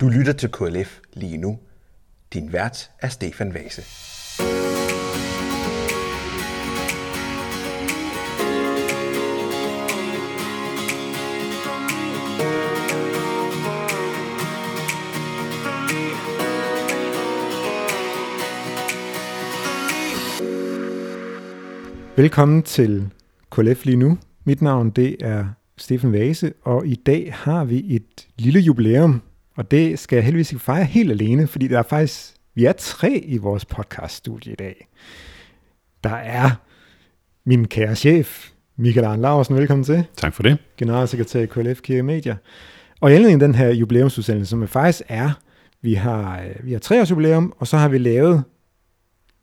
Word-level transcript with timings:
Du 0.00 0.08
lytter 0.08 0.32
til 0.32 0.50
KLF 0.50 1.00
lige 1.12 1.36
nu. 1.36 1.58
Din 2.32 2.52
vært 2.52 2.90
er 2.98 3.08
Stefan 3.08 3.54
Vase. 3.54 3.82
Velkommen 22.16 22.62
til 22.62 23.10
KLF 23.50 23.84
lige 23.84 23.96
nu. 23.96 24.18
Mit 24.44 24.62
navn 24.62 24.90
det 24.90 25.16
er 25.20 25.46
Stefan 25.76 26.12
Vase, 26.12 26.52
og 26.62 26.86
i 26.86 26.94
dag 26.94 27.34
har 27.34 27.64
vi 27.64 27.94
et 27.94 28.28
lille 28.38 28.60
jubilæum, 28.60 29.22
og 29.56 29.70
det 29.70 29.98
skal 29.98 30.16
jeg 30.16 30.24
heldigvis 30.24 30.52
ikke 30.52 30.64
fejre 30.64 30.84
helt 30.84 31.10
alene, 31.10 31.46
fordi 31.46 31.68
der 31.68 31.78
er 31.78 31.82
faktisk, 31.82 32.34
vi 32.54 32.64
er 32.64 32.72
tre 32.72 33.22
i 33.26 33.36
vores 33.36 33.64
podcaststudie 33.64 34.52
i 34.52 34.56
dag. 34.56 34.88
Der 36.04 36.14
er 36.14 36.50
min 37.44 37.68
kære 37.68 37.96
chef, 37.96 38.50
Michael 38.76 39.06
Arne 39.06 39.22
Larsen, 39.22 39.56
velkommen 39.56 39.84
til. 39.84 40.04
Tak 40.16 40.34
for 40.34 40.42
det. 40.42 40.58
Generalsekretær 40.76 41.40
i 41.40 41.46
KLF 41.46 41.80
Kirke 41.80 42.02
Media. 42.02 42.36
Og 43.00 43.10
i 43.10 43.14
anledning 43.14 43.42
af 43.42 43.48
den 43.48 43.54
her 43.54 43.68
jubilæumsudsendelse, 43.68 44.50
som 44.50 44.68
faktisk 44.68 45.02
er, 45.08 45.30
vi 45.82 45.94
har, 45.94 46.40
øh, 46.40 46.66
vi 46.66 46.72
har 46.72 46.78
tre 46.78 47.00
års 47.00 47.10
jubilæum, 47.10 47.52
og 47.58 47.66
så 47.66 47.76
har 47.76 47.88
vi 47.88 47.98
lavet 47.98 48.44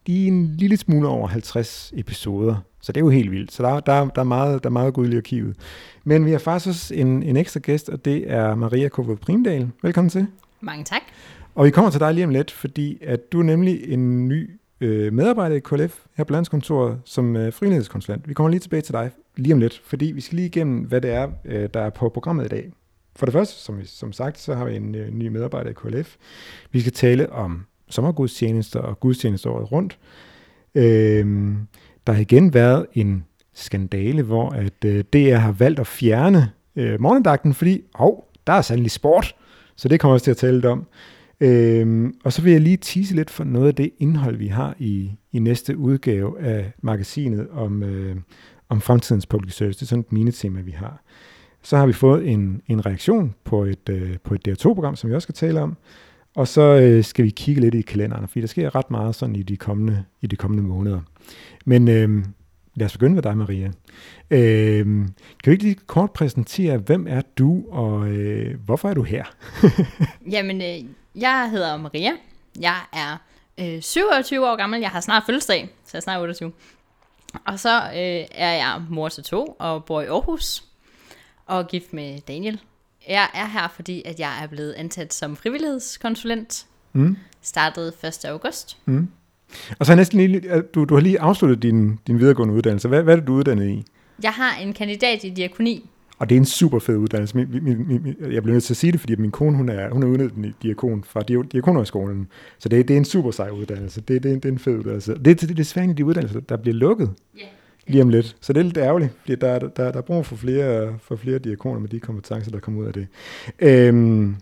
lige 0.05 0.27
en 0.27 0.55
lille 0.55 0.77
smule 0.77 1.07
over 1.07 1.27
50 1.27 1.93
episoder. 1.95 2.55
Så 2.83 2.91
det 2.91 3.01
er 3.01 3.05
jo 3.05 3.09
helt 3.09 3.31
vildt. 3.31 3.51
Så 3.51 3.63
der, 3.63 3.79
der, 3.79 4.05
der, 4.05 4.21
er, 4.21 4.25
meget, 4.25 4.63
der 4.63 4.69
er 4.69 4.71
meget 4.71 4.93
gud 4.93 5.09
i 5.09 5.17
arkivet. 5.17 5.55
Men 6.03 6.25
vi 6.25 6.31
har 6.31 6.39
faktisk 6.39 6.67
også 6.67 6.95
en, 6.95 7.23
en 7.23 7.37
ekstra 7.37 7.59
gæst, 7.59 7.89
og 7.89 8.05
det 8.05 8.31
er 8.31 8.55
Maria 8.55 8.89
Kove 8.89 9.17
Primdal. 9.17 9.69
Velkommen 9.83 10.09
til. 10.09 10.27
Mange 10.61 10.83
tak. 10.83 11.01
Og 11.55 11.65
vi 11.65 11.71
kommer 11.71 11.91
til 11.91 11.99
dig 11.99 12.13
lige 12.13 12.25
om 12.25 12.29
lidt, 12.29 12.51
fordi 12.51 12.97
at 13.01 13.31
du 13.31 13.39
er 13.39 13.43
nemlig 13.43 13.93
en 13.93 14.27
ny 14.27 14.49
øh, 14.81 15.13
medarbejder 15.13 15.55
i 15.55 15.59
KLF 15.59 15.99
her 16.17 16.23
på 16.23 16.33
Landskontoret 16.33 17.01
som 17.05 17.35
øh, 17.35 17.53
frivillighedskonsulent. 17.53 18.29
Vi 18.29 18.33
kommer 18.33 18.49
lige 18.49 18.59
tilbage 18.59 18.81
til 18.81 18.93
dig 18.93 19.11
lige 19.35 19.53
om 19.53 19.59
lidt, 19.59 19.81
fordi 19.85 20.05
vi 20.05 20.21
skal 20.21 20.35
lige 20.35 20.45
igennem, 20.45 20.79
hvad 20.79 21.01
det 21.01 21.11
er, 21.11 21.29
øh, 21.45 21.69
der 21.73 21.79
er 21.79 21.89
på 21.89 22.09
programmet 22.09 22.45
i 22.45 22.49
dag. 22.49 22.71
For 23.15 23.25
det 23.25 23.33
første, 23.33 23.55
som, 23.63 23.79
vi, 23.79 23.85
som 23.85 24.11
sagt, 24.11 24.39
så 24.39 24.53
har 24.53 24.65
vi 24.65 24.75
en 24.75 24.95
øh, 24.95 25.09
ny 25.09 25.27
medarbejder 25.27 25.69
i 25.69 25.73
KLF. 25.73 26.15
Vi 26.71 26.79
skal 26.79 26.93
tale 26.93 27.31
om 27.31 27.65
sommergudstjenester 27.89 28.79
og 28.79 28.99
gudstjenester 28.99 29.49
året 29.49 29.71
rundt. 29.71 29.99
Øh, 30.75 31.55
der 32.07 32.13
har 32.13 32.21
igen 32.21 32.53
været 32.53 32.85
en 32.93 33.23
skandale, 33.53 34.23
hvor 34.23 34.49
at 34.49 34.85
øh, 34.85 35.03
DR 35.13 35.35
har 35.35 35.51
valgt 35.51 35.79
at 35.79 35.87
fjerne 35.87 36.51
øh, 36.75 37.01
morgendagten, 37.01 37.53
fordi 37.53 37.81
hov, 37.95 38.29
der 38.47 38.53
er 38.53 38.61
sandelig 38.61 38.91
sport, 38.91 39.35
så 39.75 39.87
det 39.87 39.99
kommer 39.99 40.13
også 40.13 40.23
til 40.23 40.31
at 40.31 40.37
tale 40.37 40.53
lidt 40.53 40.65
om. 40.65 40.87
Øhm, 41.39 42.13
og 42.23 42.33
så 42.33 42.41
vil 42.41 42.51
jeg 42.51 42.61
lige 42.61 42.77
tease 42.77 43.15
lidt 43.15 43.29
for 43.29 43.43
noget 43.43 43.67
af 43.67 43.75
det 43.75 43.91
indhold, 43.99 44.35
vi 44.35 44.47
har 44.47 44.75
i, 44.79 45.11
i 45.31 45.39
næste 45.39 45.77
udgave 45.77 46.41
af 46.41 46.71
magasinet 46.81 47.47
om, 47.51 47.83
øh, 47.83 48.15
om 48.69 48.81
fremtidens 48.81 49.25
public 49.25 49.53
service. 49.53 49.79
Det 49.79 49.85
er 49.85 49.87
sådan 49.87 49.99
et 49.99 50.11
minetema, 50.11 50.61
vi 50.61 50.71
har. 50.71 51.03
Så 51.61 51.77
har 51.77 51.85
vi 51.85 51.93
fået 51.93 52.27
en, 52.27 52.61
en 52.67 52.85
reaktion 52.85 53.35
på 53.43 53.63
et, 53.63 53.89
øh, 53.89 54.17
på 54.23 54.33
et 54.33 54.47
DR2-program, 54.47 54.95
som 54.95 55.09
vi 55.09 55.15
også 55.15 55.25
skal 55.25 55.35
tale 55.35 55.61
om. 55.61 55.77
Og 56.35 56.47
så 56.47 56.61
øh, 56.61 57.03
skal 57.03 57.25
vi 57.25 57.29
kigge 57.29 57.61
lidt 57.61 57.75
i 57.75 57.81
kalenderen, 57.81 58.27
fordi 58.27 58.41
der 58.41 58.47
sker 58.47 58.75
ret 58.75 58.91
meget 58.91 59.15
sådan 59.15 59.35
i 59.35 59.43
de 59.43 59.57
kommende, 59.57 60.05
i 60.21 60.27
de 60.27 60.35
kommende 60.35 60.63
måneder. 60.63 61.01
Men 61.65 61.87
øh, 61.87 62.25
lad 62.75 62.85
os 62.85 62.93
begynde 62.93 63.15
med 63.15 63.23
dig, 63.23 63.37
Maria. 63.37 63.71
Øh, 64.31 64.85
kan 64.85 65.13
du 65.45 65.51
ikke 65.51 65.63
lige 65.63 65.79
kort 65.87 66.11
præsentere, 66.11 66.77
hvem 66.77 67.07
er 67.09 67.21
du, 67.37 67.63
og 67.71 68.07
øh, 68.07 68.59
hvorfor 68.65 68.89
er 68.89 68.93
du 68.93 69.03
her? 69.03 69.23
Jamen, 70.35 70.61
øh, 70.61 70.89
jeg 71.15 71.49
hedder 71.51 71.77
Maria. 71.77 72.11
Jeg 72.59 72.77
er 72.93 73.17
øh, 73.59 73.81
27 73.81 74.49
år 74.49 74.55
gammel. 74.55 74.79
Jeg 74.79 74.89
har 74.89 75.01
snart 75.01 75.23
fødselsdag, 75.25 75.69
så 75.85 75.89
jeg 75.93 75.99
er 75.99 76.01
snart 76.01 76.21
28. 76.21 76.51
Og 77.45 77.59
så 77.59 77.81
øh, 77.83 78.25
er 78.31 78.53
jeg 78.53 78.81
mor 78.89 79.09
til 79.09 79.23
to 79.23 79.55
og 79.59 79.85
bor 79.85 80.01
i 80.01 80.05
Aarhus 80.05 80.63
og 81.45 81.67
gift 81.67 81.93
med 81.93 82.19
Daniel. 82.27 82.59
Jeg 83.09 83.29
er 83.33 83.47
her, 83.47 83.67
fordi 83.75 84.01
at 84.05 84.19
jeg 84.19 84.43
er 84.43 84.47
blevet 84.47 84.73
ansat 84.73 85.13
som 85.13 85.35
frivillighedskonsulent. 85.35 86.65
Mm. 86.93 87.17
Startede 87.41 87.93
1. 88.03 88.25
august. 88.25 88.77
Mm. 88.85 89.07
Og 89.79 89.85
så 89.85 89.91
er 89.91 89.95
næsten 89.95 90.19
lige, 90.19 90.61
du, 90.61 90.85
du 90.85 90.93
har 90.93 91.01
lige 91.01 91.19
afsluttet 91.21 91.63
din, 91.63 91.99
din 92.07 92.19
videregående 92.19 92.53
uddannelse. 92.53 92.87
Hvad, 92.87 93.03
hvad 93.03 93.13
er 93.13 93.19
det, 93.19 93.27
du 93.27 93.33
er 93.33 93.37
uddannet 93.37 93.69
i? 93.69 93.85
Jeg 94.23 94.31
har 94.31 94.57
en 94.61 94.73
kandidat 94.73 95.23
i 95.23 95.29
diakoni. 95.29 95.89
Og 96.19 96.29
det 96.29 96.35
er 96.35 96.39
en 96.39 96.45
super 96.45 96.79
fed 96.79 96.97
uddannelse. 96.97 97.37
Min, 97.37 97.47
min, 97.63 97.87
min, 97.87 98.15
jeg 98.31 98.43
bliver 98.43 98.53
nødt 98.53 98.63
til 98.63 98.73
at 98.73 98.77
sige 98.77 98.91
det, 98.91 98.99
fordi 98.99 99.15
min 99.15 99.31
kone 99.31 99.57
hun 99.57 99.69
er, 99.69 99.89
hun 99.89 100.03
er 100.03 100.07
uddannet 100.07 100.53
diakon 100.63 101.03
fra 101.03 101.21
diakonhøjskolen. 101.21 102.27
Så 102.59 102.69
det, 102.69 102.87
det 102.87 102.93
er 102.93 102.97
en 102.97 103.05
super 103.05 103.31
sej 103.31 103.49
uddannelse. 103.49 104.01
Det, 104.01 104.23
det, 104.23 104.43
det 104.43 104.45
er 104.45 104.53
en 104.53 104.59
fed 104.59 104.77
uddannelse. 104.77 105.13
Det, 105.13 105.25
det, 105.25 105.41
det 105.41 105.51
er 105.51 105.55
desværre 105.55 105.83
en 105.83 105.89
af 105.89 105.95
de 105.95 106.05
uddannelser, 106.05 106.39
der 106.39 106.57
bliver 106.57 106.75
lukket 106.75 107.09
Yeah 107.37 107.49
lige 107.87 108.01
om 108.01 108.09
lidt. 108.09 108.35
Så 108.41 108.53
det 108.53 108.59
er 108.59 108.63
lidt 108.63 108.77
ærgerligt, 108.77 109.11
fordi 109.21 109.35
der, 109.35 109.59
der, 109.59 109.91
der 109.91 109.97
er 109.97 110.01
brug 110.01 110.25
for 110.25 110.35
flere, 110.35 110.95
for 111.01 111.15
flere 111.15 111.39
diakoner 111.39 111.79
med 111.79 111.89
de 111.89 111.99
kompetencer, 111.99 112.51
der 112.51 112.59
kommer 112.59 112.81
ud 112.81 112.87
af 112.87 112.93
det. 112.93 113.07
Øhm, 113.59 114.35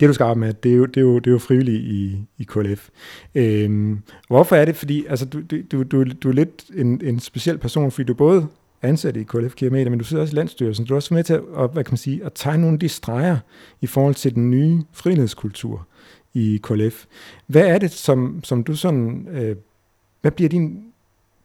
det 0.00 0.08
du 0.08 0.12
skal 0.12 0.24
arbejde 0.24 0.40
med, 0.40 0.54
det 0.54 0.72
er 0.72 0.76
jo, 0.76 0.86
det 0.86 0.96
er 0.96 1.00
jo, 1.00 1.18
det 1.18 1.26
er 1.26 1.30
jo 1.32 1.38
frivilligt 1.38 1.82
i, 1.82 2.18
i 2.38 2.44
KLF. 2.44 2.88
Øhm, 3.34 3.98
hvorfor 4.28 4.56
er 4.56 4.64
det? 4.64 4.76
Fordi 4.76 5.06
altså, 5.08 5.26
du, 5.26 5.42
du, 5.72 5.82
du, 5.82 6.04
du 6.22 6.28
er 6.28 6.32
lidt 6.32 6.64
en, 6.74 7.00
en 7.04 7.20
speciel 7.20 7.58
person, 7.58 7.90
fordi 7.90 8.06
du 8.06 8.12
er 8.12 8.16
både 8.16 8.46
ansat 8.82 9.16
i 9.16 9.22
KLF 9.22 9.54
Kirmeter, 9.54 9.90
men 9.90 9.98
du 9.98 10.04
sidder 10.04 10.22
også 10.22 10.34
i 10.34 10.36
landstyrelsen. 10.36 10.86
Du 10.86 10.94
er 10.94 10.96
også 10.96 11.14
med 11.14 11.24
til 11.24 11.34
at, 11.34 11.70
hvad 11.72 11.84
kan 11.84 11.92
man 11.92 11.96
sige, 11.98 12.24
at 12.24 12.32
tegne 12.34 12.60
nogle 12.60 12.74
af 12.74 12.80
de 12.80 12.88
streger 12.88 13.38
i 13.80 13.86
forhold 13.86 14.14
til 14.14 14.34
den 14.34 14.50
nye 14.50 14.82
frihedskultur 14.92 15.86
i 16.34 16.60
KLF. 16.62 17.04
Hvad 17.46 17.66
er 17.66 17.78
det, 17.78 17.90
som, 17.90 18.40
som 18.44 18.64
du 18.64 18.76
sådan, 18.76 19.28
øh, 19.30 19.56
hvad 20.20 20.30
bliver 20.30 20.48
din 20.48 20.84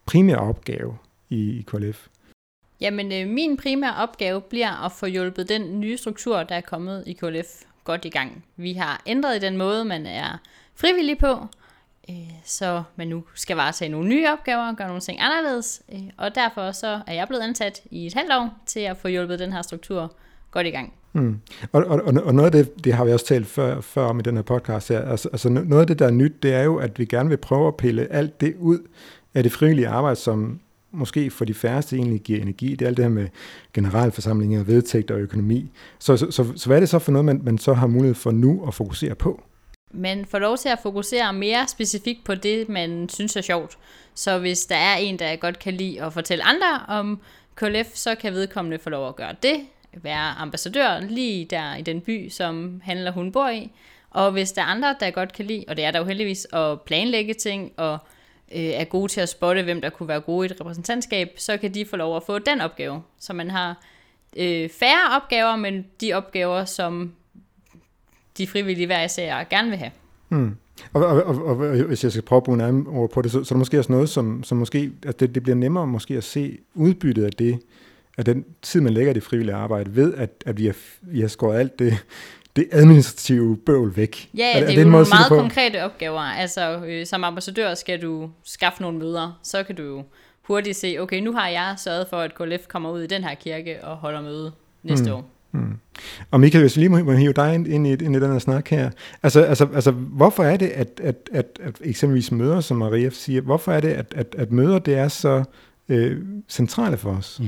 primære 0.09 0.37
opgave 0.37 0.97
i, 1.29 1.59
i 1.59 1.61
KLF? 1.67 2.07
Jamen, 2.81 3.11
øh, 3.11 3.27
min 3.27 3.57
primære 3.57 3.95
opgave 3.95 4.41
bliver 4.41 4.85
at 4.85 4.91
få 4.91 5.05
hjulpet 5.05 5.49
den 5.49 5.79
nye 5.79 5.97
struktur, 5.97 6.43
der 6.43 6.55
er 6.55 6.61
kommet 6.61 7.03
i 7.07 7.13
KLF 7.13 7.47
godt 7.83 8.05
i 8.05 8.09
gang. 8.09 8.45
Vi 8.55 8.73
har 8.73 9.01
ændret 9.05 9.35
i 9.35 9.39
den 9.39 9.57
måde, 9.57 9.85
man 9.85 10.05
er 10.05 10.37
frivillig 10.75 11.17
på, 11.17 11.47
øh, 12.09 12.15
så 12.45 12.83
man 12.95 13.07
nu 13.07 13.23
skal 13.35 13.55
varetage 13.55 13.91
nogle 13.91 14.09
nye 14.09 14.27
opgaver 14.27 14.67
og 14.67 14.75
gøre 14.75 14.87
nogle 14.87 15.01
ting 15.01 15.21
anderledes. 15.21 15.81
Øh, 15.93 16.03
og 16.17 16.35
derfor 16.35 16.71
så 16.71 17.01
er 17.07 17.13
jeg 17.13 17.27
blevet 17.27 17.43
ansat 17.43 17.81
i 17.91 18.05
et 18.05 18.13
halvt 18.13 18.33
år 18.33 18.49
til 18.65 18.79
at 18.79 18.97
få 18.97 19.07
hjulpet 19.07 19.39
den 19.39 19.53
her 19.53 19.61
struktur 19.61 20.13
godt 20.51 20.67
i 20.67 20.69
gang. 20.71 20.93
Mm. 21.13 21.39
Og, 21.71 21.85
og, 21.85 22.01
og 22.23 22.35
noget 22.35 22.45
af 22.45 22.51
det, 22.51 22.85
det 22.85 22.93
har 22.93 23.05
vi 23.05 23.11
også 23.11 23.25
talt 23.25 23.47
før, 23.47 23.81
før 23.81 24.05
om 24.05 24.19
i 24.19 24.21
den 24.21 24.35
her 24.35 24.43
podcast 24.43 24.89
her, 24.89 25.01
altså, 25.01 25.29
altså 25.31 25.49
noget 25.49 25.81
af 25.81 25.87
det, 25.87 25.99
der 25.99 26.07
er 26.07 26.11
nyt, 26.11 26.43
det 26.43 26.53
er 26.53 26.63
jo, 26.63 26.77
at 26.77 26.99
vi 26.99 27.05
gerne 27.05 27.29
vil 27.29 27.37
prøve 27.37 27.67
at 27.67 27.77
pille 27.77 28.13
alt 28.13 28.41
det 28.41 28.55
ud 28.59 28.79
af 29.33 29.43
det 29.43 29.51
frivillige 29.51 29.87
arbejde, 29.87 30.15
som 30.15 30.59
måske 30.91 31.31
for 31.31 31.45
de 31.45 31.53
færreste 31.53 31.95
egentlig 31.95 32.21
giver 32.21 32.41
energi. 32.41 32.71
Det 32.71 32.81
er 32.81 32.87
alt 32.87 32.97
det 32.97 33.05
her 33.05 33.09
med 33.09 33.27
generalforsamlinger, 33.73 34.63
vedtægter 34.63 35.15
og 35.15 35.21
økonomi. 35.21 35.71
Så, 35.99 36.17
så, 36.17 36.31
så, 36.31 36.45
så 36.55 36.65
hvad 36.65 36.77
er 36.77 36.79
det 36.79 36.89
så 36.89 36.99
for 36.99 37.11
noget, 37.11 37.25
man, 37.25 37.41
man 37.43 37.57
så 37.57 37.73
har 37.73 37.87
mulighed 37.87 38.15
for 38.15 38.31
nu 38.31 38.67
at 38.67 38.73
fokusere 38.73 39.15
på? 39.15 39.43
Man 39.91 40.25
får 40.25 40.39
lov 40.39 40.57
til 40.57 40.69
at 40.69 40.79
fokusere 40.83 41.33
mere 41.33 41.67
specifikt 41.67 42.23
på 42.23 42.35
det, 42.35 42.69
man 42.69 43.09
synes 43.09 43.35
er 43.35 43.41
sjovt. 43.41 43.77
Så 44.13 44.39
hvis 44.39 44.65
der 44.65 44.75
er 44.75 44.95
en, 44.95 45.19
der 45.19 45.35
godt 45.35 45.59
kan 45.59 45.73
lide 45.73 46.03
at 46.03 46.13
fortælle 46.13 46.43
andre 46.43 46.81
om 46.87 47.19
KLF, 47.55 47.87
så 47.93 48.15
kan 48.15 48.33
vedkommende 48.33 48.79
få 48.79 48.89
lov 48.89 49.07
at 49.07 49.15
gøre 49.15 49.35
det. 49.43 49.55
Være 49.93 50.37
ambassadør 50.37 50.99
lige 50.99 51.45
der 51.45 51.75
i 51.75 51.81
den 51.81 52.01
by, 52.01 52.29
som 52.29 52.81
han 52.83 52.97
eller 52.97 53.11
hun 53.11 53.31
bor 53.31 53.49
i. 53.49 53.71
Og 54.09 54.31
hvis 54.31 54.51
der 54.51 54.61
er 54.61 54.65
andre, 54.65 54.95
der 54.99 55.11
godt 55.11 55.33
kan 55.33 55.45
lide, 55.45 55.65
og 55.67 55.77
det 55.77 55.85
er 55.85 55.91
der 55.91 55.99
jo 55.99 56.05
heldigvis, 56.05 56.47
at 56.53 56.81
planlægge 56.81 57.33
ting 57.33 57.71
og 57.77 57.97
øh, 58.55 58.61
er 58.61 58.83
gode 58.83 59.11
til 59.11 59.21
at 59.21 59.29
spotte, 59.29 59.63
hvem 59.63 59.81
der 59.81 59.89
kunne 59.89 60.07
være 60.07 60.21
gode 60.21 60.47
i 60.47 60.51
et 60.51 60.61
repræsentantskab, 60.61 61.29
så 61.37 61.57
kan 61.57 61.73
de 61.73 61.85
få 61.85 61.95
lov 61.95 62.15
at 62.15 62.23
få 62.23 62.39
den 62.39 62.61
opgave. 62.61 63.01
Så 63.19 63.33
man 63.33 63.51
har 63.51 63.83
øh, 64.37 64.69
færre 64.69 65.21
opgaver, 65.21 65.55
men 65.55 65.85
de 66.01 66.13
opgaver, 66.13 66.65
som 66.65 67.13
de 68.37 68.47
frivillige 68.47 68.85
hver 68.85 69.03
især 69.03 69.43
gerne 69.43 69.69
vil 69.69 69.77
have. 69.77 69.91
Hmm. 70.29 70.55
Og, 70.93 71.05
og, 71.05 71.23
og, 71.23 71.45
og, 71.45 71.55
hvis 71.55 72.03
jeg 72.03 72.11
skal 72.11 72.23
prøve 72.23 72.37
at 72.37 72.43
bruge 72.43 72.55
en 72.55 72.61
anden 72.61 72.87
ord 72.87 73.11
på 73.11 73.21
det, 73.21 73.31
så, 73.31 73.43
så 73.43 73.53
er 73.53 73.55
der 73.55 73.59
måske 73.59 73.79
også 73.79 73.91
noget, 73.91 74.09
som, 74.09 74.43
som 74.43 74.57
måske, 74.57 74.91
at 75.05 75.19
det, 75.19 75.35
det 75.35 75.43
bliver 75.43 75.55
nemmere 75.55 75.87
måske 75.87 76.17
at 76.17 76.23
se 76.23 76.57
udbyttet 76.73 77.23
af 77.23 77.31
det, 77.31 77.59
af 78.17 78.25
den 78.25 78.45
tid, 78.61 78.81
man 78.81 78.93
lægger 78.93 79.11
i 79.11 79.13
det 79.13 79.23
frivillige 79.23 79.55
arbejde, 79.55 79.95
ved 79.95 80.13
at, 80.13 80.43
at 80.45 80.57
vi, 80.57 80.65
har, 80.65 80.75
vi 81.01 81.21
har 81.21 81.27
skåret 81.27 81.59
alt 81.59 81.79
det, 81.79 82.05
det 82.55 82.67
administrative 82.71 83.57
bøvl 83.57 83.95
væk. 83.95 84.29
Ja, 84.37 84.43
ja 84.43 84.53
det 84.53 84.63
er, 84.63 84.67
det 84.67 84.77
er 84.77 84.83
jo 84.83 84.89
nogle 84.89 85.07
meget 85.09 85.29
konkrete 85.29 85.83
opgaver. 85.83 86.19
Altså, 86.19 86.85
øh, 86.85 87.05
som 87.05 87.23
ambassadør 87.23 87.73
skal 87.73 88.01
du 88.01 88.29
skaffe 88.43 88.81
nogle 88.81 88.99
møder, 88.99 89.39
så 89.43 89.63
kan 89.63 89.75
du 89.75 89.83
jo 89.83 90.03
hurtigt 90.41 90.77
se, 90.77 90.97
okay, 90.99 91.21
nu 91.21 91.33
har 91.33 91.47
jeg 91.47 91.75
sørget 91.77 92.07
for, 92.09 92.17
at 92.17 92.35
KLF 92.35 92.67
kommer 92.67 92.91
ud 92.91 93.01
i 93.01 93.07
den 93.07 93.23
her 93.23 93.35
kirke 93.35 93.83
og 93.83 93.97
holder 93.97 94.21
møde 94.21 94.51
næste 94.83 95.05
mm. 95.05 95.15
år. 95.15 95.29
Hmm. 95.51 95.77
Og 96.31 96.39
Michael, 96.39 96.61
hvis 96.61 96.75
vi 96.75 96.81
lige 96.81 96.89
må, 96.89 97.03
må 97.03 97.11
hive 97.11 97.33
dig 97.33 97.55
ind, 97.55 97.67
ind, 97.67 97.87
i, 97.87 97.91
ind 97.91 98.15
i 98.15 98.19
den 98.19 98.31
her 98.31 98.39
snak 98.39 98.67
her. 98.67 98.89
Altså, 99.23 99.41
altså, 99.41 99.67
altså 99.75 99.91
hvorfor 99.91 100.43
er 100.43 100.57
det, 100.57 100.67
at, 100.67 101.01
at, 101.03 101.15
at, 101.31 101.45
at 101.63 101.75
eksempelvis 101.83 102.31
møder, 102.31 102.61
som 102.61 102.77
Maria 102.77 103.09
siger, 103.09 103.41
hvorfor 103.41 103.71
er 103.71 103.79
det, 103.79 103.89
at, 103.89 104.13
at, 104.15 104.35
at 104.37 104.51
møder, 104.51 104.79
det 104.79 104.97
er 104.97 105.07
så 105.07 105.43
øh, 105.89 106.17
centrale 106.49 106.97
for 106.97 107.09
os? 107.09 107.39
Mm. 107.39 107.47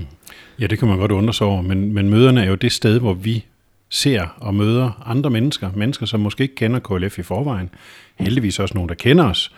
Ja, 0.59 0.67
det 0.67 0.79
kan 0.79 0.87
man 0.87 0.97
godt 0.97 1.11
undre 1.11 1.33
sig 1.33 1.47
over, 1.47 1.61
men, 1.61 1.93
men 1.93 2.09
møderne 2.09 2.43
er 2.43 2.49
jo 2.49 2.55
det 2.55 2.71
sted, 2.71 2.99
hvor 2.99 3.13
vi 3.13 3.45
ser 3.91 4.27
og 4.37 4.55
møder 4.55 5.01
andre 5.05 5.29
mennesker, 5.29 5.71
mennesker, 5.75 6.05
som 6.05 6.19
måske 6.19 6.43
ikke 6.43 6.55
kender 6.55 6.79
KLF 6.79 7.19
i 7.19 7.23
forvejen, 7.23 7.69
heldigvis 8.19 8.59
også 8.59 8.73
nogen, 8.75 8.89
der 8.89 8.95
kender 8.95 9.25
os, 9.25 9.51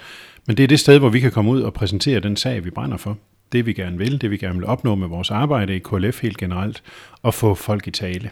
men 0.48 0.58
det 0.58 0.64
er 0.64 0.68
det 0.68 0.80
sted, 0.80 1.00
hvor 1.00 1.10
vi 1.10 1.20
kan 1.20 1.32
komme 1.32 1.52
ud 1.52 1.62
og 1.62 1.74
præsentere 1.74 2.20
den 2.20 2.36
sag, 2.36 2.66
vi 2.66 2.70
brænder 2.70 2.98
for. 2.98 3.18
Det 3.52 3.66
vi 3.66 3.74
gerne 3.74 3.98
vil, 3.98 4.22
det 4.22 4.32
vi 4.32 4.38
gerne 4.38 4.56
vil 4.56 4.66
opnå 4.66 4.96
med 4.96 5.08
vores 5.08 5.32
arbejde 5.32 5.76
i 5.76 5.80
KLF 5.80 6.22
helt 6.22 6.38
generelt, 6.38 6.84
og 7.22 7.34
få 7.34 7.56
folk 7.56 7.88
i 7.88 7.92
tale. 7.92 8.30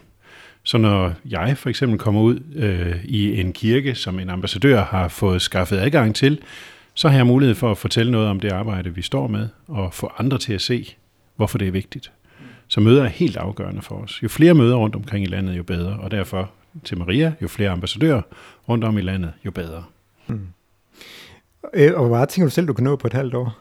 Så 0.64 0.78
når 0.78 1.14
jeg 1.26 1.58
for 1.58 1.70
eksempel 1.70 2.00
kommer 2.00 2.22
ud 2.22 2.40
øh, 2.56 3.06
i 3.06 3.40
en 3.40 3.54
kirke, 3.54 3.96
som 3.96 4.20
en 4.20 4.30
ambassadør 4.30 4.84
har 4.84 5.08
fået 5.08 5.42
skaffet 5.42 5.78
adgang 5.78 6.16
til, 6.16 6.40
så 6.94 7.10
har 7.10 7.16
jeg 7.16 7.28
mulighed 7.28 7.56
for 7.56 7.72
at 7.72 7.78
fortælle 7.78 8.12
noget 8.12 8.28
om 8.28 8.40
det 8.40 8.52
arbejde, 8.52 8.96
vi 8.96 9.02
står 9.02 9.28
med, 9.28 9.48
og 9.68 9.94
få 9.94 10.12
andre 10.18 10.38
til 10.38 10.54
at 10.54 10.62
se, 10.62 10.96
hvorfor 11.36 11.58
det 11.58 11.68
er 11.68 11.72
vigtigt. 11.72 12.12
Så 12.72 12.80
møder 12.80 13.04
er 13.04 13.08
helt 13.08 13.38
afgørende 13.38 13.82
for 13.82 13.96
os. 13.96 14.24
Jo 14.24 14.28
flere 14.28 14.54
møder 14.54 14.76
rundt 14.76 14.96
omkring 14.96 15.24
i 15.24 15.28
landet, 15.28 15.58
jo 15.58 15.64
bedre. 15.64 16.00
Og 16.00 16.12
derfor 16.12 16.52
til 16.84 16.98
Maria, 16.98 17.34
jo 17.42 17.48
flere 17.48 17.70
ambassadører 17.70 18.22
rundt 18.70 18.84
om 18.84 18.98
i 18.98 19.02
landet, 19.02 19.34
jo 19.46 19.52
bedre. 19.52 19.84
Mm. 20.28 20.48
Øh, 21.74 21.94
og 21.94 22.00
hvor 22.00 22.16
meget 22.16 22.30
tænker 22.30 22.46
du 22.46 22.52
selv, 22.52 22.68
du 22.68 22.74
kan 22.74 22.84
nå 22.84 22.96
på 22.96 23.08
et 23.08 23.14
halvt 23.14 23.34
år? 23.34 23.58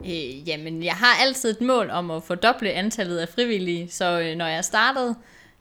Øh, 0.00 0.48
jamen, 0.48 0.84
jeg 0.84 0.94
har 0.94 1.24
altid 1.24 1.50
et 1.50 1.60
mål 1.60 1.90
om 1.90 2.10
at 2.10 2.22
fordoble 2.22 2.72
antallet 2.72 3.18
af 3.18 3.28
frivillige, 3.28 3.88
så 3.88 4.20
øh, 4.20 4.36
når 4.36 4.46
jeg 4.46 4.64
startede 4.64 5.14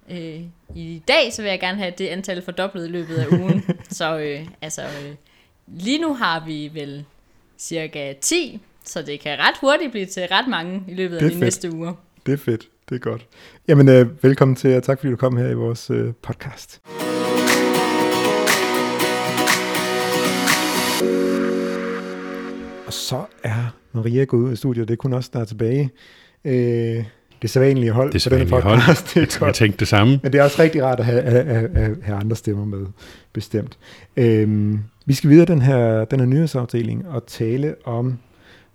øh, 0.10 0.42
i 0.76 1.02
dag, 1.08 1.34
så 1.34 1.42
vil 1.42 1.50
jeg 1.50 1.60
gerne 1.60 1.78
have 1.78 1.94
det 1.98 2.08
antal 2.08 2.42
fordoblet 2.42 2.88
i 2.88 2.92
løbet 2.92 3.16
af 3.16 3.28
ugen. 3.42 3.64
så 3.90 4.18
øh, 4.20 4.48
altså, 4.62 4.82
øh, 4.82 5.16
lige 5.68 6.02
nu 6.02 6.14
har 6.14 6.46
vi 6.46 6.72
vel 6.74 7.06
cirka 7.58 8.14
10, 8.22 8.60
så 8.90 9.02
det 9.02 9.20
kan 9.20 9.40
ret 9.40 9.56
hurtigt 9.62 9.92
blive 9.92 10.06
til 10.06 10.24
ret 10.32 10.48
mange 10.48 10.84
i 10.88 10.94
løbet 10.94 11.16
af 11.16 11.22
de 11.22 11.30
fedt. 11.30 11.40
næste 11.40 11.76
uger. 11.76 11.94
Det 12.26 12.34
er 12.34 12.38
fedt, 12.38 12.68
det 12.90 12.96
er 12.96 13.00
godt. 13.00 13.26
Jamen, 13.68 13.90
øh, 13.90 14.24
velkommen 14.24 14.56
til, 14.56 14.76
og 14.76 14.84
tak 14.84 15.00
fordi 15.00 15.12
du 15.12 15.18
kom 15.18 15.38
her 15.38 15.48
i 15.50 15.54
vores 15.54 15.90
øh, 15.90 16.14
podcast. 16.22 16.82
Og 22.88 22.94
så 22.94 23.24
er 23.44 23.76
Maria 23.94 24.24
gået 24.24 24.42
ud 24.42 24.52
af 24.52 24.58
studiet, 24.58 24.88
det 24.88 24.98
kunne 24.98 25.16
også 25.16 25.30
der 25.34 25.46
tilbage. 25.46 25.90
Øh, 26.46 27.04
det 27.42 27.50
sædvanlige 27.50 27.92
hold 27.92 28.12
det 28.12 28.22
sædvanlige 28.22 28.50
for 28.50 28.56
den 28.60 28.64
podcast. 28.64 29.14
Hold. 29.14 29.26
Det 29.28 29.36
er 29.36 29.40
godt. 29.40 29.48
Jeg 29.48 29.56
tænkte 29.56 29.80
det 29.80 29.88
samme. 29.88 30.20
Men 30.24 30.34
det 30.34 30.40
er 30.40 30.44
også 30.44 30.62
rigtig 30.62 30.84
rart 30.84 31.00
at 31.00 31.06
have, 31.06 31.22
have, 31.22 31.70
have, 31.76 31.98
have 32.04 32.18
andre 32.18 32.36
stemmer 32.36 32.66
med, 32.66 32.86
bestemt. 33.34 33.78
Øhm, 34.18 34.80
vi 35.06 35.14
skal 35.14 35.30
videre 35.30 35.46
den 35.46 35.62
her, 35.62 36.06
den 36.06 36.20
her 36.20 36.28
nyhedsafdeling 36.28 37.08
og 37.08 37.28
tale 37.28 37.76
om 37.86 38.20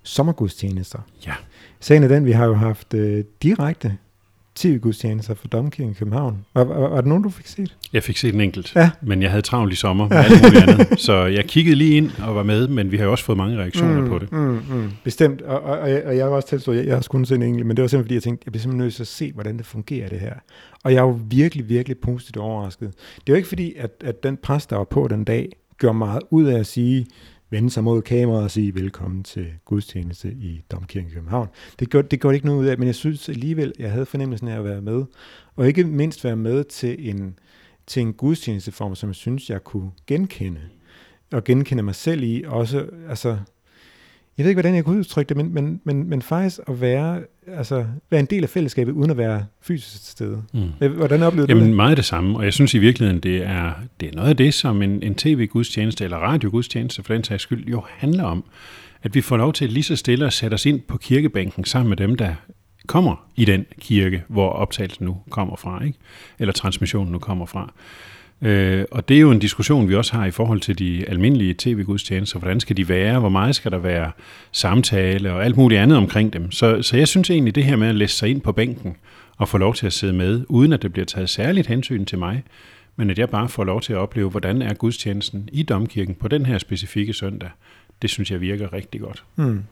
sommergudstjenester. 0.05 0.99
Ja. 1.27 1.35
Sagen 1.81 2.03
er 2.03 2.09
den, 2.09 2.25
vi 2.25 2.33
har 2.33 2.47
jo 2.47 2.55
haft 2.55 2.95
øh, 2.95 3.25
direkte 3.43 3.97
tv-gudstjenester 4.55 5.35
for 5.35 5.49
Domkirken 5.49 5.91
i 5.93 5.95
København. 5.95 6.47
Var, 6.55 6.65
var, 6.65 6.89
var 6.89 6.97
det 6.97 7.07
nogen, 7.07 7.23
du 7.23 7.31
fik 7.31 7.47
set? 7.47 7.77
Jeg 7.93 8.03
fik 8.03 8.17
set 8.17 8.35
en 8.35 8.41
enkelt, 8.41 8.75
ja. 8.77 8.91
men 9.03 9.23
jeg 9.23 9.31
havde 9.31 9.43
travlt 9.43 9.73
i 9.73 9.77
sommer 9.77 10.09
med 10.09 10.17
alt 10.17 10.43
muligt 10.43 10.63
andet. 10.63 11.01
Så 11.07 11.25
jeg 11.25 11.45
kiggede 11.45 11.77
lige 11.77 11.97
ind 11.97 12.11
og 12.27 12.35
var 12.35 12.43
med, 12.43 12.69
men 12.69 12.93
vi 12.93 12.97
har 12.97 13.05
jo 13.05 13.11
også 13.11 13.25
fået 13.25 13.39
mange 13.39 13.57
reaktioner 13.57 14.01
mm, 14.01 14.09
på 14.09 14.19
det. 14.19 14.33
Mm, 14.33 14.63
mm, 14.71 14.91
bestemt, 15.05 15.43
og, 15.43 15.61
og, 15.63 15.79
og, 15.79 15.91
jeg, 15.91 16.03
og 16.07 16.17
jeg 16.17 16.31
var 16.31 16.37
også 16.37 16.49
tilstået, 16.49 16.77
jeg, 16.77 16.87
jeg 16.87 16.95
har 16.95 17.07
kun 17.11 17.25
set 17.25 17.35
en 17.35 17.43
enkelt, 17.43 17.67
men 17.67 17.77
det 17.77 17.83
var 17.83 17.89
simpelthen 17.89 18.05
fordi, 18.05 18.15
jeg 18.15 18.23
tænkte, 18.23 18.43
jeg 18.47 18.53
bliver 18.53 18.63
simpelthen 18.63 18.85
nødt 18.85 18.95
til 18.95 19.03
at 19.03 19.09
se, 19.09 19.33
hvordan 19.33 19.57
det 19.57 19.67
fungerer 19.67 20.09
det 20.09 20.21
her. 20.21 20.35
Og 20.85 20.93
jeg 20.93 20.99
er 20.99 21.03
jo 21.03 21.21
virkelig, 21.29 21.69
virkelig 21.69 21.99
positivt 21.99 22.37
overrasket. 22.37 22.89
Det 23.17 23.29
er 23.29 23.33
jo 23.33 23.37
ikke 23.37 23.49
fordi, 23.49 23.75
at, 23.79 23.91
at 24.05 24.23
den 24.23 24.37
præst, 24.37 24.71
der 24.71 24.77
var 24.77 24.85
på 24.85 25.09
den 25.09 25.25
dag, 25.25 25.49
gjorde 25.79 25.99
meget 25.99 26.23
ud 26.31 26.45
af 26.45 26.59
at 26.59 26.67
sige, 26.67 27.07
vende 27.51 27.71
sig 27.71 27.85
mod 27.85 28.03
kameraet 28.03 28.45
og 28.45 28.51
sige 28.51 28.75
velkommen 28.75 29.23
til 29.23 29.47
gudstjeneste 29.65 30.29
i 30.33 30.65
Domkirken 30.73 31.11
i 31.11 31.15
København. 31.15 31.49
Det 31.79 31.91
gjorde, 31.91 32.09
det 32.09 32.21
gjorde 32.21 32.35
ikke 32.35 32.47
noget 32.47 32.61
ud 32.61 32.67
af, 32.67 32.79
men 32.79 32.87
jeg 32.87 32.95
synes 32.95 33.29
alligevel, 33.29 33.73
jeg 33.79 33.91
havde 33.91 34.07
fornemmelsen 34.07 34.49
af 34.49 34.59
at 34.59 34.65
være 34.65 34.81
med. 34.81 35.05
Og 35.57 35.69
ikke 35.69 35.85
mindst 35.85 36.25
være 36.25 36.37
med 36.37 36.65
til 36.65 37.11
en, 37.11 37.39
til 37.87 38.03
en 38.03 38.13
gudstjenesteform, 38.13 38.95
som 38.95 39.09
jeg 39.09 39.15
synes, 39.15 39.51
jeg 39.51 39.65
kunne 39.65 39.91
genkende. 40.07 40.61
Og 41.33 41.45
genkende 41.45 41.83
mig 41.83 41.95
selv 41.95 42.23
i. 42.23 42.45
Også, 42.47 42.87
altså, 43.09 43.39
jeg 44.39 44.45
ved 44.45 44.51
ikke, 44.51 44.61
hvordan 44.61 44.75
jeg 44.75 44.85
kunne 44.85 44.99
udtrykke 44.99 45.29
det, 45.29 45.37
men, 45.37 45.55
men, 45.55 45.81
men, 45.85 46.09
men 46.09 46.23
faktisk 46.23 46.61
at 46.69 46.81
være, 46.81 47.21
altså, 47.47 47.87
være 48.11 48.21
en 48.21 48.27
del 48.27 48.43
af 48.43 48.49
fællesskabet, 48.49 48.93
uden 48.93 49.11
at 49.11 49.17
være 49.17 49.45
fysisk 49.63 50.03
til 50.03 50.13
stede. 50.13 50.43
Mm. 50.53 50.89
Hvordan 50.89 51.23
oplevede 51.23 51.51
Jamen, 51.51 51.63
du 51.63 51.69
det? 51.69 51.77
meget 51.77 51.97
det 51.97 52.05
samme, 52.05 52.39
og 52.39 52.45
jeg 52.45 52.53
synes 52.53 52.75
i 52.75 52.79
virkeligheden, 52.79 53.21
det 53.21 53.47
er, 53.47 53.73
det 54.01 54.09
er 54.09 54.13
noget 54.17 54.29
af 54.29 54.37
det, 54.37 54.55
som 54.55 54.83
en, 54.83 55.03
en 55.03 55.15
tv-gudstjeneste 55.15 56.05
eller 56.05 56.17
radiogudstjeneste 56.17 57.03
for 57.03 57.15
den 57.15 57.25
sags 57.25 57.43
skyld 57.43 57.69
jo 57.69 57.83
handler 57.89 58.25
om. 58.25 58.45
At 59.03 59.15
vi 59.15 59.21
får 59.21 59.37
lov 59.37 59.53
til 59.53 59.73
lige 59.73 59.83
så 59.83 59.97
stille 59.97 60.27
at 60.27 60.33
sætte 60.33 60.55
os 60.55 60.67
ind 60.67 60.81
på 60.81 60.99
kirkebænken 60.99 61.65
sammen 61.65 61.89
med 61.89 61.97
dem, 61.97 62.15
der 62.15 62.35
kommer 62.87 63.29
i 63.37 63.45
den 63.45 63.67
kirke, 63.81 64.23
hvor 64.29 64.49
optagelsen 64.51 65.07
nu 65.07 65.17
kommer 65.31 65.57
fra, 65.57 65.85
ikke? 65.85 65.99
eller 66.39 66.53
transmissionen 66.53 67.13
nu 67.13 67.19
kommer 67.19 67.47
fra. 67.47 67.73
Øh, 68.43 68.85
og 68.91 69.09
det 69.09 69.17
er 69.17 69.21
jo 69.21 69.31
en 69.31 69.39
diskussion, 69.39 69.89
vi 69.89 69.95
også 69.95 70.13
har 70.13 70.27
i 70.27 70.31
forhold 70.31 70.61
til 70.61 70.79
de 70.79 71.05
almindelige 71.09 71.55
tv-gudstjenester. 71.59 72.39
Hvordan 72.39 72.61
skal 72.61 72.77
de 72.77 72.89
være? 72.89 73.19
Hvor 73.19 73.29
meget 73.29 73.55
skal 73.55 73.71
der 73.71 73.79
være 73.79 74.13
samtale 74.53 75.33
og 75.33 75.45
alt 75.45 75.57
muligt 75.57 75.81
andet 75.81 75.99
omkring 75.99 76.33
dem? 76.33 76.51
Så, 76.51 76.83
så 76.83 76.97
jeg 76.97 77.09
synes 77.09 77.31
egentlig, 77.31 77.55
det 77.55 77.65
her 77.65 77.77
med 77.77 77.89
at 77.89 77.95
læse 77.95 78.17
sig 78.17 78.29
ind 78.29 78.41
på 78.41 78.53
bænken 78.53 78.97
og 79.37 79.49
få 79.49 79.59
lov 79.59 79.75
til 79.75 79.87
at 79.87 79.93
sidde 79.93 80.13
med, 80.13 80.45
uden 80.49 80.73
at 80.73 80.83
det 80.83 80.93
bliver 80.93 81.07
taget 81.07 81.31
særligt 81.31 81.67
hensyn 81.67 82.05
til 82.05 82.19
mig, 82.19 82.43
men 82.97 83.11
at 83.11 83.19
jeg 83.19 83.31
bare 83.31 83.49
får 83.49 83.65
lov 83.65 83.81
til 83.81 83.93
at 83.93 83.99
opleve, 83.99 84.31
hvordan 84.31 84.63
er 84.63 84.75
gudstjenesten 84.75 85.49
i 85.53 85.63
domkirken 85.63 86.15
på 86.15 86.29
den 86.29 86.47
her 86.47 86.59
specifikke 86.59 87.13
søndag, 87.13 87.51
det 88.03 88.11
synes 88.11 88.31
jeg 88.31 88.41
virker 88.41 88.73
rigtig 88.73 89.01
godt. 89.01 89.25
Mm. 89.37 89.63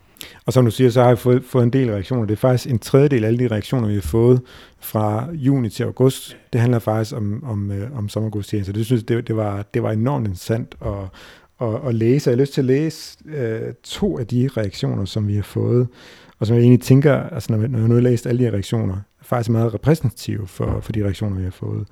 Og 0.46 0.52
som 0.52 0.64
du 0.64 0.70
siger, 0.70 0.90
så 0.90 1.00
har 1.00 1.08
jeg 1.08 1.18
fået, 1.18 1.44
fået 1.44 1.62
en 1.62 1.72
del 1.72 1.90
reaktioner. 1.90 2.24
Det 2.24 2.32
er 2.32 2.36
faktisk 2.36 2.70
en 2.70 2.78
tredjedel 2.78 3.24
af 3.24 3.28
alle 3.28 3.38
de 3.38 3.48
reaktioner, 3.48 3.88
vi 3.88 3.94
har 3.94 4.00
fået 4.00 4.40
fra 4.80 5.28
juni 5.32 5.68
til 5.68 5.84
august. 5.84 6.36
Det 6.52 6.60
handler 6.60 6.78
faktisk 6.78 7.16
om, 7.16 7.44
om, 7.44 7.70
øh, 7.70 7.98
om 7.98 8.08
sommergudstjenester. 8.08 8.72
Det 8.72 8.86
synes 8.86 9.04
det, 9.04 9.28
det, 9.28 9.36
var, 9.36 9.62
det 9.74 9.82
var 9.82 9.90
enormt 9.90 10.26
interessant 10.26 10.74
at, 10.80 11.68
at, 11.68 11.88
at 11.88 11.94
læse. 11.94 12.30
Jeg 12.30 12.36
har 12.36 12.40
lyst 12.40 12.52
til 12.52 12.60
at 12.60 12.64
læse 12.64 13.18
øh, 13.24 13.74
to 13.82 14.18
af 14.18 14.26
de 14.26 14.48
reaktioner, 14.56 15.04
som 15.04 15.28
vi 15.28 15.34
har 15.34 15.42
fået, 15.42 15.88
og 16.38 16.46
som 16.46 16.56
jeg 16.56 16.62
egentlig 16.62 16.82
tænker, 16.82 17.14
altså 17.14 17.52
når, 17.52 17.66
når 17.66 17.78
jeg 17.78 17.88
nu 17.88 17.94
har 17.94 18.02
læst 18.02 18.26
alle 18.26 18.44
de 18.44 18.50
reaktioner, 18.50 18.94
er 18.94 19.24
faktisk 19.24 19.50
meget 19.50 19.74
repræsentative 19.74 20.46
for, 20.46 20.80
for 20.80 20.92
de 20.92 21.04
reaktioner, 21.04 21.36
vi 21.36 21.44
har 21.44 21.50
fået. 21.50 21.86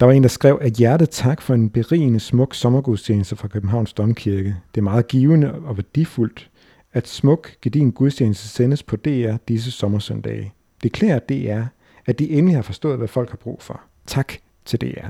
Der 0.00 0.06
var 0.06 0.12
en, 0.12 0.22
der 0.22 0.28
skrev, 0.28 0.58
at 0.60 0.72
hjertet 0.72 1.10
tak 1.10 1.42
for 1.42 1.54
en 1.54 1.70
berigende 1.70 2.20
smuk 2.20 2.54
sommergudstjeneste 2.54 3.36
fra 3.36 3.48
Københavns 3.48 3.92
Domkirke. 3.92 4.56
Det 4.74 4.80
er 4.80 4.84
meget 4.84 5.08
givende 5.08 5.54
og 5.54 5.76
værdifuldt, 5.76 6.50
at 6.92 7.08
smuk, 7.08 7.50
gedin 7.62 7.90
gudstjeneste 7.90 8.48
sendes 8.48 8.82
på 8.82 8.96
DR 8.96 9.36
disse 9.48 9.70
sommersøndage. 9.70 10.52
Det 10.82 10.92
klæder 10.92 11.18
DR, 11.18 11.62
at 12.06 12.18
de 12.18 12.30
endelig 12.30 12.56
har 12.56 12.62
forstået, 12.62 12.98
hvad 12.98 13.08
folk 13.08 13.30
har 13.30 13.36
brug 13.36 13.62
for. 13.62 13.80
Tak 14.06 14.32
til 14.64 14.80
DR. 14.80 15.06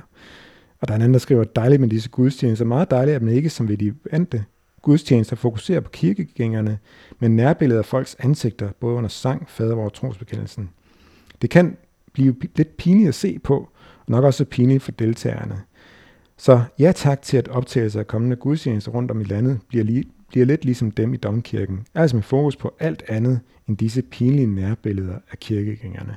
Og 0.80 0.88
der 0.88 0.94
er 0.94 0.96
en 0.96 1.02
anden, 1.02 1.14
der 1.14 1.18
skriver, 1.18 1.44
dejligt 1.44 1.80
med 1.80 1.88
disse 1.88 2.08
gudstjenester. 2.08 2.64
Meget 2.64 2.90
dejligt, 2.90 3.14
at 3.16 3.22
man 3.22 3.34
ikke 3.34 3.50
som 3.50 3.68
ved 3.68 3.76
de 3.76 3.94
vante 4.12 4.44
gudstjenester 4.82 5.36
fokuserer 5.36 5.80
på 5.80 5.90
kirkegængerne, 5.90 6.78
men 7.18 7.36
nærbilleder 7.36 7.80
af 7.80 7.84
folks 7.84 8.16
ansigter, 8.18 8.70
både 8.80 8.94
under 8.94 9.08
sang, 9.08 9.48
fadervor 9.48 9.84
og 9.84 9.92
trosbekendelsen. 9.92 10.70
Det 11.42 11.50
kan 11.50 11.76
blive 12.12 12.36
lidt 12.56 12.76
pinligt 12.76 13.08
at 13.08 13.14
se 13.14 13.38
på, 13.38 13.56
og 13.98 14.04
nok 14.08 14.24
også 14.24 14.44
pinligt 14.44 14.82
for 14.82 14.92
deltagerne. 14.92 15.62
Så 16.38 16.60
ja 16.78 16.92
tak 16.92 17.22
til, 17.22 17.36
at 17.36 17.48
optagelser 17.48 18.00
af 18.00 18.06
kommende 18.06 18.36
gudstjenester 18.36 18.92
rundt 18.92 19.10
om 19.10 19.20
i 19.20 19.24
landet 19.24 19.60
bliver, 19.68 19.84
lige, 19.84 20.04
bliver 20.28 20.46
lidt 20.46 20.64
ligesom 20.64 20.90
dem 20.90 21.14
i 21.14 21.16
domkirken, 21.16 21.86
altså 21.94 22.16
med 22.16 22.22
fokus 22.22 22.56
på 22.56 22.74
alt 22.80 23.02
andet 23.08 23.40
end 23.68 23.76
disse 23.76 24.02
pinlige 24.02 24.46
nærbilleder 24.46 25.14
af 25.32 25.38
kirkegængerne. 25.38 26.16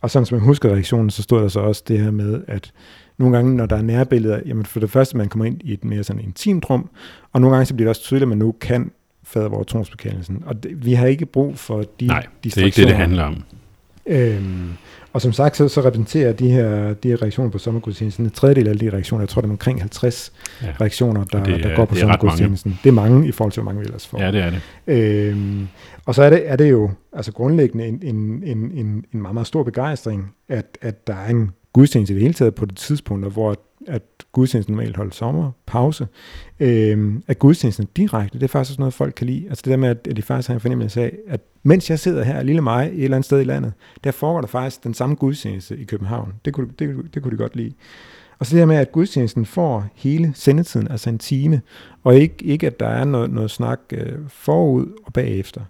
Og 0.00 0.10
sådan 0.10 0.26
som 0.26 0.36
jeg 0.36 0.44
husker 0.44 0.70
reaktionen, 0.70 1.10
så 1.10 1.22
stod 1.22 1.42
der 1.42 1.48
så 1.48 1.60
også 1.60 1.82
det 1.88 2.00
her 2.00 2.10
med, 2.10 2.42
at 2.46 2.72
nogle 3.18 3.36
gange, 3.36 3.56
når 3.56 3.66
der 3.66 3.76
er 3.76 3.82
nærbilleder, 3.82 4.40
jamen 4.46 4.66
for 4.66 4.80
det 4.80 4.90
første, 4.90 5.16
man 5.16 5.28
kommer 5.28 5.44
ind 5.44 5.60
i 5.64 5.72
et 5.72 5.84
mere 5.84 6.04
sådan 6.04 6.22
intimt 6.22 6.70
rum, 6.70 6.90
og 7.32 7.40
nogle 7.40 7.56
gange 7.56 7.66
så 7.66 7.74
bliver 7.74 7.86
det 7.86 7.90
også 7.90 8.02
tydeligt, 8.02 8.22
at 8.22 8.28
man 8.28 8.38
nu 8.38 8.52
kan 8.52 8.90
fader 9.22 9.48
vores 9.48 9.66
tronsbekendelsen. 9.66 10.42
Og 10.46 10.62
det, 10.62 10.84
vi 10.84 10.92
har 10.92 11.06
ikke 11.06 11.26
brug 11.26 11.58
for 11.58 11.84
de 12.00 12.06
Nej, 12.06 12.26
det 12.44 12.56
er 12.56 12.64
ikke 12.64 12.76
det, 12.76 12.88
det 12.88 12.96
handler 12.96 13.22
om. 13.22 13.42
Øhm, 14.06 14.70
og 15.14 15.22
som 15.22 15.32
sagt, 15.32 15.56
så, 15.56 15.68
så 15.68 15.80
repræsenterer 15.80 16.32
de 16.32 16.50
her, 16.50 16.94
de 16.94 17.08
her 17.08 17.22
reaktioner 17.22 17.50
på 17.50 17.58
sommergudstjenesten 17.58 18.24
en 18.24 18.30
tredjedel 18.30 18.68
af 18.68 18.78
de 18.78 18.90
reaktioner. 18.90 19.22
Jeg 19.22 19.28
tror, 19.28 19.40
det 19.40 19.48
er 19.48 19.52
omkring 19.52 19.80
50 19.80 20.32
ja. 20.62 20.66
reaktioner, 20.80 21.24
der, 21.24 21.44
det 21.44 21.54
er, 21.54 21.68
der 21.68 21.76
går 21.76 21.84
på 21.84 21.94
sommergudstjenesten. 21.94 22.78
Det 22.82 22.88
er 22.88 22.92
mange 22.92 23.28
i 23.28 23.32
forhold 23.32 23.52
til, 23.52 23.62
hvor 23.62 23.72
mange 23.72 23.80
vi 23.80 23.86
ellers 23.86 24.06
får. 24.06 24.20
Ja, 24.20 24.32
det 24.32 24.40
er 24.40 24.50
det. 24.50 24.60
Øhm, 24.86 25.68
og 26.04 26.14
så 26.14 26.22
er 26.22 26.30
det, 26.30 26.50
er 26.50 26.56
det 26.56 26.70
jo 26.70 26.90
altså 27.12 27.32
grundlæggende 27.32 27.86
en, 27.86 28.00
en, 28.02 28.42
en, 28.44 28.58
en, 28.74 29.04
en 29.12 29.22
meget, 29.22 29.34
meget 29.34 29.46
stor 29.46 29.62
begejstring, 29.62 30.34
at, 30.48 30.78
at 30.80 31.06
der 31.06 31.14
er 31.14 31.30
en 31.30 31.50
gudstjeneste 31.74 32.12
i 32.12 32.14
det 32.14 32.22
hele 32.22 32.34
taget 32.34 32.54
på 32.54 32.64
det 32.64 32.76
tidspunkt, 32.76 33.32
hvor 33.32 33.56
at 33.86 34.02
gudstjenesten 34.32 34.72
normalt 34.72 34.96
holder 34.96 35.12
sommerpause, 35.12 36.06
øh, 36.60 37.14
at 37.26 37.38
gudstjenesten 37.38 37.88
direkte, 37.96 38.38
det 38.38 38.44
er 38.44 38.48
faktisk 38.48 38.70
også 38.70 38.80
noget, 38.80 38.94
folk 38.94 39.14
kan 39.16 39.26
lide. 39.26 39.46
Altså 39.48 39.62
det 39.64 39.70
der 39.70 39.76
med, 39.76 39.88
at 39.88 40.16
de 40.16 40.22
faktisk 40.22 40.48
har 40.48 40.54
en 40.54 40.60
fornemmelse 40.60 41.02
af, 41.02 41.16
at 41.28 41.40
mens 41.62 41.90
jeg 41.90 41.98
sidder 41.98 42.24
her, 42.24 42.42
lille 42.42 42.62
mig, 42.62 42.86
et 42.86 43.04
eller 43.04 43.16
andet 43.16 43.24
sted 43.24 43.40
i 43.40 43.44
landet, 43.44 43.72
der 44.04 44.10
foregår 44.10 44.40
der 44.40 44.48
faktisk 44.48 44.84
den 44.84 44.94
samme 44.94 45.16
gudstjeneste 45.16 45.76
i 45.76 45.84
København. 45.84 46.32
Det 46.44 46.52
kunne, 46.52 46.68
det, 46.78 47.14
det 47.14 47.22
kunne 47.22 47.32
de 47.32 47.36
godt 47.36 47.56
lide. 47.56 47.72
Og 48.38 48.46
så 48.46 48.56
det 48.56 48.60
der 48.60 48.66
med, 48.66 48.76
at 48.76 48.92
gudstjenesten 48.92 49.46
får 49.46 49.86
hele 49.94 50.32
sendetiden, 50.34 50.88
altså 50.90 51.10
en 51.10 51.18
time, 51.18 51.60
og 52.04 52.16
ikke, 52.16 52.44
ikke 52.44 52.66
at 52.66 52.80
der 52.80 52.88
er 52.88 53.04
noget, 53.04 53.30
noget 53.30 53.50
snak 53.50 53.80
øh, 53.92 54.18
forud 54.28 54.86
og 55.06 55.12
bagefter. 55.12 55.60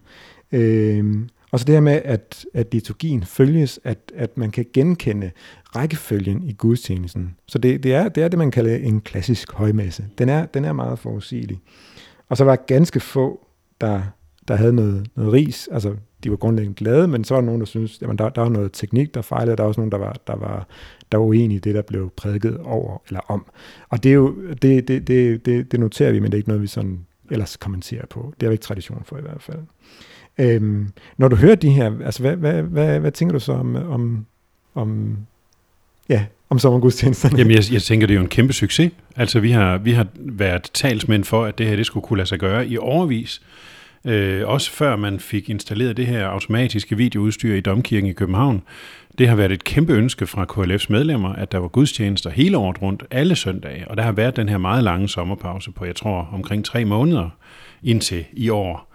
Øh, 0.53 1.15
og 1.55 1.61
så 1.61 1.65
det 1.65 1.75
her 1.75 1.81
med, 1.81 2.01
at, 2.05 2.47
at 2.55 2.73
liturgien 2.73 3.23
følges, 3.25 3.81
at, 3.85 4.13
at 4.15 4.39
man 4.39 4.51
kan 4.51 4.67
genkende 4.73 5.31
rækkefølgen 5.77 6.43
i 6.43 6.53
gudstjenesten. 6.53 7.37
Så 7.47 7.59
det, 7.59 7.83
det, 7.83 7.95
er, 7.95 8.09
det 8.09 8.23
er 8.23 8.29
det, 8.29 8.39
man 8.39 8.51
kalder 8.51 8.77
en 8.77 9.01
klassisk 9.01 9.53
højmesse. 9.53 10.05
Den 10.19 10.29
er, 10.29 10.47
den 10.47 10.65
er 10.65 10.73
meget 10.73 10.99
forudsigelig. 10.99 11.61
Og 12.29 12.37
så 12.37 12.45
var 12.45 12.57
ganske 12.57 13.01
få, 13.01 13.47
der, 13.81 14.03
der 14.49 14.57
havde 14.57 14.73
noget, 14.73 15.07
noget 15.17 15.33
ris. 15.33 15.69
Altså, 15.73 15.97
de 16.25 16.31
var 16.31 16.37
grundlæggende 16.37 16.77
glade, 16.77 17.09
men 17.09 17.25
så 17.25 17.35
var 17.35 17.41
der 17.41 17.47
nogen, 17.47 17.61
der 17.61 17.67
syntes, 17.67 18.03
at 18.03 18.19
der, 18.19 18.29
der 18.29 18.43
var 18.43 18.49
noget 18.49 18.73
teknik, 18.73 19.15
der 19.15 19.23
fejlede. 19.23 19.57
Der 19.57 19.63
var 19.63 19.69
også 19.69 19.81
nogen, 19.81 19.93
der 19.93 19.99
var, 19.99 20.17
der 20.27 20.37
var, 20.37 20.67
der 21.13 21.19
var 21.19 21.25
uenige 21.25 21.57
i 21.57 21.61
det, 21.61 21.75
der 21.75 21.83
blev 21.83 22.11
prædiket 22.17 22.59
over 22.59 23.03
eller 23.07 23.21
om. 23.29 23.47
Og 23.89 24.03
det, 24.03 24.11
er 24.11 24.15
jo, 24.15 24.35
det, 24.63 24.89
det, 24.89 25.09
det, 25.09 25.47
det, 25.47 25.73
det 25.73 25.81
noterer 25.81 26.13
vi, 26.13 26.19
men 26.19 26.33
det 26.33 26.37
er 26.37 26.39
ikke 26.39 26.49
noget, 26.49 26.63
vi 26.63 26.67
sådan 26.67 27.07
ellers 27.31 27.57
kommenterer 27.57 28.07
på. 28.07 28.35
Det 28.41 28.47
er 28.47 28.51
vi 28.51 28.55
ikke 28.55 28.65
tradition 28.65 29.03
for 29.05 29.19
i 29.19 29.23
hvert 29.23 29.43
fald. 29.43 29.61
Øhm, 30.39 30.89
når 31.17 31.29
du 31.29 31.37
hører 31.37 31.55
de 31.55 31.71
her, 31.71 31.93
altså 32.05 32.21
hvad, 32.21 32.37
hvad, 32.37 32.63
hvad, 32.63 33.01
hvad 33.01 33.13
tænker 33.13 33.33
du 33.33 33.41
så 33.41 33.53
om, 33.53 33.77
om, 33.77 34.27
om 34.75 35.17
ja, 36.09 36.25
om 36.51 36.59
sommergudstjenesterne? 36.59 37.39
Jamen, 37.39 37.57
jeg, 37.57 37.73
jeg 37.73 37.83
tænker, 37.83 38.07
det 38.07 38.15
er 38.15 38.19
jo 38.19 38.23
en 38.23 38.29
kæmpe 38.29 38.53
succes. 38.53 38.93
Altså, 39.17 39.41
vi 39.41 39.51
har, 39.51 39.79
vi 39.79 39.93
har 39.93 40.07
været 40.15 40.71
talsmænd 40.75 41.25
for, 41.25 41.45
at 41.45 41.59
det 41.59 41.67
her 41.67 41.77
det 41.77 41.87
skulle 41.87 42.07
kunne 42.07 42.17
lade 42.17 42.29
sig 42.29 42.39
gøre 42.39 42.69
i 42.69 42.79
overvis. 42.79 43.43
Øh, 44.07 44.49
også 44.49 44.71
før 44.71 44.97
man 44.97 45.21
fik 45.21 45.51
installeret 45.51 45.97
det 45.97 46.07
her 46.07 46.27
automatiske 46.27 46.97
videoudstyr 46.97 47.55
i 47.55 47.61
Domkirken 47.61 48.11
i 48.11 48.13
København. 48.13 48.63
Det 49.19 49.29
har 49.29 49.37
været 49.37 49.53
et 49.53 49.65
kæmpe 49.65 49.93
ønske 49.93 50.27
fra 50.27 50.47
KLF's 50.53 50.87
medlemmer, 50.89 51.33
at 51.33 51.53
der 51.53 51.59
var 51.59 51.69
gudstjenester 51.69 52.31
hele 52.31 52.59
året 52.59 52.83
rundt, 52.83 53.05
alle 53.11 53.37
søndage. 53.37 53.89
Og 53.89 53.97
der 53.97 54.03
har 54.03 54.13
været 54.13 54.37
den 54.37 54.49
her 54.49 54.59
meget 54.59 54.85
lange 54.85 55.09
sommerpause 55.09 55.71
på, 55.71 55.85
jeg 55.85 55.97
tror, 55.97 56.29
omkring 56.33 56.65
tre 56.65 56.85
måneder 56.85 57.31
indtil 57.83 58.25
i 58.33 58.49
år. 58.49 58.94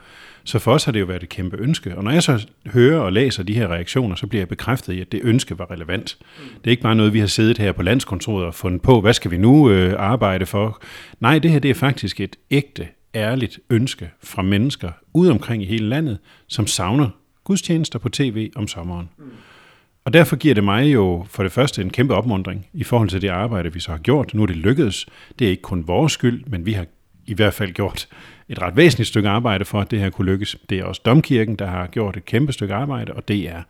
Så 0.50 0.60
for 0.60 0.74
os 0.74 0.84
har 0.84 0.92
det 0.92 1.00
jo 1.00 1.06
været 1.06 1.24
et 1.24 1.30
kæmpe 1.30 1.58
ønske. 1.58 1.98
Og 1.98 2.04
når 2.04 2.12
jeg 2.12 2.24
så 2.24 2.48
hører 2.74 3.00
og 3.00 3.14
læser 3.14 3.44
de 3.44 3.54
her 3.54 3.68
reaktioner, 3.68 4.16
så 4.16 4.28
bliver 4.28 4.42
jeg 4.42 4.48
bekræftet 4.48 4.94
i, 4.94 5.02
at 5.02 5.12
det 5.12 5.22
ønske 5.24 5.60
var 5.60 5.72
relevant. 5.72 6.18
Det 6.40 6.68
er 6.68 6.72
ikke 6.72 6.84
bare 6.84 6.96
noget, 6.96 7.14
vi 7.14 7.20
har 7.20 7.28
siddet 7.28 7.58
her 7.58 7.72
på 7.72 7.84
landskontoret 7.84 8.46
og 8.46 8.54
fundet 8.54 8.82
på, 8.82 9.02
hvad 9.02 9.14
skal 9.14 9.32
vi 9.32 9.38
nu 9.38 9.70
øh, 9.70 9.96
arbejde 9.98 10.46
for? 10.46 10.82
Nej, 11.20 11.40
det 11.40 11.52
her 11.52 11.60
det 11.60 11.70
er 11.72 11.76
faktisk 11.76 12.20
et 12.20 12.36
ægte, 12.52 12.88
ærligt 13.16 13.60
ønske 13.70 14.10
fra 14.24 14.42
mennesker 14.42 14.92
ude 15.14 15.32
omkring 15.32 15.64
i 15.64 15.66
hele 15.66 15.90
landet, 15.90 16.18
som 16.48 16.68
savner 16.68 17.10
gudstjenester 17.44 18.00
på 18.00 18.10
tv 18.10 18.50
om 18.56 18.68
sommeren. 18.68 19.10
Og 20.06 20.14
derfor 20.14 20.36
giver 20.36 20.56
det 20.56 20.64
mig 20.64 20.94
jo 20.94 21.26
for 21.30 21.44
det 21.44 21.52
første 21.52 21.82
en 21.82 21.90
kæmpe 21.90 22.16
opmundring 22.16 22.66
i 22.74 22.84
forhold 22.84 23.10
til 23.10 23.22
det 23.22 23.30
arbejde, 23.30 23.74
vi 23.74 23.80
så 23.80 23.92
har 23.92 23.98
gjort. 23.98 24.34
Nu 24.34 24.42
er 24.42 24.48
det 24.48 24.58
lykkedes. 24.58 25.06
Det 25.40 25.46
er 25.46 25.52
ikke 25.52 25.62
kun 25.62 25.88
vores 25.88 26.14
skyld, 26.14 26.44
men 26.48 26.66
vi 26.66 26.74
har 26.74 26.86
i 27.30 27.34
hvert 27.34 27.54
fald 27.54 27.72
gjort 27.74 28.08
et 28.50 28.62
ret 28.62 28.78
væsentligt 28.78 29.08
stykke 29.08 29.30
arbejde 29.30 29.66
for, 29.66 29.82
at 29.82 29.92
det 29.92 30.00
her 30.00 30.10
kunne 30.10 30.32
lykkes. 30.32 30.58
Det 30.70 30.80
er 30.80 30.84
også 30.84 31.02
Domkirken, 31.06 31.56
der 31.56 31.68
har 31.68 31.88
gjort 31.88 32.18
et 32.18 32.26
kæmpe 32.26 32.54
stykke 32.54 32.74
arbejde, 32.74 33.14
og 33.14 33.28
det 33.28 33.50
er. 33.50 33.62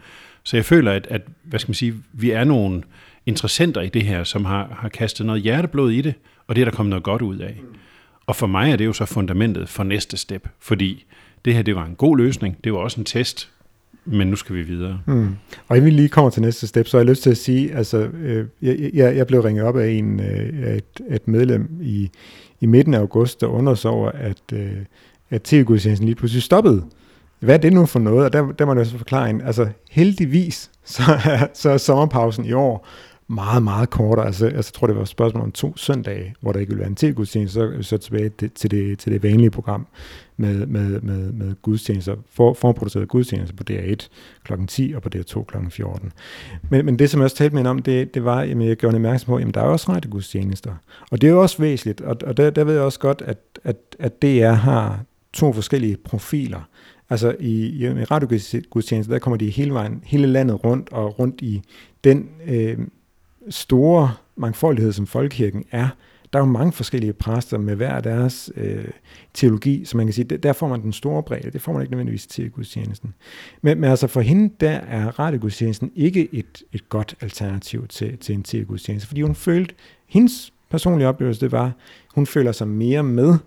Så 0.43 0.57
jeg 0.57 0.65
føler, 0.65 0.91
at, 0.91 1.07
at 1.09 1.21
hvad 1.43 1.59
skal 1.59 1.69
man 1.69 1.75
sige, 1.75 1.93
vi 2.13 2.31
er 2.31 2.43
nogle 2.43 2.83
interessenter 3.25 3.81
i 3.81 3.89
det 3.89 4.03
her, 4.03 4.23
som 4.23 4.45
har, 4.45 4.77
har 4.79 4.89
kastet 4.89 5.25
noget 5.25 5.41
hjerteblod 5.41 5.91
i 5.91 6.01
det, 6.01 6.13
og 6.47 6.55
det 6.55 6.61
er 6.61 6.65
der 6.65 6.71
kommet 6.71 6.89
noget 6.89 7.03
godt 7.03 7.21
ud 7.21 7.37
af. 7.37 7.61
Og 8.25 8.35
for 8.35 8.47
mig 8.47 8.71
er 8.71 8.75
det 8.75 8.85
jo 8.85 8.93
så 8.93 9.05
fundamentet 9.05 9.69
for 9.69 9.83
næste 9.83 10.17
step, 10.17 10.47
fordi 10.59 11.05
det 11.45 11.53
her 11.53 11.61
det 11.61 11.75
var 11.75 11.85
en 11.85 11.95
god 11.95 12.17
løsning, 12.17 12.57
det 12.63 12.73
var 12.73 12.79
også 12.79 13.01
en 13.01 13.05
test, 13.05 13.49
men 14.05 14.27
nu 14.27 14.35
skal 14.35 14.55
vi 14.55 14.61
videre. 14.61 15.01
Mm. 15.05 15.35
Og 15.67 15.77
inden 15.77 15.91
vi 15.91 15.95
lige 15.95 16.09
kommer 16.09 16.29
til 16.29 16.41
næste 16.41 16.67
step, 16.67 16.87
så 16.87 16.97
har 16.97 17.01
jeg 17.01 17.09
lyst 17.09 17.23
til 17.23 17.29
at 17.29 17.37
sige, 17.37 17.75
altså, 17.75 17.97
øh, 17.97 18.45
jeg, 18.61 18.89
jeg, 18.93 19.15
jeg 19.15 19.27
blev 19.27 19.41
ringet 19.41 19.63
op 19.63 19.77
af 19.77 19.89
en, 19.89 20.19
øh, 20.19 20.75
et, 20.75 21.01
et 21.09 21.27
medlem 21.27 21.79
i, 21.81 22.09
i 22.61 22.65
midten 22.65 22.93
af 22.93 22.99
august, 22.99 23.41
der 23.41 23.47
undrede 23.47 23.77
sig 23.77 23.91
over, 23.91 24.11
at, 24.11 24.41
øh, 24.53 24.77
at 25.29 25.41
tv-gudstjenesten 25.41 26.05
lige 26.05 26.15
pludselig 26.15 26.43
stoppede. 26.43 26.83
Hvad 27.39 27.55
er 27.55 27.59
det 27.59 27.73
nu 27.73 27.85
for 27.85 27.99
noget? 27.99 28.25
Og 28.25 28.33
der, 28.33 28.51
der 28.51 28.65
må 28.65 28.71
jeg 28.71 28.77
så 28.77 28.79
altså 28.79 28.97
forklare 28.97 29.29
en, 29.29 29.41
altså 29.41 29.67
heldigvis, 29.91 30.71
så 30.85 31.03
er, 31.25 31.47
så 31.53 31.69
er 31.69 31.77
sommerpausen 31.77 32.45
i 32.45 32.53
år 32.53 32.87
meget, 33.29 33.63
meget 33.63 33.89
kortere. 33.89 34.25
Altså, 34.25 34.45
altså, 34.45 34.57
jeg 34.57 34.73
tror, 34.73 34.87
det 34.87 34.95
var 34.95 35.01
et 35.01 35.07
spørgsmål 35.07 35.43
om 35.43 35.51
to 35.51 35.77
søndage, 35.77 36.35
hvor 36.41 36.51
der 36.51 36.59
ikke 36.59 36.69
ville 36.69 36.79
være 36.79 36.89
en 36.89 36.95
tv-gudstjeneste, 36.95 37.53
så, 37.53 37.77
så 37.81 37.97
tilbage 37.97 38.29
til 38.29 38.71
det, 38.71 38.99
til 38.99 39.11
det 39.11 39.23
vanlige 39.23 39.51
program 39.51 39.87
med, 40.37 40.65
med, 40.65 41.01
med, 41.01 41.31
med 41.31 41.55
gudstjenester, 41.61 42.15
for, 42.31 42.53
forproduceret 42.53 43.07
gudstjenester 43.07 43.55
på 43.55 43.63
DR1 43.71 44.07
kl. 44.43 44.53
10 44.67 44.93
og 44.95 45.01
på 45.01 45.09
DR2 45.15 45.43
kl. 45.43 45.57
14. 45.69 46.11
Men, 46.69 46.85
men 46.85 46.99
det, 46.99 47.09
som 47.09 47.19
jeg 47.19 47.23
også 47.23 47.35
talte 47.35 47.55
med 47.55 47.65
om, 47.65 47.79
det, 47.79 48.13
det 48.13 48.25
var, 48.25 48.41
at 48.41 48.49
jeg 48.49 48.77
gjorde 48.77 48.97
en 48.97 49.05
opmærksom 49.05 49.27
på, 49.27 49.35
at 49.35 49.53
der 49.53 49.61
er 49.61 49.65
også 49.65 49.91
radiogudstjenester. 49.91 50.75
Og 51.11 51.21
det 51.21 51.27
er 51.27 51.31
jo 51.31 51.41
også 51.41 51.57
væsentligt, 51.59 52.01
og, 52.01 52.17
og 52.25 52.37
der, 52.37 52.49
der 52.49 52.63
ved 52.63 52.73
jeg 52.73 52.83
også 52.83 52.99
godt, 52.99 53.21
at, 53.25 53.37
at, 53.63 53.77
at 53.99 54.21
DR 54.21 54.51
har 54.51 55.03
to 55.33 55.53
forskellige 55.53 55.97
profiler. 55.97 56.69
Altså 57.09 57.35
i, 57.39 57.65
i 57.65 58.03
radiogudstjenester, 58.03 59.13
der 59.13 59.19
kommer 59.19 59.37
de 59.37 59.49
hele 59.49 59.73
vejen, 59.73 60.01
hele 60.05 60.27
landet 60.27 60.63
rundt, 60.63 60.89
og 60.91 61.19
rundt 61.19 61.41
i 61.41 61.61
den 62.03 62.29
øh, 62.47 62.77
store 63.49 64.11
mangfoldighed, 64.35 64.91
som 64.91 65.07
folkekirken 65.07 65.65
er, 65.71 65.87
der 66.33 66.39
er 66.39 66.43
jo 66.43 66.51
mange 66.51 66.71
forskellige 66.71 67.13
præster 67.13 67.57
med 67.57 67.75
hver 67.75 67.99
deres 67.99 68.51
øh, 68.55 68.85
teologi, 69.33 69.85
så 69.85 69.97
man 69.97 70.05
kan 70.05 70.13
sige, 70.13 70.37
der 70.37 70.53
får 70.53 70.67
man 70.67 70.81
den 70.81 70.93
store 70.93 71.23
bredde, 71.23 71.51
det 71.51 71.61
får 71.61 71.73
man 71.73 71.81
ikke 71.81 71.91
nødvendigvis 71.91 72.27
til 72.27 72.51
gudstjenesten. 72.51 73.13
Men, 73.61 73.81
men 73.81 73.89
altså 73.89 74.07
for 74.07 74.21
hende, 74.21 74.53
der 74.59 74.71
er 74.71 75.19
radiogudstjenesten 75.19 75.91
ikke 75.95 76.33
et, 76.33 76.63
et 76.73 76.89
godt 76.89 77.15
alternativ 77.21 77.87
til, 77.87 78.17
til 78.17 78.35
en 78.35 78.43
til 78.43 78.67
fordi 78.99 79.21
hun 79.21 79.35
følte, 79.35 79.75
hendes 80.07 80.53
personlige 80.69 81.07
oplevelse, 81.07 81.41
det 81.41 81.51
var, 81.51 81.71
hun 82.15 82.25
føler 82.25 82.51
sig 82.51 82.67
mere 82.67 83.03
med, 83.03 83.37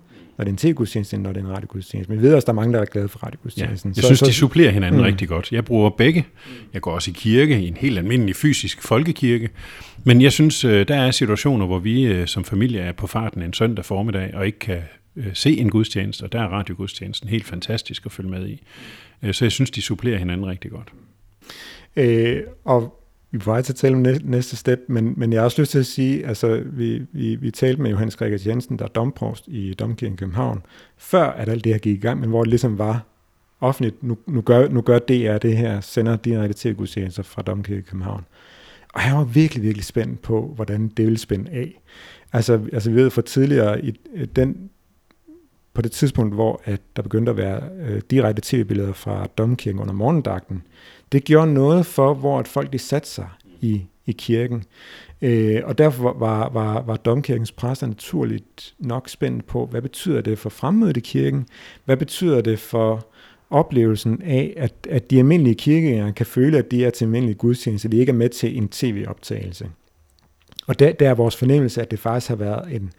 når 0.44 0.52
det 0.52 0.62
er 0.62 0.68
en 0.68 0.72
tv-gudstjeneste, 0.72 1.14
end 1.14 1.22
når 1.22 1.32
det 1.32 1.40
er 1.40 1.44
en 1.44 1.50
radiogudstjeneste. 1.50 2.12
Men 2.12 2.22
vi 2.22 2.26
ved 2.26 2.34
også, 2.34 2.46
der 2.46 2.52
er 2.52 2.54
mange, 2.54 2.74
der 2.74 2.80
er 2.80 2.84
glade 2.84 3.08
for 3.08 3.18
radiogudstjenesten. 3.18 3.90
Ja, 3.90 3.96
jeg 3.96 4.02
så, 4.02 4.06
synes, 4.06 4.18
så, 4.18 4.26
de 4.26 4.32
supplerer 4.32 4.70
hinanden 4.70 5.00
mm. 5.00 5.04
rigtig 5.04 5.28
godt. 5.28 5.52
Jeg 5.52 5.64
bruger 5.64 5.90
begge. 5.90 6.26
Jeg 6.72 6.82
går 6.82 6.92
også 6.92 7.10
i 7.10 7.14
kirke, 7.16 7.60
i 7.60 7.68
en 7.68 7.76
helt 7.76 7.98
almindelig 7.98 8.36
fysisk 8.36 8.82
folkekirke. 8.82 9.50
Men 10.04 10.22
jeg 10.22 10.32
synes, 10.32 10.64
øh, 10.64 10.88
der 10.88 10.96
er 10.96 11.10
situationer, 11.10 11.66
hvor 11.66 11.78
vi 11.78 12.02
øh, 12.02 12.26
som 12.26 12.44
familie 12.44 12.80
er 12.80 12.92
på 12.92 13.06
farten 13.06 13.42
en 13.42 13.52
søndag 13.52 13.84
formiddag, 13.84 14.34
og 14.34 14.46
ikke 14.46 14.58
kan 14.58 14.82
øh, 15.16 15.26
se 15.34 15.58
en 15.58 15.70
gudstjeneste, 15.70 16.22
og 16.22 16.32
der 16.32 16.40
er 16.40 16.48
radiogudstjenesten 16.48 17.28
helt 17.28 17.44
fantastisk 17.44 18.06
at 18.06 18.12
følge 18.12 18.30
med 18.30 18.48
i. 18.48 18.62
Så 19.32 19.44
jeg 19.44 19.52
synes, 19.52 19.70
de 19.70 19.82
supplerer 19.82 20.18
hinanden 20.18 20.46
rigtig 20.46 20.70
godt. 20.70 20.88
Øh, 21.96 22.42
og 22.64 23.01
vi 23.32 23.36
er 23.36 23.40
på 23.40 23.50
vej 23.50 23.62
til 23.62 23.72
at 23.72 23.76
tale 23.76 23.94
om 23.94 24.20
næste 24.24 24.56
step, 24.56 24.80
men, 24.88 25.14
men 25.16 25.32
jeg 25.32 25.40
har 25.40 25.44
også 25.44 25.62
lyst 25.62 25.70
til 25.70 25.78
at 25.78 25.86
sige, 25.86 26.26
altså 26.26 26.62
vi, 26.66 27.06
vi, 27.12 27.34
vi 27.34 27.50
talte 27.50 27.82
med 27.82 27.90
Johannes 27.90 28.16
Gregers 28.16 28.46
Jensen, 28.46 28.78
der 28.78 28.84
er 28.84 28.88
domprost 28.88 29.48
i 29.48 29.74
Domkirken 29.74 30.16
København, 30.16 30.62
før 30.96 31.24
at 31.24 31.48
alt 31.48 31.64
det 31.64 31.72
her 31.72 31.78
gik 31.78 31.98
i 31.98 32.00
gang, 32.00 32.20
men 32.20 32.28
hvor 32.28 32.42
det 32.42 32.48
ligesom 32.48 32.78
var 32.78 33.06
offentligt, 33.60 34.02
nu, 34.02 34.18
nu, 34.26 34.40
gør, 34.40 34.68
nu 34.68 34.80
gør 34.80 34.98
DR 34.98 35.38
det 35.38 35.56
her, 35.56 35.80
sender 35.80 36.16
direkte 36.16 36.54
til 36.54 36.74
gudstjenester 36.74 37.22
fra 37.22 37.42
Domkirken 37.42 37.82
København. 37.82 38.24
Og 38.94 39.00
jeg 39.06 39.16
var 39.16 39.24
virkelig, 39.24 39.62
virkelig 39.62 39.84
spændt 39.84 40.22
på, 40.22 40.52
hvordan 40.54 40.88
det 40.88 41.04
ville 41.04 41.18
spænde 41.18 41.50
af. 41.50 41.80
Altså, 42.32 42.60
altså 42.72 42.90
vi 42.90 42.96
ved 42.96 43.10
fra 43.10 43.22
tidligere, 43.22 43.84
i 43.84 43.98
den, 44.36 44.70
på 45.74 45.82
det 45.82 45.92
tidspunkt, 45.92 46.34
hvor 46.34 46.62
at 46.64 46.80
der 46.96 47.02
begyndte 47.02 47.30
at 47.30 47.36
være 47.36 47.62
øh, 47.86 48.02
direkte 48.10 48.42
tv-billeder 48.44 48.92
fra 48.92 49.26
Domkirken 49.38 49.80
under 49.80 49.94
morgendagten, 49.94 50.62
det 51.12 51.24
gjorde 51.24 51.54
noget 51.54 51.86
for, 51.86 52.14
hvor 52.14 52.38
at 52.38 52.48
folk 52.48 52.72
de 52.72 52.78
satte 52.78 53.08
sig 53.08 53.28
i, 53.60 53.82
i 54.06 54.12
kirken. 54.12 54.64
Øh, 55.22 55.60
og 55.64 55.78
derfor 55.78 56.12
var, 56.18 56.48
var, 56.48 56.82
var 56.82 56.96
domkirkens 56.96 57.52
præster 57.52 57.86
naturligt 57.86 58.74
nok 58.78 59.08
spændt 59.08 59.46
på, 59.46 59.66
hvad 59.66 59.82
betyder 59.82 60.20
det 60.20 60.38
for 60.38 60.50
fremmødet 60.50 60.96
i 60.96 61.00
kirken? 61.00 61.46
Hvad 61.84 61.96
betyder 61.96 62.40
det 62.40 62.58
for 62.58 63.06
oplevelsen 63.50 64.22
af, 64.22 64.54
at, 64.56 64.74
at 64.90 65.10
de 65.10 65.18
almindelige 65.18 65.54
kirkegængere 65.54 66.12
kan 66.12 66.26
føle, 66.26 66.58
at 66.58 66.70
de 66.70 66.84
er 66.84 66.90
til 66.90 67.04
almindelig 67.04 67.38
gudstjeneste, 67.38 67.88
de 67.88 67.96
ikke 67.96 68.10
er 68.10 68.16
med 68.16 68.28
til 68.28 68.56
en 68.56 68.68
tv-optagelse. 68.68 69.70
Og 70.66 70.78
der, 70.78 70.92
der 70.92 71.10
er 71.10 71.14
vores 71.14 71.36
fornemmelse, 71.36 71.82
at 71.82 71.90
det 71.90 71.98
faktisk 71.98 72.28
har 72.28 72.36
været 72.36 72.74
en 72.74 72.92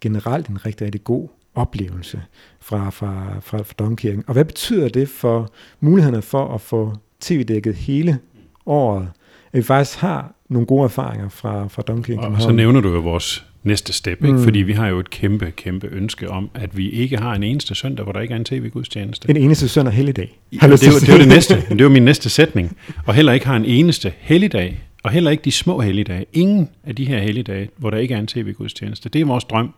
generelt 0.00 0.46
en 0.46 0.66
rigtig, 0.66 0.84
rigtig 0.84 1.04
god 1.04 1.28
oplevelse 1.54 2.22
fra, 2.60 2.90
fra, 2.90 3.40
fra, 3.40 3.62
fra 3.62 3.74
domkirken. 3.78 4.24
Og 4.26 4.32
hvad 4.32 4.44
betyder 4.44 4.88
det 4.88 5.08
for 5.08 5.50
mulighederne 5.80 6.22
for 6.22 6.54
at 6.54 6.60
få 6.60 6.92
tv-dækket 7.24 7.74
hele 7.74 8.18
året? 8.66 9.08
At 9.52 9.58
vi 9.58 9.62
faktisk 9.62 9.98
har 9.98 10.34
nogle 10.48 10.66
gode 10.66 10.84
erfaringer 10.84 11.28
fra, 11.28 11.68
fra 11.68 11.82
domkirken. 11.82 12.24
Og 12.24 12.42
så 12.42 12.52
nævner 12.52 12.80
du 12.80 12.94
jo 12.94 13.00
vores 13.00 13.44
næste 13.62 13.92
step, 13.92 14.24
ikke? 14.24 14.36
Mm. 14.36 14.44
fordi 14.44 14.58
vi 14.58 14.72
har 14.72 14.88
jo 14.88 14.98
et 14.98 15.10
kæmpe, 15.10 15.50
kæmpe 15.56 15.88
ønske 15.92 16.30
om, 16.30 16.50
at 16.54 16.76
vi 16.76 16.90
ikke 16.90 17.16
har 17.16 17.34
en 17.34 17.42
eneste 17.42 17.74
søndag, 17.74 18.02
hvor 18.02 18.12
der 18.12 18.20
ikke 18.20 18.32
er 18.32 18.38
en 18.38 18.44
tv-gudstjeneste. 18.44 19.30
En 19.30 19.36
eneste 19.36 19.68
søndag 19.68 19.94
helligdag. 19.94 20.40
Ja, 20.52 20.56
det, 20.56 20.62
er 20.62 20.68
jo, 20.68 20.98
det 21.00 21.08
jo 21.08 21.18
det 21.18 21.28
næste. 21.28 21.62
Det 21.68 21.80
jo 21.80 21.88
min 21.88 22.02
næste 22.02 22.30
sætning. 22.30 22.76
Og 23.06 23.14
heller 23.14 23.32
ikke 23.32 23.46
har 23.46 23.56
en 23.56 23.64
eneste 23.64 24.12
helligdag, 24.18 24.80
og 25.02 25.10
heller 25.10 25.30
ikke 25.30 25.42
de 25.44 25.52
små 25.52 25.80
helligdage. 25.80 26.26
Ingen 26.32 26.68
af 26.84 26.96
de 26.96 27.04
her 27.04 27.18
helligdage, 27.18 27.68
hvor 27.76 27.90
der 27.90 27.98
ikke 27.98 28.14
er 28.14 28.18
en 28.18 28.26
tv-gudstjeneste. 28.26 29.08
Det 29.08 29.20
er 29.20 29.24
vores 29.24 29.44
drøm. 29.44 29.74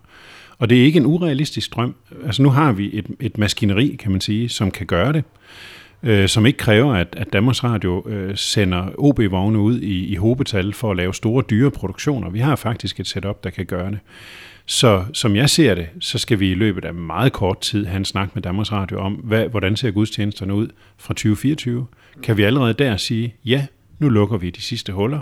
Og 0.58 0.70
det 0.70 0.80
er 0.80 0.84
ikke 0.84 0.96
en 0.96 1.06
urealistisk 1.06 1.74
drøm. 1.74 1.94
Altså 2.26 2.42
nu 2.42 2.50
har 2.50 2.72
vi 2.72 2.90
et, 2.92 3.06
et 3.20 3.38
maskineri, 3.38 3.96
kan 3.98 4.12
man 4.12 4.20
sige, 4.20 4.48
som 4.48 4.70
kan 4.70 4.86
gøre 4.86 5.12
det 5.12 5.24
øh, 6.02 6.28
som 6.28 6.46
ikke 6.46 6.56
kræver, 6.56 6.94
at, 6.94 7.08
at 7.16 7.32
Danmarks 7.32 7.64
Radio 7.64 8.08
øh, 8.08 8.36
sender 8.36 8.88
OB-vogne 8.98 9.58
ud 9.58 9.80
i, 9.80 10.06
i 10.06 10.14
hobetal 10.14 10.72
for 10.72 10.90
at 10.90 10.96
lave 10.96 11.14
store, 11.14 11.44
dyre 11.50 11.70
produktioner. 11.70 12.30
Vi 12.30 12.38
har 12.38 12.56
faktisk 12.56 13.00
et 13.00 13.06
setup, 13.06 13.44
der 13.44 13.50
kan 13.50 13.66
gøre 13.66 13.90
det. 13.90 13.98
Så 14.66 15.04
som 15.12 15.36
jeg 15.36 15.50
ser 15.50 15.74
det, 15.74 15.88
så 16.00 16.18
skal 16.18 16.40
vi 16.40 16.50
i 16.50 16.54
løbet 16.54 16.84
af 16.84 16.94
meget 16.94 17.32
kort 17.32 17.60
tid 17.60 17.86
have 17.86 17.96
en 17.96 18.04
snak 18.04 18.34
med 18.34 18.42
Danmarks 18.42 18.72
Radio 18.72 18.98
om, 18.98 19.12
hvad, 19.12 19.48
hvordan 19.48 19.76
ser 19.76 19.90
gudstjenesterne 19.90 20.54
ud 20.54 20.68
fra 20.98 21.14
2024. 21.14 21.86
Kan 22.22 22.36
vi 22.36 22.42
allerede 22.42 22.72
der 22.72 22.96
sige, 22.96 23.34
ja, 23.44 23.66
nu 23.98 24.08
lukker 24.08 24.36
vi 24.36 24.50
de 24.50 24.60
sidste 24.60 24.92
huller. 24.92 25.20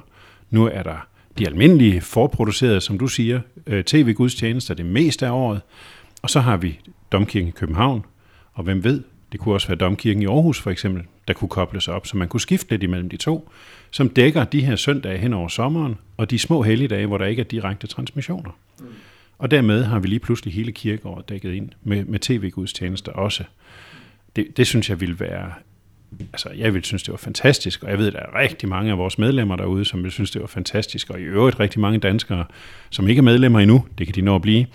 Nu 0.50 0.66
er 0.66 0.82
der 0.82 1.06
de 1.38 1.46
almindelige 1.46 2.00
forproducerede, 2.00 2.80
som 2.80 2.98
du 2.98 3.06
siger, 3.06 3.40
øh, 3.66 3.84
tv-gudstjenester 3.84 4.74
det 4.74 4.86
meste 4.86 5.26
af 5.26 5.30
året. 5.30 5.60
Og 6.22 6.30
så 6.30 6.40
har 6.40 6.56
vi 6.56 6.78
Domkirken 7.12 7.48
i 7.48 7.50
København, 7.50 8.04
og 8.52 8.64
hvem 8.64 8.84
ved, 8.84 9.02
det 9.34 9.40
kunne 9.40 9.54
også 9.54 9.68
være 9.68 9.78
Domkirken 9.78 10.22
i 10.22 10.26
Aarhus 10.26 10.60
for 10.60 10.70
eksempel, 10.70 11.02
der 11.28 11.34
kunne 11.34 11.48
kobles 11.48 11.88
op, 11.88 12.06
så 12.06 12.16
man 12.16 12.28
kunne 12.28 12.40
skifte 12.40 12.70
lidt 12.70 12.82
imellem 12.82 13.08
de 13.08 13.16
to, 13.16 13.50
som 13.90 14.08
dækker 14.08 14.44
de 14.44 14.60
her 14.60 14.76
søndage 14.76 15.18
hen 15.18 15.32
over 15.32 15.48
sommeren, 15.48 15.94
og 16.16 16.30
de 16.30 16.38
små 16.38 16.62
helligdage, 16.62 17.06
hvor 17.06 17.18
der 17.18 17.24
ikke 17.24 17.40
er 17.40 17.44
direkte 17.44 17.86
transmissioner. 17.86 18.50
Mm. 18.80 18.86
Og 19.38 19.50
dermed 19.50 19.84
har 19.84 19.98
vi 19.98 20.08
lige 20.08 20.18
pludselig 20.18 20.54
hele 20.54 20.72
kirkeåret 20.72 21.28
dækket 21.28 21.52
ind 21.52 21.70
med, 21.82 22.04
med 22.04 22.18
tv-gudstjenester 22.18 23.12
også. 23.12 23.44
Det, 24.36 24.56
det 24.56 24.66
synes 24.66 24.90
jeg 24.90 25.00
ville 25.00 25.20
være 25.20 25.52
altså, 26.32 26.48
jeg 26.56 26.74
vil 26.74 26.84
synes, 26.84 27.02
det 27.02 27.12
var 27.12 27.18
fantastisk, 27.18 27.82
og 27.82 27.90
jeg 27.90 27.98
ved, 27.98 28.06
at 28.06 28.12
der 28.12 28.18
er 28.18 28.40
rigtig 28.40 28.68
mange 28.68 28.90
af 28.90 28.98
vores 28.98 29.18
medlemmer 29.18 29.56
derude, 29.56 29.84
som 29.84 30.02
vil 30.02 30.12
synes, 30.12 30.30
det 30.30 30.40
var 30.40 30.46
fantastisk, 30.46 31.10
og 31.10 31.20
i 31.20 31.22
øvrigt 31.22 31.60
rigtig 31.60 31.80
mange 31.80 31.98
danskere, 31.98 32.44
som 32.90 33.08
ikke 33.08 33.18
er 33.18 33.22
medlemmer 33.22 33.60
endnu, 33.60 33.86
det 33.98 34.06
kan 34.06 34.14
de 34.14 34.20
nå 34.20 34.34
at 34.34 34.42
blive. 34.42 34.66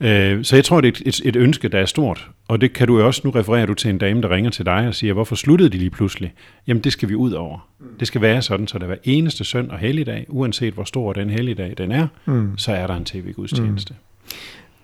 Øh, 0.00 0.44
så 0.44 0.56
jeg 0.56 0.64
tror, 0.64 0.80
det 0.80 0.98
er 0.98 1.02
et, 1.06 1.20
et 1.24 1.36
ønske, 1.36 1.68
der 1.68 1.78
er 1.78 1.86
stort, 1.86 2.28
og 2.48 2.60
det 2.60 2.72
kan 2.72 2.86
du 2.86 3.02
også, 3.02 3.20
nu 3.24 3.30
refererer 3.30 3.66
du 3.66 3.74
til 3.74 3.90
en 3.90 3.98
dame, 3.98 4.22
der 4.22 4.30
ringer 4.30 4.50
til 4.50 4.66
dig 4.66 4.88
og 4.88 4.94
siger, 4.94 5.12
hvorfor 5.12 5.36
sluttede 5.36 5.70
de 5.70 5.78
lige 5.78 5.90
pludselig? 5.90 6.34
Jamen, 6.66 6.84
det 6.84 6.92
skal 6.92 7.08
vi 7.08 7.14
ud 7.14 7.32
over. 7.32 7.68
Det 8.00 8.06
skal 8.08 8.20
være 8.20 8.42
sådan, 8.42 8.66
så 8.66 8.78
der 8.78 8.86
hver 8.86 8.96
eneste 9.04 9.44
søn 9.44 9.70
og 9.70 9.78
helligdag, 9.78 10.26
uanset 10.28 10.74
hvor 10.74 10.84
stor 10.84 11.12
den 11.12 11.30
helligdag 11.30 11.74
den 11.78 11.92
er, 11.92 12.06
mm. 12.26 12.58
så 12.58 12.72
er 12.72 12.86
der 12.86 12.96
en 12.96 13.04
tv-gudstjeneste. 13.04 13.92
Mm. 13.92 14.32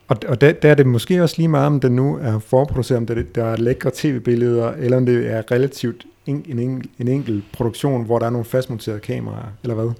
Og, 0.08 0.16
og 0.28 0.40
der, 0.40 0.52
der 0.52 0.70
er 0.70 0.74
det 0.74 0.86
måske 0.86 1.22
også 1.22 1.34
lige 1.38 1.48
meget, 1.48 1.66
om 1.66 1.80
det 1.80 1.92
nu 1.92 2.18
er 2.22 2.38
forproduceret, 2.38 2.98
om 2.98 3.06
det, 3.06 3.34
der 3.34 3.44
er 3.44 3.56
lækre 3.56 3.90
tv-billeder, 3.94 4.72
eller 4.72 4.96
om 4.96 5.06
det 5.06 5.32
er 5.32 5.42
relativt 5.50 6.06
en, 6.26 6.44
en, 6.48 6.84
en 6.98 7.08
enkelt 7.08 7.44
produktion, 7.52 8.04
hvor 8.04 8.18
der 8.18 8.26
er 8.26 8.30
nogle 8.30 8.44
fastmonterede 8.44 9.00
kameraer, 9.00 9.52
eller 9.62 9.74
hvad? 9.74 9.90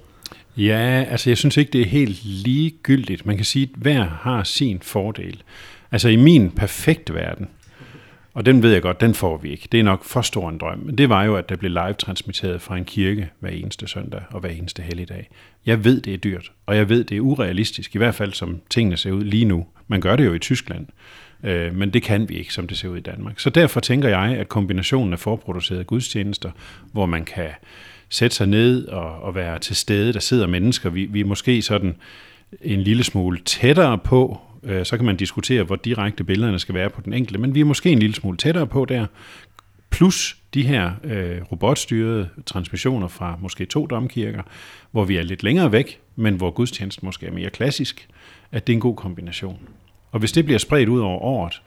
Ja, 0.57 1.05
altså 1.09 1.29
jeg 1.29 1.37
synes 1.37 1.57
ikke, 1.57 1.71
det 1.71 1.81
er 1.81 1.85
helt 1.85 2.25
ligegyldigt. 2.25 3.25
Man 3.25 3.35
kan 3.35 3.45
sige, 3.45 3.63
at 3.63 3.81
hver 3.81 4.03
har 4.03 4.43
sin 4.43 4.79
fordel. 4.81 5.43
Altså 5.91 6.09
i 6.09 6.15
min 6.15 6.51
perfekte 6.51 7.13
verden, 7.13 7.47
og 8.35 8.45
den 8.45 8.63
ved 8.63 8.71
jeg 8.71 8.81
godt, 8.81 9.01
den 9.01 9.13
får 9.13 9.37
vi 9.37 9.51
ikke. 9.51 9.67
Det 9.71 9.79
er 9.79 9.83
nok 9.83 10.03
for 10.03 10.21
stor 10.21 10.49
en 10.49 10.57
drøm. 10.57 10.79
Men 10.79 10.97
det 10.97 11.09
var 11.09 11.23
jo, 11.23 11.35
at 11.35 11.49
der 11.49 11.55
blev 11.55 11.71
live-transmitteret 11.71 12.61
fra 12.61 12.77
en 12.77 12.85
kirke 12.85 13.29
hver 13.39 13.49
eneste 13.49 13.87
søndag 13.87 14.21
og 14.29 14.39
hver 14.39 14.49
eneste 14.49 14.81
helligdag. 14.81 15.29
Jeg 15.65 15.83
ved, 15.83 16.01
det 16.01 16.13
er 16.13 16.17
dyrt, 16.17 16.51
og 16.65 16.77
jeg 16.77 16.89
ved, 16.89 17.03
det 17.03 17.17
er 17.17 17.21
urealistisk, 17.21 17.95
i 17.95 17.97
hvert 17.97 18.15
fald 18.15 18.33
som 18.33 18.61
tingene 18.69 18.97
ser 18.97 19.11
ud 19.11 19.23
lige 19.23 19.45
nu. 19.45 19.65
Man 19.87 20.01
gør 20.01 20.15
det 20.15 20.25
jo 20.25 20.33
i 20.33 20.39
Tyskland, 20.39 20.87
øh, 21.43 21.75
men 21.75 21.89
det 21.93 22.03
kan 22.03 22.29
vi 22.29 22.33
ikke, 22.33 22.53
som 22.53 22.67
det 22.67 22.77
ser 22.77 22.87
ud 22.89 22.97
i 22.97 23.01
Danmark. 23.01 23.39
Så 23.39 23.49
derfor 23.49 23.79
tænker 23.79 24.09
jeg, 24.09 24.37
at 24.37 24.49
kombinationen 24.49 25.13
af 25.13 25.19
forproducerede 25.19 25.83
gudstjenester, 25.83 26.51
hvor 26.91 27.05
man 27.05 27.25
kan 27.25 27.49
sætte 28.09 28.35
sig 28.35 28.47
ned 28.47 28.87
og, 28.87 29.21
og 29.21 29.35
være 29.35 29.59
til 29.59 29.75
stede, 29.75 30.13
der 30.13 30.19
sidder 30.19 30.47
mennesker, 30.47 30.89
vi, 30.89 31.05
vi 31.05 31.19
er 31.19 31.25
måske 31.25 31.61
sådan 31.61 31.95
en 32.61 32.81
lille 32.81 33.03
smule 33.03 33.39
tættere 33.45 33.97
på, 33.97 34.39
øh, 34.63 34.85
så 34.85 34.97
kan 34.97 35.05
man 35.05 35.15
diskutere, 35.15 35.63
hvor 35.63 35.75
direkte 35.75 36.23
billederne 36.23 36.59
skal 36.59 36.75
være 36.75 36.89
på 36.89 37.01
den 37.01 37.13
enkelte, 37.13 37.39
men 37.39 37.55
vi 37.55 37.59
er 37.59 37.65
måske 37.65 37.91
en 37.91 37.99
lille 37.99 38.15
smule 38.15 38.37
tættere 38.37 38.67
på 38.67 38.85
der, 38.85 39.05
plus 39.89 40.37
de 40.53 40.63
her 40.63 40.91
øh, 41.03 41.41
robotstyrede 41.51 42.29
transmissioner 42.45 43.07
fra 43.07 43.37
måske 43.41 43.65
to 43.65 43.85
domkirker, 43.85 44.41
hvor 44.91 45.05
vi 45.05 45.17
er 45.17 45.23
lidt 45.23 45.43
længere 45.43 45.71
væk, 45.71 45.99
men 46.15 46.35
hvor 46.35 46.51
gudstjenesten 46.51 47.05
måske 47.05 47.25
er 47.25 47.31
mere 47.31 47.49
klassisk, 47.49 48.07
at 48.51 48.67
det 48.67 48.73
er 48.73 48.77
en 48.77 48.81
god 48.81 48.95
kombination. 48.95 49.59
Og 50.11 50.19
hvis 50.19 50.31
det 50.31 50.45
bliver 50.45 50.57
spredt 50.57 50.89
ud 50.89 50.99
over 50.99 51.19
året, 51.19 51.61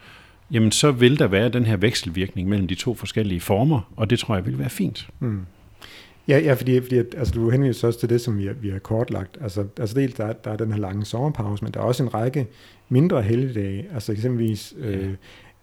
jamen 0.50 0.72
så 0.72 0.90
vil 0.90 1.18
der 1.18 1.26
være 1.26 1.48
den 1.48 1.66
her 1.66 1.76
vekselvirkning 1.76 2.48
mellem 2.48 2.68
de 2.68 2.74
to 2.74 2.94
forskellige 2.94 3.40
former, 3.40 3.92
og 3.96 4.10
det 4.10 4.18
tror 4.18 4.34
jeg 4.34 4.46
vil 4.46 4.58
være 4.58 4.70
fint. 4.70 5.08
Mm. 5.20 5.46
Ja, 6.28 6.38
ja 6.38 6.54
fordi, 6.54 6.80
fordi 6.80 6.98
at, 6.98 7.14
altså, 7.16 7.34
du 7.34 7.50
henviser 7.50 7.88
også 7.88 8.00
til 8.00 8.08
det, 8.08 8.20
som 8.20 8.38
vi 8.38 8.46
har, 8.46 8.52
vi 8.52 8.70
har 8.70 8.78
kortlagt. 8.78 9.38
Altså, 9.40 9.64
altså 9.78 9.94
dels, 9.94 10.14
der, 10.14 10.32
der 10.32 10.50
er 10.50 10.56
den 10.56 10.72
her 10.72 10.80
lange 10.80 11.04
sommerpause, 11.04 11.64
men 11.64 11.74
der 11.74 11.80
er 11.80 11.84
også 11.84 12.02
en 12.02 12.14
række 12.14 12.46
mindre 12.88 13.22
helligdage. 13.22 13.86
Altså 13.94 14.12
eksempelvis 14.12 14.74
øh, 14.78 15.14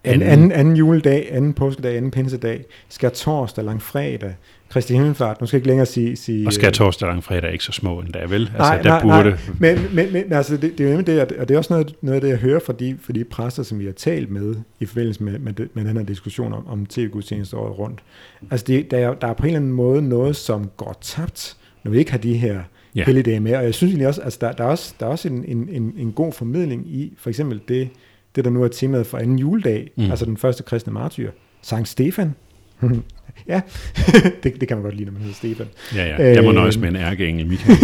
anden, 0.06 0.28
anden, 0.28 0.52
anden 0.52 0.76
juledag, 0.76 1.28
anden 1.30 1.52
påskedag, 1.52 1.96
anden 1.96 2.10
pinsedag, 2.10 2.64
skal 2.88 3.10
torsdag, 3.10 3.64
langfredag, 3.64 4.34
Kristi 4.68 4.94
Himmelfart, 4.94 5.40
nu 5.40 5.46
skal 5.46 5.56
jeg 5.56 5.60
ikke 5.60 5.68
længere 5.68 5.86
sige... 5.86 6.16
sige 6.16 6.46
og 6.46 6.52
skal 6.52 6.72
torsdag 6.72 7.08
lang 7.08 7.24
fredag 7.24 7.52
ikke 7.52 7.64
så 7.64 7.72
små 7.72 8.00
endda, 8.00 8.18
vel? 8.18 8.40
Altså, 8.40 8.58
nej, 8.58 8.82
der 8.82 8.88
nej, 8.88 9.02
burde... 9.02 9.30
nej. 9.30 9.74
Men, 9.74 9.94
men, 9.94 10.12
men 10.12 10.32
altså, 10.32 10.56
det, 10.56 10.78
det 10.78 10.80
er 10.80 10.84
jo 10.84 10.96
nemlig 10.96 11.06
det, 11.06 11.36
og 11.38 11.48
det 11.48 11.54
er 11.54 11.58
også 11.58 11.72
noget, 11.72 11.94
noget 12.02 12.14
af 12.14 12.20
det, 12.20 12.28
jeg 12.28 12.38
hører 12.38 12.60
fra 12.60 12.72
de, 12.72 12.96
fra 13.00 13.12
de 13.12 13.24
præster, 13.24 13.62
som 13.62 13.78
vi 13.78 13.84
har 13.84 13.92
talt 13.92 14.30
med 14.30 14.54
i 14.80 14.86
forbindelse 14.86 15.22
med, 15.22 15.38
med, 15.38 15.52
med 15.74 15.84
den 15.84 15.96
her 15.96 16.04
diskussion 16.04 16.52
om, 16.52 16.66
om 16.68 16.86
tv-gudstjeneste 16.86 17.56
året 17.56 17.78
rundt. 17.78 18.00
Altså, 18.50 18.64
det, 18.66 18.90
der, 18.90 18.98
er, 18.98 19.14
der 19.14 19.26
er 19.26 19.34
på 19.34 19.42
en 19.42 19.46
eller 19.46 19.60
anden 19.60 19.72
måde 19.72 20.08
noget, 20.08 20.36
som 20.36 20.70
går 20.76 20.98
tabt, 21.00 21.56
når 21.84 21.90
vi 21.90 21.98
ikke 21.98 22.10
har 22.10 22.18
de 22.18 22.34
her 22.34 22.60
ja. 22.94 23.04
helligdage 23.04 23.40
med. 23.40 23.56
Og 23.56 23.64
jeg 23.64 23.74
synes 23.74 23.90
egentlig 23.90 24.08
også, 24.08 24.20
altså, 24.22 24.38
der, 24.40 24.52
der 24.52 24.64
er 24.64 24.68
også, 24.68 24.94
der 25.00 25.06
er 25.06 25.10
også 25.10 25.28
en, 25.28 25.44
en, 25.44 25.68
en, 25.68 25.94
en 25.96 26.12
god 26.12 26.32
formidling 26.32 26.88
i, 26.88 27.12
for 27.18 27.30
eksempel 27.30 27.60
det, 27.68 27.88
det 28.36 28.44
der 28.44 28.50
nu 28.50 28.62
er 28.64 28.68
temaet 28.68 29.06
for 29.06 29.18
anden 29.18 29.38
juledag, 29.38 29.90
mm. 29.96 30.10
altså 30.10 30.24
den 30.24 30.36
første 30.36 30.62
kristne 30.62 30.92
martyr, 30.92 31.30
Sankt 31.62 31.88
Stefan, 31.88 32.34
ja, 33.48 33.60
det, 34.42 34.60
det 34.60 34.68
kan 34.68 34.76
man 34.76 34.82
godt 34.82 34.94
lide, 34.94 35.04
når 35.04 35.12
man 35.12 35.22
hedder 35.22 35.34
Stefan. 35.34 35.66
Ja, 35.94 36.06
ja. 36.06 36.32
Jeg 36.32 36.42
må 36.42 36.48
øh, 36.48 36.54
nøjes 36.54 36.78
med 36.78 36.88
en 36.88 36.96
ærkeengel, 36.96 37.46
Michael. 37.46 37.78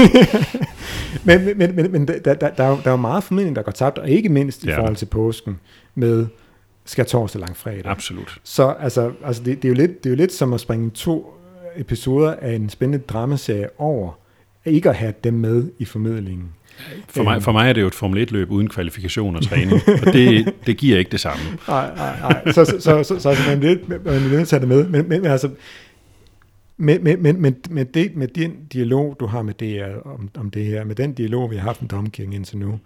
men 1.45 1.59
men, 1.59 1.77
men, 1.77 1.93
men 1.93 2.09
der, 2.09 2.19
der, 2.19 2.35
der, 2.35 2.51
der 2.57 2.83
er 2.85 2.91
jo 2.91 2.97
meget 2.97 3.25
formidling, 3.25 3.57
der 3.57 3.63
går 3.63 3.73
tabt, 3.73 3.99
og 3.99 4.11
ikke 4.11 4.29
mindst 4.29 4.65
i 4.65 4.69
ja. 4.69 4.79
forhold 4.79 4.97
til 4.97 5.07
påsken 5.07 5.59
med 5.95 6.27
skal 6.85 7.07
torsdag 7.07 7.41
lang 7.41 7.57
fredag. 7.57 7.87
Absolut. 7.87 8.41
Så 8.45 8.69
altså, 8.69 9.13
altså 9.25 9.43
det, 9.43 9.63
det, 9.63 9.65
er 9.65 9.69
jo 9.69 9.75
lidt, 9.75 10.05
det 10.05 10.11
er 10.11 10.15
jo 10.15 10.17
lidt 10.17 10.33
som 10.33 10.53
at 10.53 10.61
springe 10.61 10.91
to 10.91 11.35
episoder 11.77 12.35
af 12.35 12.53
en 12.53 12.69
spændende 12.69 13.05
dramaserie 13.09 13.69
over, 13.79 14.19
ikke 14.65 14.89
at 14.89 14.97
have 14.97 15.15
dem 15.25 15.35
med 15.35 15.71
i 15.79 15.85
formidlingen. 15.85 16.49
For 17.09 17.23
mig, 17.23 17.43
for 17.43 17.53
mig 17.53 17.69
er 17.69 17.73
det 17.73 17.81
jo 17.81 17.87
et 17.87 17.95
Formel 17.95 18.29
1-løb 18.29 18.51
uden 18.51 18.69
kvalifikation 18.69 19.37
og 19.37 19.43
træning, 19.43 19.73
og 20.07 20.13
det, 20.13 20.53
det 20.67 20.77
giver 20.77 20.99
ikke 20.99 21.11
det 21.11 21.21
samme. 21.21 21.43
Nej, 21.69 21.91
nej, 21.97 22.21
nej. 22.21 22.53
Så, 22.53 22.65
så, 22.65 22.81
så, 22.81 23.03
så, 23.03 23.21
så 23.21 23.37
man 23.49 23.63
vil 23.63 23.81
man 24.05 24.31
vil 24.31 24.47
tage 24.47 24.61
det 24.61 24.69
med. 24.69 24.85
Men, 24.85 25.09
men, 25.09 25.23
men 25.23 25.31
altså, 25.31 25.49
med, 26.77 26.99
med, 26.99 27.17
med, 27.17 27.33
med, 27.33 27.53
med, 27.71 27.85
det, 27.85 28.17
med 28.17 28.29
den 28.29 28.53
dialog, 28.73 29.17
du 29.21 29.27
har 29.27 29.43
med 29.43 29.55
det 29.55 29.85
om, 30.05 30.31
om 30.39 30.51
det 30.51 30.65
her, 30.65 30.85
med 30.85 30.95
den 30.95 31.13
dialog, 31.13 31.51
vi 31.51 31.57
har 31.57 31.63
haft 31.63 31.83
med 31.83 31.89
Domkirken 31.89 32.33
indtil 32.33 32.59
nu, 32.59 32.81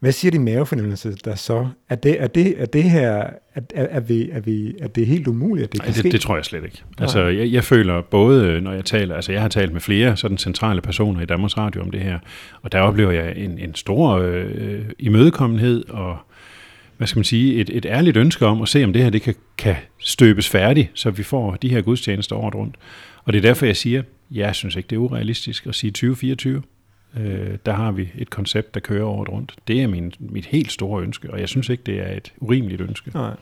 hvad 0.00 0.12
siger 0.12 0.30
din 0.30 0.44
mavefornemmelse 0.44 1.16
der 1.24 1.34
så? 1.34 1.68
Er 1.88 1.94
det, 1.94 2.22
er 2.22 2.26
det, 2.26 2.62
er 2.62 2.66
det 2.66 2.82
her, 2.82 3.26
er, 3.54 3.60
er, 3.74 4.00
vi, 4.00 4.30
er, 4.30 4.40
vi, 4.40 4.74
er 4.80 4.88
det 4.88 5.06
helt 5.06 5.28
umuligt, 5.28 5.64
at 5.64 5.72
det 5.72 5.80
kan 5.80 5.88
det, 5.88 5.98
ske? 5.98 6.10
det 6.10 6.20
tror 6.20 6.36
jeg 6.36 6.44
slet 6.44 6.64
ikke. 6.64 6.82
Altså, 6.98 7.20
jeg, 7.20 7.52
jeg 7.52 7.64
føler 7.64 8.02
både, 8.02 8.60
når 8.60 8.72
jeg 8.72 8.84
taler, 8.84 9.14
altså 9.14 9.32
jeg 9.32 9.40
har 9.40 9.48
talt 9.48 9.72
med 9.72 9.80
flere 9.80 10.16
sådan 10.16 10.38
centrale 10.38 10.80
personer 10.80 11.20
i 11.20 11.24
Danmarks 11.26 11.58
Radio 11.58 11.82
om 11.82 11.90
det 11.90 12.00
her, 12.00 12.18
og 12.62 12.72
der 12.72 12.80
oplever 12.80 13.10
jeg 13.10 13.36
en, 13.36 13.58
en 13.58 13.74
stor 13.74 14.10
øh, 14.18 14.80
imødekommenhed 14.98 15.88
og 15.88 16.18
hvad 17.02 17.06
skal 17.06 17.18
man 17.18 17.24
sige, 17.24 17.54
et, 17.54 17.70
et 17.72 17.86
ærligt 17.86 18.16
ønske 18.16 18.46
om 18.46 18.62
at 18.62 18.68
se, 18.68 18.84
om 18.84 18.92
det 18.92 19.02
her 19.02 19.10
det 19.10 19.22
kan, 19.22 19.34
kan 19.58 19.76
støbes 19.98 20.48
færdigt, 20.48 20.90
så 20.94 21.10
vi 21.10 21.22
får 21.22 21.56
de 21.62 21.68
her 21.68 21.80
gudstjenester 21.80 22.36
året 22.36 22.54
rundt. 22.54 22.76
Og 23.24 23.32
det 23.32 23.38
er 23.38 23.42
derfor, 23.42 23.66
jeg 23.66 23.76
siger, 23.76 24.02
jeg 24.30 24.54
synes 24.54 24.76
ikke, 24.76 24.86
det 24.86 24.96
er 24.96 25.00
urealistisk 25.00 25.66
at 25.66 25.74
sige 25.74 25.90
2024. 25.90 26.62
Øh, 27.16 27.58
der 27.66 27.72
har 27.72 27.92
vi 27.92 28.08
et 28.18 28.30
koncept, 28.30 28.74
der 28.74 28.80
kører 28.80 29.04
året 29.04 29.28
rundt. 29.28 29.54
Det 29.68 29.82
er 29.82 29.86
min, 29.86 30.12
mit 30.18 30.46
helt 30.46 30.72
store 30.72 31.02
ønske, 31.02 31.30
og 31.30 31.40
jeg 31.40 31.48
synes 31.48 31.68
ikke, 31.68 31.82
det 31.86 32.00
er 32.00 32.16
et 32.16 32.32
urimeligt 32.38 32.80
ønske. 32.80 33.10
Nej. 33.14 33.34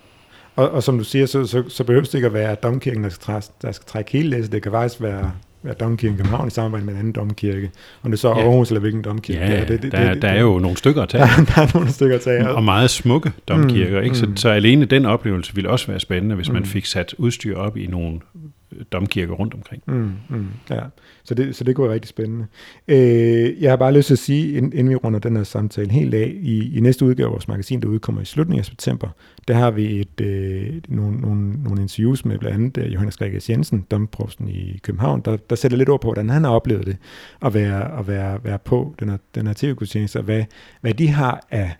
Og, 0.56 0.70
og 0.70 0.82
som 0.82 0.98
du 0.98 1.04
siger, 1.04 1.26
så, 1.26 1.46
så, 1.46 1.64
så 1.68 1.84
behøver 1.84 2.04
det 2.04 2.14
ikke 2.14 2.26
at 2.26 2.32
være 2.32 2.54
domkirken, 2.54 3.04
der 3.04 3.10
skal, 3.10 3.22
træ, 3.22 3.40
der 3.62 3.72
skal 3.72 3.86
trække 3.86 4.12
hele 4.12 4.28
læsset. 4.28 4.52
Det 4.52 4.62
kan 4.62 4.72
faktisk 4.72 5.02
være, 5.02 5.32
være 5.62 5.74
domkirken 5.74 6.14
i 6.14 6.16
København 6.16 6.46
i 6.46 6.50
samarbejde 6.50 6.86
med 6.86 6.92
en 6.92 6.98
anden 6.98 7.12
domkirke. 7.12 7.70
Om 8.02 8.10
det 8.10 8.20
så 8.20 8.28
er 8.28 8.38
ja. 8.38 8.44
Aarhus 8.44 8.70
eller 8.70 8.80
hvilken 8.80 9.02
domkirke. 9.02 9.40
Ja, 9.40 9.60
det, 9.60 9.68
det, 9.68 9.82
det, 9.82 9.92
der, 9.92 10.12
det, 10.14 10.22
der 10.22 10.28
er 10.28 10.40
jo 10.40 10.58
nogle 10.58 10.76
stykker 10.76 11.02
at 11.02 11.08
tage. 11.08 11.24
Der, 11.36 11.44
der 11.44 11.62
er 11.62 11.70
nogle 11.74 11.90
stykker 11.90 12.16
at 12.16 12.22
tage. 12.22 12.48
Og 12.48 12.64
meget 12.64 12.90
smukke 12.90 13.32
domkirker. 13.48 13.98
Mm, 13.98 14.04
ikke? 14.04 14.16
Så, 14.16 14.26
mm. 14.26 14.36
så 14.36 14.48
alene 14.48 14.84
den 14.84 15.06
oplevelse 15.06 15.54
ville 15.54 15.70
også 15.70 15.86
være 15.86 16.00
spændende, 16.00 16.36
hvis 16.36 16.48
mm. 16.48 16.54
man 16.54 16.64
fik 16.64 16.86
sat 16.86 17.14
udstyr 17.18 17.56
op 17.56 17.76
i 17.76 17.86
nogle 17.86 18.20
domkirker 18.92 19.34
rundt 19.34 19.54
omkring. 19.54 19.82
Mm, 19.86 20.12
mm, 20.28 20.46
ja, 20.70 20.80
så 21.24 21.34
det, 21.34 21.56
så 21.56 21.64
det 21.64 21.76
går 21.76 21.92
rigtig 21.92 22.08
spændende. 22.08 22.46
Øh, 22.88 23.62
jeg 23.62 23.70
har 23.70 23.76
bare 23.76 23.92
lyst 23.92 24.06
til 24.06 24.14
at 24.14 24.18
sige, 24.18 24.52
inden 24.56 24.88
vi 24.88 24.94
runder 24.94 25.18
den 25.18 25.36
her 25.36 25.44
samtale 25.44 25.90
helt 25.90 26.14
af, 26.14 26.32
i, 26.40 26.76
i 26.76 26.80
næste 26.80 27.04
udgave 27.04 27.26
af 27.26 27.32
vores 27.32 27.48
magasin, 27.48 27.80
der 27.80 27.88
udkommer 27.88 28.22
i 28.22 28.24
slutningen 28.24 28.58
af 28.58 28.64
september, 28.64 29.08
der 29.48 29.54
har 29.54 29.70
vi 29.70 30.00
et, 30.00 30.20
øh, 30.20 30.82
nogle, 30.88 31.20
nogle, 31.20 31.62
nogle 31.62 31.82
interviews 31.82 32.24
med 32.24 32.38
blandt 32.38 32.56
andet 32.56 32.84
øh, 32.84 32.94
Johannes 32.94 33.16
Gregers 33.16 33.50
Jensen, 33.50 33.86
domprovsten 33.90 34.48
i 34.48 34.78
København, 34.82 35.20
der, 35.24 35.36
der 35.36 35.56
sætter 35.56 35.78
lidt 35.78 35.88
ord 35.88 36.00
på, 36.00 36.06
hvordan 36.06 36.30
han 36.30 36.44
har 36.44 36.50
oplevet 36.50 36.86
det, 36.86 36.96
at 37.42 37.54
være, 37.54 37.98
at 37.98 38.08
være, 38.08 38.44
være 38.44 38.58
på 38.58 38.94
den 39.00 39.08
her, 39.08 39.16
den 39.34 39.46
her 39.46 39.54
tv-gudstjeneste, 39.56 40.16
og 40.16 40.24
hvad, 40.24 40.44
hvad 40.80 40.94
de 40.94 41.08
har 41.08 41.46
af 41.50 41.70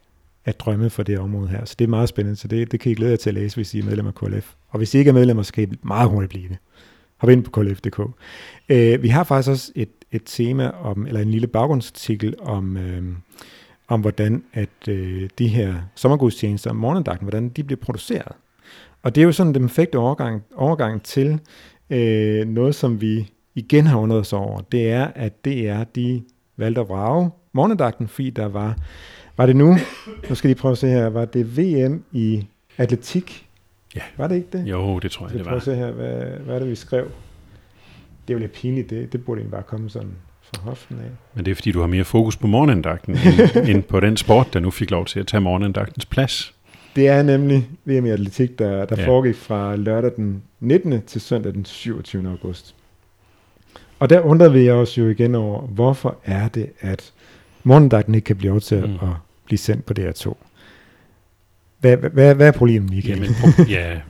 at 0.45 0.61
drømme 0.61 0.91
for 0.91 1.03
det 1.03 1.19
område 1.19 1.49
her. 1.49 1.65
Så 1.65 1.75
det 1.79 1.85
er 1.85 1.89
meget 1.89 2.09
spændende, 2.09 2.37
så 2.37 2.49
det, 2.49 2.73
det 2.73 2.81
kan 2.81 2.93
I 2.93 2.95
glæde 2.95 3.11
jer 3.11 3.17
til 3.17 3.31
at 3.31 3.35
læse, 3.35 3.57
hvis 3.57 3.75
I 3.75 3.79
er 3.79 3.85
medlem 3.85 4.07
af 4.07 4.15
KLF. 4.15 4.53
Og 4.69 4.79
hvis 4.79 4.95
I 4.95 4.99
ikke 4.99 5.09
er 5.09 5.15
medlemmer, 5.15 5.43
så 5.43 5.53
kan 5.53 5.65
I 5.65 5.77
meget 5.83 6.11
hurtigt 6.11 6.31
blive 6.31 6.49
det. 6.49 6.59
Hop 7.21 7.31
ind 7.31 7.45
på 7.45 7.51
klf.dk. 7.51 8.01
Øh, 8.69 9.03
vi 9.03 9.09
har 9.09 9.25
faktisk 9.25 9.51
også 9.51 9.73
et, 9.75 9.89
et 10.13 10.23
tema 10.25 10.69
om, 10.69 11.07
eller 11.07 11.21
en 11.21 11.31
lille 11.31 11.47
baggrundsartikel 11.47 12.35
om, 12.41 12.77
øh, 12.77 13.03
om 13.89 14.01
hvordan 14.01 14.45
at 14.53 14.89
øh, 14.89 15.29
de 15.39 15.49
her 15.49 15.75
sommergudstjenester 15.95 16.71
om 16.71 16.77
morgendagten, 16.77 17.25
hvordan 17.25 17.49
de 17.49 17.65
bliver 17.65 17.81
produceret. 17.81 18.33
Og 19.03 19.15
det 19.15 19.21
er 19.21 19.25
jo 19.25 19.33
sådan 19.33 19.55
den 19.55 19.63
perfekte 19.63 19.99
overgang, 19.99 20.43
overgang 20.57 21.03
til 21.03 21.41
øh, 21.91 22.49
noget, 22.49 22.75
som 22.75 23.01
vi 23.01 23.31
igen 23.55 23.87
har 23.87 23.99
undret 23.99 24.21
os 24.21 24.33
over. 24.33 24.61
Det 24.61 24.91
er, 24.91 25.07
at 25.15 25.45
det 25.45 25.69
er 25.69 25.85
de 25.85 26.23
valgte 26.57 26.81
at 26.81 26.89
vrage 26.89 27.31
morgendagten, 27.53 28.09
fordi 28.09 28.31
der 28.31 28.47
var, 28.47 28.77
var 29.37 29.47
det 29.47 29.57
nu, 29.57 29.77
nu 30.29 30.35
skal 30.35 30.51
de 30.51 30.55
prøve 30.55 30.73
at 30.73 30.79
se 30.79 30.89
her, 30.89 31.09
var 31.09 31.25
det 31.25 31.59
VM 31.59 32.05
i 32.13 32.47
atletik? 32.79 33.50
Ja. 33.97 34.01
Var 34.17 34.27
det 34.29 34.35
ikke 34.37 34.49
det? 34.53 34.67
Jo, 34.67 34.99
det 34.99 35.11
tror 35.11 35.27
jeg, 35.29 35.35
det 35.35 35.43
prøve 35.43 35.55
var. 35.55 35.61
se 35.61 35.75
her, 35.75 35.91
hvad, 35.91 36.23
hvad 36.45 36.55
er 36.55 36.59
det, 36.59 36.69
vi 36.71 36.75
skrev? 36.75 37.05
Det 38.29 38.35
er 38.35 38.35
jo 38.35 38.39
lidt 38.39 38.53
pinligt, 38.53 38.91
det, 38.91 39.13
det 39.13 39.25
burde 39.25 39.39
egentlig 39.39 39.53
bare 39.53 39.63
komme 39.63 39.91
sådan 39.91 40.11
fra 40.43 40.63
hoften 40.63 40.97
af. 40.99 41.11
Men 41.35 41.45
det 41.45 41.51
er 41.51 41.55
fordi, 41.55 41.73
du 41.73 41.81
har 41.81 41.87
mere 41.87 42.05
fokus 42.05 42.37
på 42.37 42.47
morgenandagten, 42.47 43.15
end, 43.17 43.67
end 43.71 43.83
på 43.83 44.01
den 44.01 44.17
sport, 44.17 44.47
der 44.53 44.61
nu 44.61 44.71
fik 44.71 44.91
lov 44.91 45.07
til 45.07 45.21
at 45.21 45.27
tage 45.27 45.41
morgenandagtens 45.41 46.07
plads. 46.07 46.55
Det 46.97 47.09
er 47.09 47.23
nemlig 47.23 47.69
VM 47.85 48.07
i 48.07 48.11
atletik, 48.11 48.59
der, 48.59 48.85
der 48.85 48.97
Ja. 49.01 49.07
foregik 49.09 49.37
fra 49.37 49.77
lørdag 49.77 50.11
den 50.17 50.43
19. 50.61 51.03
til 51.03 51.21
søndag 51.21 51.53
den 51.55 51.65
27. 51.65 52.29
august. 52.29 52.75
Og 53.99 54.11
der 54.11 54.21
undrede 54.21 54.53
vi 54.53 54.71
os 54.71 54.99
jo 54.99 55.09
igen 55.09 55.35
over, 55.35 55.61
hvorfor 55.61 56.17
er 56.25 56.49
det, 56.49 56.71
at 56.81 57.13
morgendagten 57.65 58.15
ikke 58.15 58.25
kan 58.25 58.37
blive 58.37 58.51
lov 58.51 58.61
til 58.61 58.79
mm. 58.87 58.95
at 58.95 59.15
blive 59.45 59.59
sendt 59.59 59.85
på 59.87 59.95
DR2? 59.99 60.35
Hvad, 61.81 61.97
hvad, 61.97 62.35
hvad, 62.35 62.47
er 62.49 62.53
problemet, 62.53 62.91
Michael? 62.91 63.15
Jamen, 63.19 63.31
pro- 63.35 63.69
ja, 63.79 64.01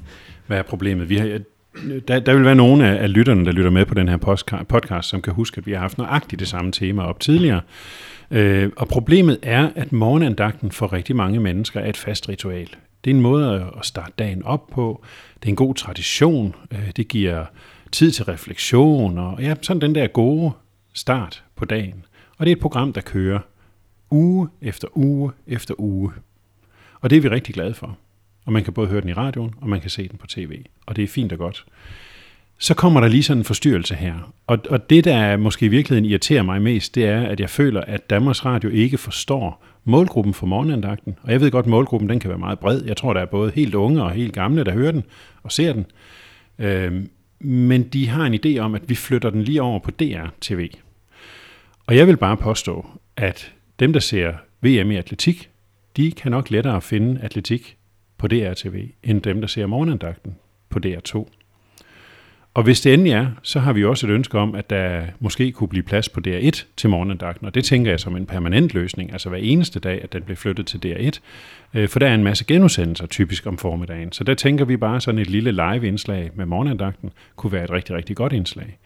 hvad 0.47 0.59
er 0.59 0.63
problemet? 0.63 1.09
Vi 1.09 1.17
har, 1.17 1.39
der, 2.09 2.21
der 2.21 2.35
vil 2.35 2.45
være 2.45 2.55
nogle 2.55 2.87
af, 2.89 3.03
af 3.03 3.13
lytterne, 3.13 3.45
der 3.45 3.53
lytter 3.53 3.71
med 3.71 3.87
på 3.87 3.95
den 3.95 4.09
her 4.09 4.17
podcast, 4.69 5.09
som 5.09 5.23
kan 5.23 5.33
huske, 5.33 5.59
at 5.59 5.67
vi 5.67 5.73
har 5.73 5.79
haft 5.79 5.99
nøjagtigt 5.99 6.41
det 6.41 6.49
samme 6.49 6.73
tema 6.73 7.03
op 7.03 7.21
tidligere. 7.21 7.61
Øh, 8.31 8.71
og 8.77 8.89
problemet 8.89 9.39
er, 9.43 9.71
at 9.77 9.93
morgenandagten 9.93 10.71
for 10.73 10.93
rigtig 10.93 11.17
mange 11.17 11.41
mennesker 11.41 11.81
er 11.81 11.89
et 11.89 11.97
fast 11.97 12.29
ritual. 12.29 12.69
Det 13.05 13.11
er 13.11 13.15
en 13.15 13.21
måde 13.21 13.55
at- 13.55 13.61
at 13.79 13.87
starte 13.87 14.13
dagen 14.19 14.43
op 14.45 14.67
på. 14.73 15.03
Det 15.43 15.45
er 15.49 15.51
en 15.51 15.57
god 15.57 15.75
tradition. 15.75 16.55
Øh, 16.73 16.91
det 16.97 17.09
giver 17.09 17.45
tid 17.93 18.11
til 18.11 18.25
refleksion 18.25 19.19
og 19.19 19.39
ja, 19.43 19.55
sådan 19.63 19.81
den 19.81 19.95
der 19.95 20.07
gode 20.07 20.53
start 20.95 21.45
på 21.57 21.65
dagen. 21.65 22.05
Og 22.39 22.47
det 22.47 22.53
er 22.53 22.57
et 22.57 22.63
program, 22.63 22.93
der 22.93 23.01
kører 23.01 23.39
uge 24.11 24.49
efter 24.63 24.89
uge 24.95 25.31
efter 25.47 25.75
uge. 25.79 26.13
Og 27.01 27.11
det 27.11 27.17
er 27.17 27.21
vi 27.21 27.29
rigtig 27.29 27.55
glade 27.55 27.75
for. 27.75 27.99
Og 28.47 28.53
man 28.53 28.65
kan 28.65 28.73
både 28.73 28.89
høre 28.89 29.01
den 29.01 29.09
i 29.09 29.13
radioen, 29.13 29.55
og 29.61 29.69
man 29.69 29.81
kan 29.81 29.91
se 29.91 30.09
den 30.09 30.19
på 30.19 30.27
tv. 30.27 30.63
Og 30.87 30.97
det 30.97 31.05
er 31.05 31.09
fint 31.09 31.33
og 31.33 31.39
godt. 31.39 31.65
Så 32.59 32.75
kommer 32.75 33.01
der 33.01 33.09
lige 33.09 33.23
sådan 33.23 33.39
en 33.41 33.45
forstyrrelse 33.45 33.95
her. 33.95 34.33
Og, 34.47 34.59
og 34.71 34.91
det, 34.91 35.05
der 35.05 35.37
måske 35.37 35.67
i 35.67 35.69
virkeligheden 35.69 36.11
irriterer 36.11 36.43
mig 36.43 36.63
mest, 36.63 36.95
det 36.95 37.05
er, 37.05 37.23
at 37.23 37.41
jeg 37.41 37.51
føler, 37.51 37.81
at 37.81 38.11
Danmarks 38.11 38.45
Radio 38.45 38.71
ikke 38.71 38.99
forstår 38.99 39.65
målgruppen 39.85 40.35
for 40.35 40.47
morgenandagten. 40.47 41.19
Og 41.23 41.33
jeg 41.33 41.41
ved 41.41 41.51
godt, 41.51 41.67
at 41.67 41.71
målgruppen 41.71 42.09
den 42.09 42.21
kan 42.21 42.29
være 42.29 42.39
meget 42.39 42.59
bred. 42.59 42.85
Jeg 42.85 42.97
tror, 42.97 43.13
der 43.13 43.21
er 43.21 43.27
både 43.27 43.53
helt 43.55 43.75
unge 43.75 44.03
og 44.03 44.11
helt 44.11 44.33
gamle, 44.33 44.65
der 44.65 44.73
hører 44.73 44.93
den 44.93 45.05
og 45.43 45.53
ser 45.53 45.73
den. 45.73 45.87
Øhm, 46.59 47.11
men 47.41 47.83
de 47.83 48.09
har 48.09 48.27
en 48.27 48.41
idé 48.47 48.59
om, 48.59 48.75
at 48.75 48.83
vi 48.87 48.95
flytter 48.95 49.31
den 49.31 49.43
lige 49.43 49.63
over 49.63 49.79
på 49.79 49.91
DR-TV. 49.91 50.69
Og 51.87 51.97
jeg 51.97 52.07
vil 52.07 52.17
bare 52.17 52.37
påstå, 52.37 52.87
at 53.17 53.53
dem, 53.81 53.93
der 53.93 54.01
ser 54.01 54.33
VM 54.63 54.91
i 54.91 54.97
atletik, 54.97 55.50
de 55.97 56.13
kan 56.13 56.31
nok 56.31 56.51
lettere 56.51 56.83
finde 56.83 57.21
atletik 57.21 57.77
på 58.19 58.29
DRTV, 58.29 58.89
end 59.03 59.23
dem, 59.23 59.41
der 59.41 59.49
ser 59.49 59.67
morgenandagten 59.67 60.37
på 60.69 60.81
DR2. 60.87 61.27
Og 62.55 62.63
hvis 62.63 62.81
det 62.81 62.95
endelig 62.95 63.13
er, 63.13 63.27
så 63.43 63.61
har 63.61 63.73
vi 63.73 63.85
også 63.85 64.07
et 64.07 64.11
ønske 64.11 64.39
om, 64.39 64.55
at 64.55 64.71
der 64.71 65.03
måske 65.21 65.53
kunne 65.53 65.69
blive 65.69 65.83
plads 65.83 66.09
på 66.09 66.21
DR1 66.29 66.65
til 66.77 66.91
morgenandagten, 66.91 67.47
og 67.47 67.55
det 67.55 67.65
tænker 67.65 67.91
jeg 67.91 68.01
som 68.01 68.17
en 68.17 68.27
permanent 68.27 68.75
løsning, 68.75 69.13
altså 69.13 69.29
hver 69.29 69.39
eneste 69.39 69.81
dag, 69.81 70.03
at 70.03 70.13
den 70.13 70.23
bliver 70.23 70.37
flyttet 70.37 70.67
til 70.67 70.79
DR1, 70.87 71.19
øh, 71.75 71.89
for 71.89 71.99
der 71.99 72.07
er 72.07 72.15
en 72.15 72.25
masse 72.25 72.45
genudsendelser 72.45 73.07
typisk 73.07 73.47
om 73.47 73.59
formiddagen. 73.59 74.13
Så 74.13 74.25
der 74.25 74.35
tænker 74.35 74.65
vi 74.65 74.77
bare 74.77 75.01
sådan 75.01 75.19
et 75.21 75.31
lille 75.31 75.53
live-indslag 75.53 76.31
med 76.35 76.47
morgenandagten 76.47 77.11
kunne 77.37 77.53
være 77.53 77.65
et 77.65 77.71
rigtig, 77.71 77.97
rigtig 77.97 78.17
godt 78.17 78.33
indslag. 78.33 78.79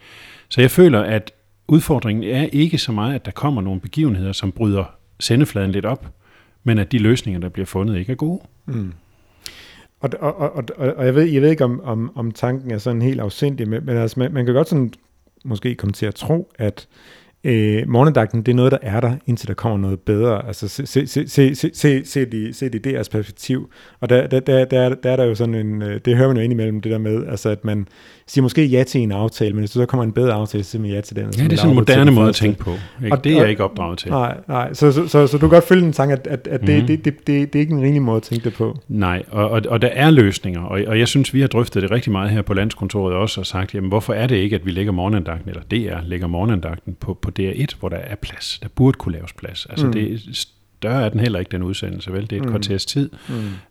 Så 0.49 0.61
jeg 0.61 0.71
føler, 0.71 1.01
at 1.01 1.33
udfordringen 1.69 2.31
er 2.31 2.49
ikke 2.53 2.79
så 2.79 2.93
meget, 2.93 3.15
at 3.15 3.25
der 3.25 3.33
kommer 3.33 3.63
nogle 3.63 3.81
begivenheder, 3.81 4.33
som 4.33 4.53
bryder 4.53 4.85
sendefladen 5.21 5.73
lidt 5.73 5.85
op, 5.85 6.07
men 6.65 6.79
at 6.79 6.93
de 6.93 6.99
løsninger, 6.99 7.41
der 7.41 7.49
bliver 7.49 7.67
fundet, 7.67 7.99
ikke 7.99 8.13
er 8.13 8.17
gode. 8.17 8.41
Mm. 8.67 8.93
Og, 10.01 10.11
og, 10.21 10.37
og, 10.37 10.65
og, 10.77 10.87
og 10.97 11.07
jeg, 11.07 11.15
ved, 11.15 11.23
jeg 11.25 11.43
ved 11.43 11.51
ikke, 11.51 11.65
om, 11.65 11.81
om, 11.85 12.17
om 12.17 12.31
tanken 12.31 12.71
er 12.71 12.79
sådan 12.79 13.03
helt 13.03 13.21
afsindig, 13.21 13.69
men, 13.69 13.87
men 13.87 13.97
altså, 13.97 14.21
man, 14.21 14.33
man 14.33 14.45
kan 14.45 14.55
godt 14.55 14.69
sådan 14.69 14.93
måske 15.45 15.75
komme 15.75 15.93
til 15.93 16.07
at 16.07 16.15
tro, 16.15 16.53
at 16.59 16.89
øh, 17.45 17.83
morgendagten, 17.89 18.43
det 18.43 18.53
er 18.53 18.57
noget, 18.57 18.73
der 18.73 18.79
er 18.83 19.01
der, 19.01 19.13
indtil 19.27 19.49
der 19.49 19.55
kommer 19.55 19.79
noget 19.79 20.01
bedre. 20.01 20.47
Altså 20.47 20.69
se, 20.69 20.87
se, 20.87 21.07
se, 21.07 21.29
se, 21.29 21.55
se, 21.55 21.71
se, 21.75 22.03
se, 22.05 22.25
de, 22.25 22.53
se 22.53 22.69
det 22.69 22.87
i 22.87 22.91
deres 22.93 23.09
perspektiv. 23.09 23.71
Og 24.01 24.09
der, 24.11 24.27
der, 24.27 24.41
der, 24.41 24.65
der, 24.65 24.95
der 24.95 25.11
er 25.11 25.17
der 25.17 25.25
jo 25.25 25.35
sådan 25.35 25.55
en, 25.55 25.83
øh, 25.83 26.01
det 26.05 26.17
hører 26.17 26.29
man 26.29 26.37
jo 26.37 26.43
indimellem, 26.43 26.81
det 26.81 26.93
der 26.93 26.99
med, 26.99 27.27
altså 27.27 27.49
at 27.49 27.65
man 27.65 27.87
siger 28.27 28.43
måske 28.43 28.65
ja 28.67 28.83
til 28.83 29.01
en 29.01 29.13
aftale, 29.13 29.53
men 29.53 29.59
hvis 29.59 29.71
der 29.71 29.81
så 29.81 29.87
kommer 29.87 30.05
en 30.05 30.13
bedre 30.13 30.33
aftale, 30.33 30.65
så 30.65 30.71
siger 30.71 30.83
man 30.83 30.91
ja 30.91 31.01
til 31.01 31.17
den. 31.17 31.25
Ja, 31.25 31.45
det 31.45 31.53
er 31.53 31.57
sådan 31.57 31.71
en 31.71 31.77
moderne 31.77 32.11
måde 32.11 32.29
at 32.29 32.35
tænke 32.35 32.59
på. 32.59 32.71
Ikke? 33.05 33.17
Og- 33.17 33.25
Det 33.25 33.33
er 33.33 33.41
jeg 33.41 33.51
ikke 33.51 33.65
opdraget 33.65 33.99
til. 33.99 34.11
Nej, 34.11 34.37
nej. 34.49 34.73
Så, 34.75 34.93
så, 34.93 35.09
så, 35.09 35.27
så 35.27 35.37
du 35.39 35.41
kan 35.41 35.49
godt 35.49 35.65
følge 35.69 35.83
den 35.83 35.93
tanke, 35.93 36.13
at, 36.15 36.27
at, 36.27 36.47
at 36.51 36.61
det, 36.67 36.79
Mhm. 36.79 36.87
det, 36.87 37.05
det, 37.05 37.27
det, 37.27 37.53
det 37.53 37.59
er 37.59 37.61
ikke 37.61 37.73
en 37.73 37.81
rimelig 37.81 38.03
måde 38.03 38.17
at 38.17 38.23
tænke 38.23 38.45
det 38.45 38.55
på. 38.55 38.79
Nej, 38.89 39.23
og, 39.31 39.51
og, 39.51 39.63
og 39.69 39.83
der 39.83 39.89
er 39.93 40.11
løsninger, 40.11 40.61
og, 40.61 40.81
og 40.87 40.99
jeg 40.99 41.09
synes, 41.09 41.35
vi 41.35 41.41
har 41.41 41.49
drøftet 41.49 41.83
det 41.83 41.91
rigtig 41.91 42.13
meget 42.13 42.31
her 42.31 42.43
på 42.43 42.55
landskontoret 42.55 43.15
også, 43.15 43.41
og 43.41 43.47
sagt, 43.47 43.75
jamen 43.75 43.89
hvorfor 43.89 44.13
er 44.13 44.27
det 44.27 44.37
ikke, 44.37 44.57
at 44.57 44.67
vi 44.67 44.71
lægger 44.71 44.93
morgenandagten, 44.93 45.49
eller 45.51 45.63
DR 45.71 46.01
lægger 46.07 46.27
morgenandagten 46.27 46.97
på, 47.01 47.19
på 47.23 47.31
DR1, 47.41 47.67
hvor 47.81 47.89
der 47.89 47.97
er 47.97 48.15
plads. 48.15 48.59
Der 48.63 48.69
burde 48.69 48.97
kunne 48.99 49.13
laves 49.15 49.33
plads. 49.33 49.67
Altså 49.67 49.87
Mm. 49.87 49.93
det, 49.93 50.21
større 50.79 51.05
er 51.05 51.09
den 51.09 51.21
heller 51.21 51.39
ikke, 51.39 51.51
den 51.51 51.63
udsendelse, 51.63 52.13
vel? 52.13 52.23
Det 52.31 52.33
er 52.33 52.37
et 52.41 52.45
Mm. 52.45 52.51
kvarters 52.51 52.87
tid. 52.87 53.11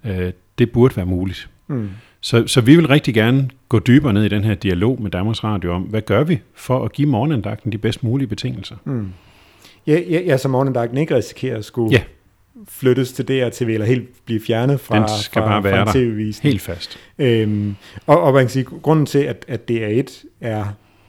Mm. 0.04 0.10
Øh, 0.12 0.32
det 0.58 0.71
burde 0.71 0.95
være 0.97 1.06
muligt. 1.06 1.49
Mm. 1.67 1.89
Så, 2.21 2.47
så 2.47 2.62
vi 2.62 2.76
vil 2.76 2.88
rigtig 2.88 3.13
gerne 3.13 3.49
gå 3.69 3.80
dybere 3.80 4.13
ned 4.13 4.23
i 4.23 4.28
den 4.28 4.43
her 4.43 4.56
dialog 4.56 5.02
med 5.02 5.12
Danmarks 5.12 5.43
Radio 5.43 5.73
om, 5.73 5.82
hvad 5.82 6.02
gør 6.02 6.23
vi 6.23 6.39
for 6.56 6.86
at 6.86 6.93
give 6.93 7.08
morgenandagten 7.10 7.71
de 7.71 7.78
bedst 7.78 8.04
mulige 8.04 8.28
betingelser? 8.28 8.76
Mm. 8.86 9.08
Ja, 9.88 9.99
ja, 10.10 10.19
ja, 10.21 10.38
så 10.38 10.47
morgenandagten 10.47 10.97
ikke 10.97 11.15
risikerer 11.15 11.58
at 11.58 11.65
skulle 11.65 11.91
Ja. 11.95 12.02
flyttes 12.67 13.13
til 13.13 13.28
DRTV, 13.28 13.67
eller 13.69 13.86
helt 13.86 14.26
blive 14.26 14.39
fjernet 14.47 14.80
fra, 14.80 14.99
Den 14.99 15.08
skal 15.21 15.41
fra, 15.41 15.47
bare 15.49 15.62
fra 15.62 15.69
være 15.69 15.82
en 15.82 15.88
der. 15.88 15.93
tv-visning. 15.93 16.52
Helt 16.52 16.62
fast. 16.62 16.97
Øhm, 17.19 17.76
og, 18.08 18.21
og 18.21 18.34
man 18.34 18.43
kan 18.43 18.49
sige, 18.49 18.63
grunden 18.63 19.06
til, 19.06 19.19
at, 19.19 19.45
at 19.47 19.71
DR1 19.71 20.26
er 20.41 20.65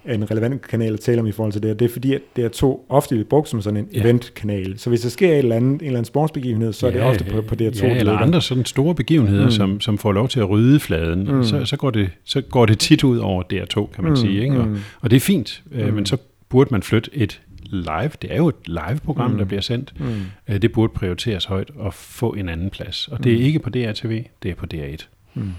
en 0.09 0.31
relevant 0.31 0.69
kanal 0.69 0.93
at 0.93 1.01
tale 1.01 1.21
om 1.21 1.27
i 1.27 1.33
forhold 1.33 1.53
til 1.53 1.63
det, 1.63 1.71
her, 1.71 1.75
det 1.75 1.85
er 1.85 1.93
fordi, 1.93 2.15
at 2.15 2.21
DR2 2.39 2.87
ofte 2.89 3.15
bliver 3.15 3.25
brugt 3.29 3.49
som 3.49 3.63
sådan 3.63 3.77
en 3.77 3.89
Ja. 3.93 3.99
ja. 3.99 4.05
eventkanal. 4.05 4.79
Så 4.79 4.91
hvis 4.91 5.01
der 5.01 5.09
sker 5.09 5.29
et 5.33 5.39
eller 5.39 5.57
andet, 5.57 5.71
en 5.71 5.75
eller 5.87 5.91
anden 5.99 6.05
sportsbegivenhed, 6.05 6.73
så 6.73 6.87
er 6.87 6.91
det 6.91 7.03
ofte 7.03 7.25
på, 7.25 7.43
på 7.43 7.55
DR2. 7.55 7.63
Ja, 7.65 7.69
det 7.69 7.97
eller 7.97 8.19
andre 8.19 8.43
sådan 8.43 8.65
store 8.65 8.95
begivenheder, 8.95 9.45
Mm. 9.45 9.51
som, 9.51 9.81
som 9.81 9.99
får 9.99 10.13
lov 10.13 10.29
til 10.29 10.41
at 10.41 10.49
rydde 10.51 10.81
fladen. 10.81 11.37
Mm. 11.37 11.45
Så, 11.45 11.65
så, 11.65 11.77
går 11.77 11.91
det, 11.91 12.11
så 12.25 12.41
går 12.41 12.67
det 12.67 12.79
tit 12.79 13.05
ud 13.05 13.19
over 13.19 13.43
DR2, 13.53 13.87
kan 13.95 14.05
man 14.05 14.11
Mm, 14.13 14.17
sige. 14.17 14.43
Ikke? 14.43 14.59
Og, 14.61 14.69
mm. 14.69 14.77
og 15.01 15.11
det 15.11 15.17
er 15.17 15.21
fint, 15.21 15.63
mm. 15.71 15.87
Mm. 15.87 15.93
men 15.95 16.07
så 16.07 16.17
burde 16.49 16.69
man 16.71 16.83
flytte 16.83 17.11
et 17.15 17.41
live. 17.65 18.11
Det 18.23 18.33
er 18.33 18.37
jo 18.37 18.49
et 18.49 18.55
live-program, 18.67 19.27
Mm. 19.31 19.33
mm. 19.33 19.39
der 19.39 19.45
bliver 19.45 19.61
sendt. 19.61 19.95
Mm. 20.01 20.07
Øh, 20.49 20.63
Det 20.63 20.73
burde 20.73 20.93
prioriteres 20.95 21.45
højt 21.45 21.71
og 21.77 21.95
få 21.95 22.31
en 22.31 22.49
anden 22.49 22.71
plads. 22.71 23.09
Og 23.09 23.25
det 23.25 23.33
er 23.33 23.37
Mm. 23.37 23.43
ikke 23.45 23.59
på 23.59 23.71
DRTV, 23.71 24.25
det 24.43 24.51
er 24.51 24.55
på 24.55 24.67
DR1. 24.75 25.07
Mm. 25.35 25.51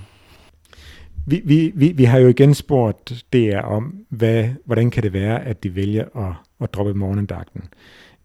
Vi, 1.27 1.41
vi, 1.45 1.71
vi, 1.75 1.91
vi 1.91 2.03
har 2.03 2.19
jo 2.19 2.27
igen 2.27 2.53
spurgt 2.53 3.25
DR 3.33 3.59
om, 3.59 3.95
hvad, 4.09 4.49
hvordan 4.65 4.91
kan 4.91 5.03
det 5.03 5.13
være, 5.13 5.45
at 5.45 5.63
de 5.63 5.75
vælger 5.75 6.27
at, 6.29 6.33
at 6.61 6.73
droppe 6.73 6.93
morgendagten. 6.93 7.61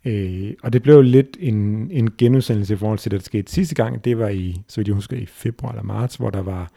Øh, 0.04 0.52
og 0.62 0.72
det 0.72 0.82
blev 0.82 0.94
jo 0.94 1.02
lidt 1.02 1.36
en, 1.40 1.90
en 1.90 2.10
genudsendelse 2.18 2.74
i 2.74 2.76
forhold 2.76 2.98
til 2.98 3.10
det, 3.10 3.20
der 3.20 3.24
skete 3.24 3.52
sidste 3.52 3.74
gang. 3.74 4.04
Det 4.04 4.18
var 4.18 4.28
i, 4.28 4.60
så 4.68 4.80
vidt 4.80 4.88
jeg 4.88 4.94
husker, 4.94 5.16
i 5.16 5.26
februar 5.26 5.70
eller 5.70 5.82
marts, 5.82 6.16
hvor 6.16 6.30
der 6.30 6.42
var 6.42 6.70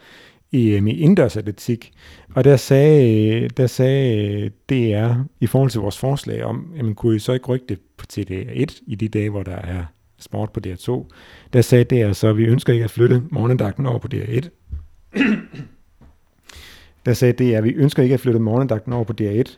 EM 0.53 0.88
i 0.88 0.91
indendørsatletik. 0.91 1.91
Og 2.36 2.43
der 2.43 2.57
sagde, 2.57 3.47
der 3.47 3.67
sagde 3.67 4.49
DR 4.69 5.13
i 5.39 5.47
forhold 5.47 5.69
til 5.69 5.81
vores 5.81 5.97
forslag 5.97 6.43
om, 6.43 6.73
jamen 6.77 6.95
kunne 6.95 7.15
I 7.15 7.19
så 7.19 7.33
ikke 7.33 7.45
rykke 7.45 7.65
det 7.69 7.79
på 7.97 8.05
til 8.05 8.27
DR1 8.31 8.83
i 8.88 8.95
de 8.95 9.07
dage, 9.07 9.29
hvor 9.29 9.43
der 9.43 9.55
er 9.55 9.83
sport 10.19 10.51
på 10.51 10.59
DR2. 10.67 11.09
Der 11.53 11.62
sagde 11.62 11.83
DR 11.83 12.12
så, 12.12 12.27
at 12.27 12.38
vi 12.38 12.43
ønsker 12.43 12.73
ikke 12.73 12.86
at 12.86 12.91
flytte 12.91 13.23
morgendagten 13.31 13.86
over 13.86 13.99
på 13.99 14.07
DR1. 14.13 14.49
Der 17.05 17.13
sagde 17.13 17.51
DR, 17.51 17.57
at 17.57 17.63
vi 17.63 17.69
ønsker 17.69 18.03
ikke 18.03 18.13
at 18.13 18.19
flytte 18.19 18.39
morgenandagten 18.39 18.93
over 18.93 19.03
på 19.03 19.13
DR1 19.21 19.57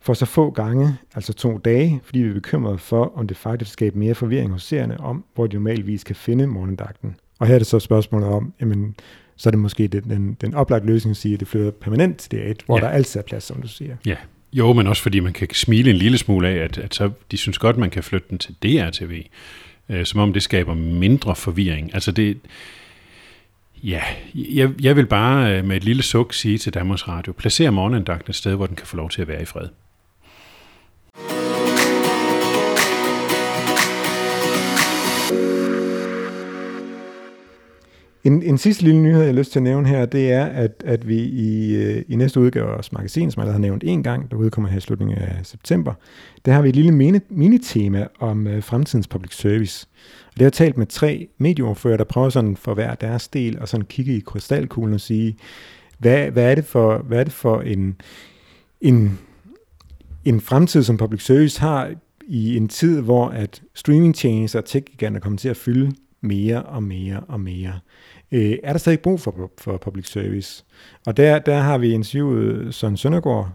for 0.00 0.14
så 0.14 0.26
få 0.26 0.50
gange, 0.50 0.96
altså 1.14 1.32
to 1.32 1.58
dage, 1.58 2.00
fordi 2.04 2.18
vi 2.18 2.28
er 2.28 2.34
bekymrede 2.34 2.78
for, 2.78 3.12
om 3.16 3.26
det 3.26 3.36
faktisk 3.36 3.72
skaber 3.72 3.98
mere 3.98 4.14
forvirring 4.14 4.52
hos 4.52 4.62
seerne 4.62 5.00
om, 5.00 5.24
hvor 5.34 5.46
de 5.46 5.54
normalvis 5.54 6.04
kan 6.04 6.16
finde 6.16 6.46
morgenandagten. 6.46 7.16
Og 7.38 7.46
her 7.46 7.54
er 7.54 7.58
det 7.58 7.66
så 7.66 7.78
spørgsmålet 7.78 8.28
om, 8.28 8.52
jamen, 8.60 8.94
så 9.36 9.48
er 9.48 9.50
det 9.50 9.60
måske 9.60 9.88
den, 9.88 10.02
den, 10.02 10.36
den 10.40 10.54
oplagte 10.54 10.86
løsning 10.86 11.10
at 11.10 11.16
sige, 11.16 11.34
at 11.34 11.40
det 11.40 11.48
flytter 11.48 11.70
permanent 11.70 12.18
til 12.18 12.36
DR1, 12.36 12.54
hvor. 12.66 12.78
Ja. 12.78 12.84
der 12.84 12.90
altid 12.90 13.20
er 13.20 13.24
plads, 13.24 13.44
som 13.44 13.62
du 13.62 13.68
siger. 13.68 13.96
Ja. 14.06 14.16
Jo, 14.52 14.72
men 14.72 14.86
også 14.86 15.02
fordi 15.02 15.20
man 15.20 15.32
kan 15.32 15.48
smile 15.52 15.90
en 15.90 15.96
lille 15.96 16.18
smule 16.18 16.48
af, 16.48 16.64
at, 16.64 16.78
at 16.78 16.94
så, 16.94 17.10
de 17.30 17.36
synes 17.36 17.58
godt, 17.58 17.78
man 17.78 17.90
kan 17.90 18.02
flytte 18.02 18.26
den 18.30 18.38
til 18.38 18.54
DRTV. 18.62 19.22
øh, 19.88 20.04
som 20.04 20.20
om 20.20 20.32
det 20.32 20.42
skaber 20.42 20.74
mindre 20.74 21.36
forvirring. 21.36 21.94
Altså 21.94 22.12
det, 22.12 22.38
ja, 23.84 24.02
jeg, 24.34 24.70
jeg 24.82 24.96
vil 24.96 25.06
bare 25.06 25.58
øh, 25.58 25.64
med 25.64 25.76
et 25.76 25.84
lille 25.84 26.02
suk 26.02 26.34
sige 26.34 26.58
til 26.58 26.74
Danmarks 26.74 27.08
Radio, 27.08 27.32
placer 27.32 27.70
morgenandagten 27.70 28.30
et 28.30 28.36
sted, 28.36 28.54
hvor 28.54 28.66
den 28.66 28.76
kan 28.76 28.86
få 28.86 28.96
lov 28.96 29.10
til 29.10 29.22
at 29.22 29.28
være 29.28 29.42
i 29.42 29.44
fred. 29.44 29.68
En, 38.24 38.42
en 38.42 38.58
sidste 38.58 38.82
lille 38.82 39.02
nyhed, 39.02 39.18
jeg 39.18 39.28
har 39.28 39.38
lyst 39.38 39.52
til 39.52 39.58
at 39.58 39.62
nævne 39.62 39.88
her, 39.88 40.06
det 40.06 40.32
er, 40.32 40.44
at, 40.44 40.82
at 40.86 41.08
vi 41.08 41.16
i, 41.22 41.74
øh, 41.76 42.04
i 42.08 42.16
næste 42.16 42.40
udgave 42.40 42.66
af 42.66 42.72
vores 42.72 42.92
magasin, 42.92 43.30
som 43.30 43.40
jeg 43.40 43.42
allerede 43.42 43.62
har 43.62 43.68
nævnt 43.68 43.84
en 43.86 44.02
gang, 44.02 44.30
der 44.30 44.36
udkommer 44.36 44.70
her 44.70 44.76
i 44.76 44.80
slutningen 44.80 45.18
af 45.18 45.46
september, 45.46 45.94
der 46.44 46.52
har 46.52 46.62
vi 46.62 46.68
et 46.68 46.76
lille 46.76 47.20
mini, 47.28 47.58
tema 47.58 48.06
om 48.18 48.46
øh, 48.46 48.62
fremtidens 48.62 49.08
public 49.08 49.34
service. 49.34 49.86
Og 50.26 50.32
det 50.32 50.40
har 50.40 50.44
jeg 50.44 50.52
talt 50.52 50.76
med 50.76 50.86
tre 50.86 51.28
medieordfører, 51.38 51.96
der 51.96 52.04
prøver 52.04 52.28
sådan 52.28 52.56
for 52.56 52.74
hver 52.74 52.94
deres 52.94 53.28
del 53.28 53.58
at 53.60 53.68
sådan 53.68 53.86
kigge 53.86 54.16
i 54.16 54.20
krystalkuglen 54.20 54.94
og 54.94 55.00
sige, 55.00 55.36
hvad, 55.98 56.30
hvad, 56.30 56.50
er 56.50 56.54
det 56.54 56.64
for, 56.64 56.98
hvad 56.98 57.20
er 57.20 57.24
det 57.24 57.32
for 57.32 57.60
en, 57.60 58.00
en, 58.80 59.18
en 60.24 60.40
fremtid, 60.40 60.82
som 60.82 60.96
public 60.96 61.24
service 61.24 61.60
har 61.60 61.90
i 62.26 62.56
en 62.56 62.68
tid, 62.68 63.00
hvor 63.00 63.28
at 63.28 63.62
streamingtjenester 63.74 64.58
og 64.58 64.64
tech 64.64 64.86
er 65.02 65.18
kommet 65.18 65.40
til 65.40 65.48
at 65.48 65.56
fylde 65.56 65.92
mere 66.20 66.62
og 66.62 66.82
mere 66.82 67.20
og 67.20 67.40
mere 67.40 67.80
øh, 68.34 68.58
er 68.62 68.72
der 68.72 68.78
stadig 68.78 69.00
brug 69.00 69.20
for, 69.20 69.50
for 69.58 69.76
public 69.76 70.08
service? 70.08 70.64
Og 71.06 71.16
der, 71.16 71.38
der 71.38 71.56
har 71.56 71.78
vi 71.78 71.92
interviewet 71.92 72.74
Søren 72.74 72.96
Søndergaard, 72.96 73.48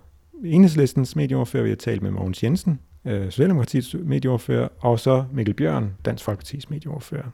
enhedslistens 0.43 1.15
medieoverfører, 1.15 1.63
vi 1.63 1.69
har 1.69 1.75
talt 1.75 2.01
med 2.01 2.11
Mogens 2.11 2.43
Jensen, 2.43 2.79
øh, 3.07 3.25
Socialdemokratiets 3.25 3.95
medieoverfører, 4.03 4.67
og 4.79 4.99
så 4.99 5.23
Mikkel 5.33 5.53
Bjørn, 5.53 5.93
Dansk 6.05 6.29
Folkeparti's 6.29 6.65
medieoverfører. 6.69 7.27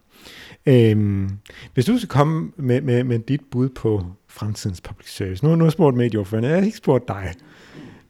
Øhm, 0.65 1.29
hvis 1.73 1.85
du 1.85 1.97
skal 1.97 2.09
komme 2.09 2.51
med, 2.57 2.81
med, 2.81 3.03
med 3.03 3.19
dit 3.19 3.41
bud 3.51 3.69
på 3.69 4.05
fremtidens 4.27 4.81
public 4.81 5.15
service, 5.15 5.45
nu, 5.45 5.51
nu 5.51 5.57
har 5.57 5.65
jeg 5.65 5.71
spurgt 5.71 5.97
medieoverførerne, 5.97 6.47
jeg 6.47 6.57
har 6.57 6.65
ikke 6.65 6.77
spurgt 6.77 7.07
dig. 7.07 7.33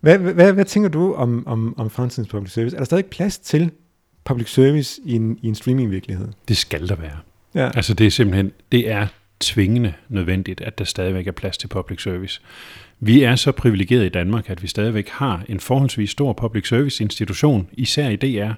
Hvad, 0.01 0.17
hvad, 0.17 0.53
hvad 0.53 0.65
tænker 0.65 0.89
du 0.89 1.13
om, 1.13 1.47
om, 1.47 1.77
om 1.77 1.89
fremtidens 1.89 2.29
public 2.29 2.51
service? 2.51 2.75
Er 2.75 2.79
der 2.79 2.85
stadig 2.85 3.05
plads 3.05 3.39
til 3.39 3.71
public 4.23 4.53
service 4.53 5.01
i 5.05 5.13
en, 5.13 5.39
i 5.41 5.47
en 5.47 5.55
streaming-virkelighed? 5.55 6.27
Det 6.47 6.57
skal 6.57 6.89
der 6.89 6.95
være. 6.95 7.17
Ja. 7.55 7.71
Altså 7.75 7.93
det 7.93 8.07
er 8.07 8.11
simpelthen, 8.11 8.51
det 8.71 8.91
er 8.91 9.07
tvingende 9.39 9.93
nødvendigt, 10.09 10.61
at 10.61 10.77
der 10.77 10.85
stadigvæk 10.85 11.27
er 11.27 11.31
plads 11.31 11.57
til 11.57 11.67
public 11.67 12.01
service. 12.01 12.41
Vi 12.99 13.23
er 13.23 13.35
så 13.35 13.51
privilegeret 13.51 14.05
i 14.05 14.09
Danmark, 14.09 14.49
at 14.49 14.63
vi 14.63 14.67
stadigvæk 14.67 15.09
har 15.09 15.43
en 15.49 15.59
forholdsvis 15.59 16.09
stor 16.09 16.33
public 16.33 16.67
service 16.67 17.03
institution, 17.03 17.67
især 17.73 18.09
i 18.09 18.15
DR, 18.15 18.51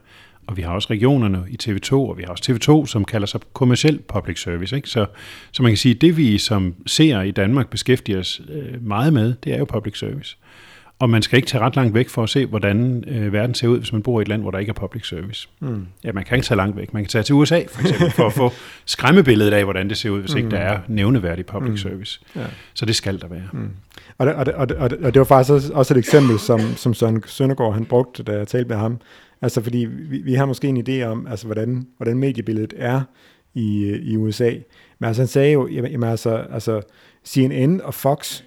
og 0.48 0.58
vi 0.58 0.62
har 0.62 0.72
også 0.72 0.88
regionerne 0.90 1.44
i 1.50 1.58
TV2, 1.63 1.94
og 1.94 2.18
vi 2.18 2.24
har 2.24 2.30
også 2.30 2.52
TV2, 2.52 2.88
som 2.88 3.06
kalder 3.06 3.28
sig 3.28 3.42
kommersiel 3.54 4.00
public 4.00 4.42
service. 4.42 4.76
Ikke? 4.76 4.90
Så, 4.90 5.06
så 5.52 5.63
man 5.63 5.72
kan 5.72 5.78
sige, 5.78 5.96
at 5.96 6.02
det 6.02 6.18
vi 6.18 6.38
som 6.38 6.76
ser 6.86 7.22
i 7.22 7.32
Danmark 7.32 7.70
beskæftiger 7.70 8.20
os 8.20 8.42
øh, 8.50 8.88
meget 8.88 9.13
med, 9.13 9.34
det 9.44 9.54
er 9.54 9.58
jo 9.58 9.66
public 9.66 9.98
service. 10.00 10.38
Og 11.00 11.10
man 11.10 11.22
skal 11.22 11.38
ikke 11.38 11.48
tage 11.48 11.64
ret 11.64 11.76
langt 11.76 11.94
væk 11.94 12.10
for 12.10 12.24
at 12.24 12.30
se, 12.30 12.46
hvordan 12.46 13.04
øh, 13.08 13.34
verden 13.34 13.56
ser 13.56 13.68
ud, 13.68 13.80
hvis 13.80 13.94
man 13.94 14.04
bor 14.04 14.20
i 14.20 14.22
et 14.22 14.28
land, 14.28 14.42
hvor 14.42 14.52
der 14.52 14.60
ikke 14.60 14.70
er 14.70 14.74
public 14.74 15.08
service. 15.08 15.50
Mm. 15.60 15.88
Ja, 16.04 16.12
man 16.12 16.24
kan 16.26 16.36
ikke 16.36 16.46
tage 16.46 16.56
langt 16.56 16.78
væk. 16.78 16.94
Man 16.94 17.04
kan 17.04 17.10
tage 17.10 17.24
til 17.24 17.36
USA, 17.36 17.64
for 17.70 17.82
eksempel, 17.82 18.12
for 18.12 18.26
at 18.26 18.34
få 18.34 18.52
skræmmebilledet 18.86 19.54
af, 19.54 19.64
hvordan 19.64 19.90
det 19.90 19.98
ser 19.98 20.10
ud, 20.10 20.20
hvis 20.20 20.32
mm. 20.32 20.38
ikke 20.38 20.52
der 20.52 20.58
er 20.58 20.80
nævneværdig 20.88 21.46
public 21.46 21.72
mm. 21.72 21.78
service. 21.78 22.20
Ja. 22.36 22.46
Så 22.74 22.86
det 22.86 22.96
skal 22.96 23.22
der 23.22 23.28
være. 23.28 23.48
Mm. 23.54 23.70
Og, 24.18 24.28
det, 24.28 24.36
og, 24.36 24.46
det, 24.46 24.54
og, 24.56 24.70
det, 24.70 24.78
og 24.98 25.14
det 25.14 25.20
var 25.20 25.26
faktisk 25.26 25.72
også 25.74 25.94
et 25.94 25.98
eksempel, 25.98 26.40
som, 26.40 26.60
som 26.76 26.94
Søren 26.94 27.24
Søndergaard 27.26 27.74
han 27.74 27.86
brugte, 27.86 28.24
da 28.24 28.32
jeg 28.32 28.48
talte 28.48 28.70
med 28.70 28.78
ham. 28.78 29.00
Altså, 29.42 29.62
fordi 29.62 29.78
vi, 29.78 30.18
vi 30.18 30.34
har 30.34 30.46
måske 30.46 30.68
en 30.68 30.88
idé 30.90 31.04
om, 31.04 31.28
altså, 31.28 31.46
hvordan, 31.46 31.88
hvordan 31.98 32.18
mediebilledet 32.18 32.74
er 32.78 33.02
i, 33.54 33.98
i 34.04 34.18
USA. 34.18 34.52
Men 35.00 35.08
altså, 35.08 35.22
han 35.22 35.28
sagde 35.28 35.54
jo, 35.54 35.68
jamen, 35.68 36.04
altså, 36.04 36.36
altså 36.36 36.82
CNN 37.26 37.82
og 37.82 37.94
Fox 37.94 38.42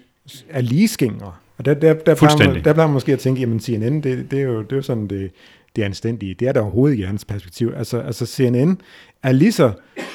er 0.49 0.61
ligeskængere. 0.61 1.33
Og 1.61 1.65
der, 1.65 1.73
der, 1.73 1.93
der, 1.93 2.15
plejer 2.15 2.37
man, 2.37 2.63
der 2.63 2.73
plejer 2.73 2.87
man 2.87 2.93
måske 2.93 3.13
at 3.13 3.19
tænke, 3.19 3.41
jamen 3.41 3.59
CNN, 3.59 4.01
det, 4.01 4.31
det, 4.31 4.39
er, 4.39 4.43
jo, 4.43 4.61
det 4.61 4.71
er 4.71 4.75
jo 4.75 4.81
sådan 4.81 5.07
det, 5.07 5.31
det 5.75 5.83
anstændige. 5.83 6.33
Det 6.33 6.47
er 6.47 6.51
der 6.51 6.61
overhovedet 6.61 6.93
ikke 6.93 7.03
i 7.03 7.05
hans 7.05 7.25
perspektiv. 7.25 7.73
Altså, 7.77 7.99
altså 7.99 8.25
CNN 8.25 8.81
er 9.23 9.31
lige 9.31 9.51
så 9.51 9.71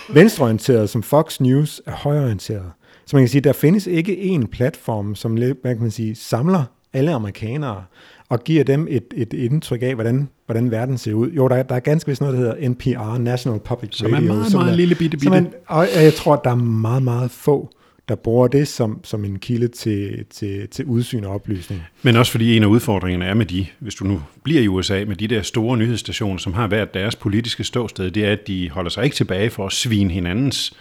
venstreorienteret, 0.09 0.91
som 0.91 1.03
Fox 1.03 1.41
News 1.41 1.83
er 1.87 1.93
højreorienteret. 1.93 2.71
Så 3.07 3.17
man 3.17 3.23
kan 3.23 3.29
sige, 3.29 3.41
der 3.41 3.53
findes 3.53 3.87
ikke 3.87 4.19
en 4.19 4.47
platform, 4.47 5.15
som 5.15 5.33
hvad 5.33 5.55
kan 5.63 5.81
man 5.81 5.91
sige, 5.91 6.15
samler 6.15 6.65
alle 6.93 7.13
amerikanere 7.13 7.85
og 8.29 8.45
giver 8.45 8.65
dem 8.65 8.87
et, 8.91 9.05
et 9.17 9.33
indtryk 9.33 9.83
af, 9.83 9.95
hvordan, 9.95 10.29
hvordan 10.47 10.71
verden 10.71 10.99
ser 10.99 11.15
ud. 11.15 11.31
Jo, 11.31 11.49
der 11.49 11.57
er, 11.57 11.63
der 11.63 11.75
er 11.75 11.81
ganske 11.81 12.09
vist 12.09 12.21
noget, 12.21 12.39
der 12.39 12.41
hedder 12.41 12.69
NPR, 12.69 13.19
National 13.19 13.61
Public 13.61 13.91
Radio. 13.91 13.97
Som 13.97 14.15
er 14.15 14.21
meget, 14.21 14.53
meget 14.53 14.71
er, 14.71 14.77
lille 14.77 14.95
bitte 14.95 15.17
bitte. 15.17 15.31
Man, 15.31 15.53
og 15.67 15.87
jeg 15.95 16.15
tror, 16.15 16.37
der 16.37 16.51
er 16.51 16.55
meget, 16.55 17.03
meget 17.03 17.31
få 17.31 17.71
der 18.09 18.15
bruger 18.15 18.49
det 18.49 18.69
som, 18.69 19.01
som 19.05 19.25
en 19.25 19.39
kilde 19.39 19.69
til, 19.69 20.25
til, 20.31 20.69
til 20.69 20.85
udsyn 20.85 21.25
og 21.25 21.35
oplysning. 21.35 21.83
Men 22.03 22.17
også 22.17 22.33
fordi 22.33 22.57
en 22.57 22.63
af 22.63 22.67
udfordringerne 22.67 23.25
er 23.25 23.35
med 23.35 23.47
de, 23.47 23.67
hvis 23.79 23.95
du 23.95 24.05
nu 24.05 24.23
bliver 24.43 24.63
i 24.63 24.69
USA, 24.69 25.05
med 25.05 25.17
de 25.17 25.29
der 25.29 25.43
store 25.43 25.77
nyhedsstationer, 25.77 26.39
som 26.39 26.55
har 26.55 26.67
været 26.67 26.95
deres 26.95 27.17
politiske 27.17 27.65
ståsted, 27.65 28.11
det 28.11 28.25
er, 28.25 28.33
at 28.33 28.47
de 28.47 28.71
holder 28.71 28.91
sig 28.91 29.05
ikke 29.05 29.17
tilbage 29.17 29.51
for 29.51 29.67
at 29.67 29.73
svine 29.73 30.13
hinandens, 30.13 30.73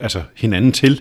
altså 0.00 0.22
hinanden 0.34 0.72
til 0.72 1.00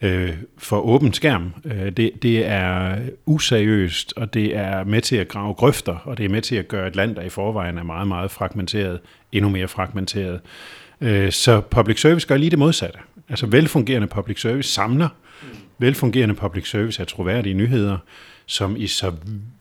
øh, 0.00 0.32
for 0.58 0.80
åben 0.80 1.12
skærm. 1.12 1.54
Øh, 1.64 1.90
det, 1.90 2.10
det 2.22 2.46
er 2.46 2.96
useriøst, 3.26 4.12
og 4.16 4.34
det 4.34 4.56
er 4.56 4.84
med 4.84 5.00
til 5.00 5.16
at 5.16 5.28
grave 5.28 5.54
grøfter, 5.54 5.96
og 6.04 6.18
det 6.18 6.24
er 6.24 6.28
med 6.28 6.42
til 6.42 6.56
at 6.56 6.68
gøre 6.68 6.88
et 6.88 6.96
land, 6.96 7.16
der 7.16 7.22
i 7.22 7.28
forvejen 7.28 7.78
er 7.78 7.82
meget, 7.82 8.08
meget 8.08 8.30
fragmenteret, 8.30 9.00
endnu 9.32 9.50
mere 9.50 9.68
fragmenteret. 9.68 10.40
Øh, 11.00 11.32
så 11.32 11.60
public 11.60 12.00
service 12.00 12.26
gør 12.26 12.36
lige 12.36 12.50
det 12.50 12.58
modsatte. 12.58 12.98
Altså 13.30 13.46
velfungerende 13.46 14.06
public 14.08 14.40
service 14.40 14.70
samler. 14.70 15.08
Velfungerende 15.78 16.34
public 16.34 16.68
service 16.68 17.02
er 17.02 17.04
troværdige 17.04 17.54
nyheder, 17.54 17.98
som 18.46 18.76
i 18.76 18.86
så 18.86 19.12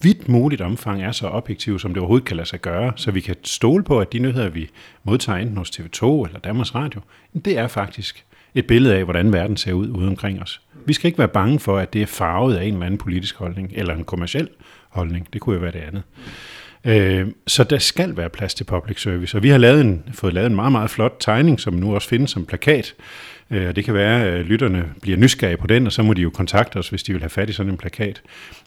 vidt 0.02 0.30
muligt 0.30 0.62
omfang 0.62 1.04
er 1.04 1.12
så 1.12 1.28
objektive, 1.28 1.80
som 1.80 1.94
det 1.94 2.02
overhovedet 2.02 2.28
kan 2.28 2.38
lade 2.38 2.48
sig 2.48 2.62
gøre, 2.62 2.94
så 2.96 3.12
vi 3.12 3.20
kan 3.20 3.36
stole 3.44 3.84
på, 3.84 4.00
at 4.00 4.14
de 4.14 4.20
nyheder, 4.20 4.50
vi 4.50 4.70
modtager 5.04 5.40
enten 5.40 5.58
hos 5.58 5.70
TV2 5.70 6.06
eller 6.26 6.40
Danmarks 6.44 6.76
Radio, 6.76 7.02
det 7.46 7.58
er 7.58 7.68
faktisk 7.68 8.26
et 8.56 8.68
billede 8.68 8.96
af, 8.96 9.04
hvordan 9.04 9.34
verden 9.34 9.58
ser 9.58 9.74
ud 9.74 9.90
ude 9.90 10.08
omkring 10.08 10.42
os. 10.42 10.62
Vi 10.86 10.94
skal 10.94 11.08
ikke 11.08 11.20
være 11.20 11.28
bange 11.28 11.60
for, 11.60 11.78
at 11.78 11.94
det 11.94 12.02
er 12.02 12.06
farvet 12.06 12.56
af 12.56 12.64
en 12.64 12.74
eller 12.74 12.86
anden 12.86 12.98
politisk 12.98 13.36
holdning, 13.36 13.72
eller 13.76 13.96
en 13.96 14.04
kommersiel 14.04 14.50
holdning. 14.90 15.28
Det 15.34 15.42
kunne 15.42 15.56
jo 15.56 15.62
være 15.62 15.72
det 15.72 15.80
andet. 15.80 16.04
Øh, 16.86 17.28
så 17.48 17.64
der 17.64 17.78
skal 17.78 18.18
være 18.18 18.30
plads 18.30 18.54
til 18.54 18.64
public 18.64 19.02
service, 19.02 19.38
og 19.38 19.44
vi 19.44 19.50
har 19.50 19.58
lavet 19.58 19.82
en, 19.82 20.04
fået 20.14 20.34
lavet 20.34 20.48
en 20.48 20.56
meget, 20.56 20.72
meget 20.72 20.90
flot 20.90 21.16
tegning, 21.20 21.60
som 21.60 21.74
nu 21.74 21.96
også 21.96 22.10
findes 22.10 22.32
som 22.32 22.46
plakat, 22.46 22.96
Øh, 23.52 23.76
det 23.76 23.86
kan 23.86 23.94
være, 23.94 24.24
at 24.24 24.46
lytterne 24.46 24.86
bliver 25.02 25.18
nysgerrige 25.18 25.58
på 25.58 25.68
den, 25.68 25.86
og 25.86 25.92
så 25.92 26.04
må 26.04 26.14
de 26.14 26.22
jo 26.22 26.30
kontakte 26.30 26.78
os, 26.78 26.90
hvis 26.90 27.04
de 27.04 27.14
vil 27.14 27.22
have 27.22 27.30
fat 27.30 27.50
i 27.50 27.54
sådan 27.54 27.72
en 27.72 27.78
plakat. 27.78 28.22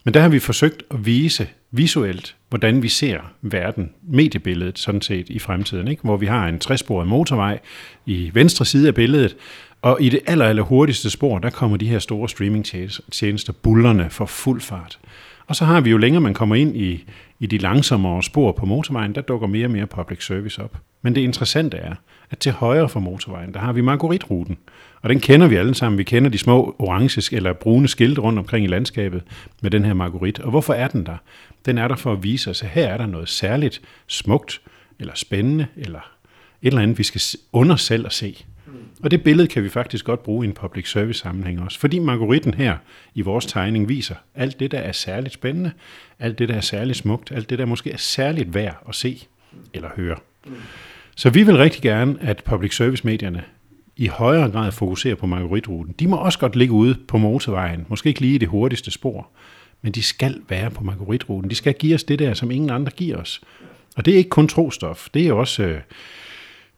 Men 0.05 0.13
der 0.13 0.19
har 0.19 0.29
vi 0.29 0.39
forsøgt 0.39 0.83
at 0.91 1.05
vise 1.05 1.47
visuelt, 1.71 2.35
hvordan 2.49 2.83
vi 2.83 2.87
ser 2.87 3.19
verden, 3.41 3.91
mediebilledet 4.01 4.79
sådan 4.79 5.01
set 5.01 5.29
i 5.29 5.39
fremtiden, 5.39 5.87
ikke? 5.87 6.01
hvor 6.03 6.17
vi 6.17 6.25
har 6.25 6.47
en 6.47 6.59
træsporet 6.59 7.07
motorvej 7.07 7.59
i 8.05 8.31
venstre 8.33 8.65
side 8.65 8.87
af 8.87 8.95
billedet, 8.95 9.35
og 9.81 9.97
i 10.01 10.09
det 10.09 10.19
aller, 10.27 10.45
aller 10.45 10.63
hurtigste 10.63 11.09
spor, 11.09 11.39
der 11.39 11.49
kommer 11.49 11.77
de 11.77 11.87
her 11.87 11.99
store 11.99 12.29
streamingtjenester 12.29 13.53
bullerne 13.53 14.09
for 14.09 14.25
fuld 14.25 14.61
fart. 14.61 14.99
Og 15.47 15.55
så 15.55 15.65
har 15.65 15.81
vi 15.81 15.89
jo 15.89 15.97
længere 15.97 16.21
man 16.21 16.33
kommer 16.33 16.55
ind 16.55 16.77
i, 16.77 17.05
i 17.39 17.45
de 17.45 17.57
langsommere 17.57 18.23
spor 18.23 18.51
på 18.51 18.65
motorvejen, 18.65 19.15
der 19.15 19.21
dukker 19.21 19.47
mere 19.47 19.65
og 19.65 19.71
mere 19.71 19.87
public 19.87 20.25
service 20.25 20.63
op. 20.63 20.77
Men 21.01 21.15
det 21.15 21.21
interessante 21.21 21.77
er, 21.77 21.95
at 22.31 22.37
til 22.37 22.51
højre 22.51 22.89
for 22.89 22.99
motorvejen, 22.99 23.53
der 23.53 23.59
har 23.59 23.73
vi 23.73 23.81
Marguerite-ruten. 23.81 24.57
Og 25.03 25.09
den 25.09 25.19
kender 25.19 25.47
vi 25.47 25.55
alle 25.55 25.75
sammen. 25.75 25.97
Vi 25.97 26.03
kender 26.03 26.29
de 26.29 26.37
små 26.37 26.75
orange 26.79 27.35
eller 27.35 27.53
brune 27.53 27.87
skilte 27.87 28.21
rundt 28.21 28.39
omkring 28.39 28.65
i 28.65 28.67
landskabet 28.67 29.23
med 29.61 29.71
den 29.71 29.85
her 29.85 29.93
Marguerite. 29.93 30.43
Og 30.43 30.49
hvorfor 30.49 30.73
er 30.73 30.87
den 30.87 31.05
der? 31.05 31.17
Den 31.65 31.77
er 31.77 31.87
der 31.87 31.95
for 31.95 32.13
at 32.13 32.23
vise 32.23 32.49
os, 32.49 32.63
at 32.63 32.69
her 32.69 32.87
er 32.87 32.97
der 32.97 33.05
noget 33.05 33.29
særligt 33.29 33.81
smukt, 34.07 34.61
eller 34.99 35.13
spændende, 35.15 35.67
eller 35.77 35.99
et 36.61 36.67
eller 36.67 36.81
andet, 36.81 36.97
vi 36.97 37.03
skal 37.03 37.21
under 37.51 37.75
selv 37.75 38.05
at 38.05 38.13
se. 38.13 38.45
Og 39.03 39.11
det 39.11 39.23
billede 39.23 39.47
kan 39.47 39.63
vi 39.63 39.69
faktisk 39.69 40.05
godt 40.05 40.23
bruge 40.23 40.45
i 40.45 40.47
en 40.47 40.53
public 40.53 40.91
service 40.91 41.19
sammenhæng 41.19 41.61
også, 41.61 41.79
fordi 41.79 41.99
Margoritten 41.99 42.53
her 42.53 42.77
i 43.15 43.21
vores 43.21 43.45
tegning 43.45 43.89
viser 43.89 44.15
alt 44.35 44.59
det, 44.59 44.71
der 44.71 44.79
er 44.79 44.91
særligt 44.91 45.33
spændende, 45.33 45.71
alt 46.19 46.39
det, 46.39 46.49
der 46.49 46.55
er 46.55 46.61
særligt 46.61 46.97
smukt, 46.97 47.31
alt 47.31 47.49
det, 47.49 47.59
der 47.59 47.65
måske 47.65 47.91
er 47.91 47.97
særligt 47.97 48.53
værd 48.53 48.83
at 48.89 48.95
se 48.95 49.27
eller 49.73 49.89
høre. 49.95 50.17
Så 51.15 51.29
vi 51.29 51.43
vil 51.43 51.57
rigtig 51.57 51.81
gerne, 51.81 52.15
at 52.21 52.43
public 52.45 52.75
service 52.75 53.05
medierne 53.05 53.43
i 53.97 54.07
højere 54.07 54.49
grad 54.49 54.71
fokuserer 54.71 55.15
på 55.15 55.25
Margoritruten. 55.25 55.95
De 55.99 56.07
må 56.07 56.15
også 56.15 56.39
godt 56.39 56.55
ligge 56.55 56.73
ude 56.73 56.95
på 57.07 57.17
motorvejen, 57.17 57.85
måske 57.89 58.09
ikke 58.09 58.21
lige 58.21 58.35
i 58.35 58.37
det 58.37 58.47
hurtigste 58.47 58.91
spor, 58.91 59.27
men 59.81 59.91
de 59.91 60.03
skal 60.03 60.41
være 60.49 60.71
på 60.71 60.83
Margoritruten. 60.83 61.49
De 61.49 61.55
skal 61.55 61.73
give 61.73 61.95
os 61.95 62.03
det 62.03 62.19
der, 62.19 62.33
som 62.33 62.51
ingen 62.51 62.69
andre 62.69 62.91
giver 62.91 63.17
os. 63.17 63.41
Og 63.95 64.05
det 64.05 64.13
er 64.13 64.17
ikke 64.17 64.29
kun 64.29 64.47
trostof, 64.47 65.07
det 65.13 65.27
er 65.27 65.33
også 65.33 65.63
øh, 65.63 65.79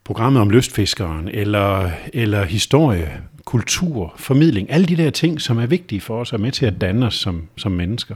programmet 0.04 0.42
om 0.42 0.50
lystfiskeren, 0.50 1.28
eller, 1.28 1.92
eller 2.14 2.44
historie, 2.44 3.22
kultur, 3.46 4.14
formidling, 4.18 4.72
alle 4.72 4.86
de 4.86 4.98
der 4.98 5.10
ting, 5.10 5.42
som 5.42 5.58
er 5.58 5.66
vigtige 5.66 6.02
for 6.02 6.20
os, 6.22 6.34
og 6.34 6.40
med 6.40 6.52
til 6.52 6.66
at 6.66 6.82
danne 6.82 7.06
os 7.06 7.16
som, 7.16 7.48
som 7.58 7.72
mennesker. 7.72 8.16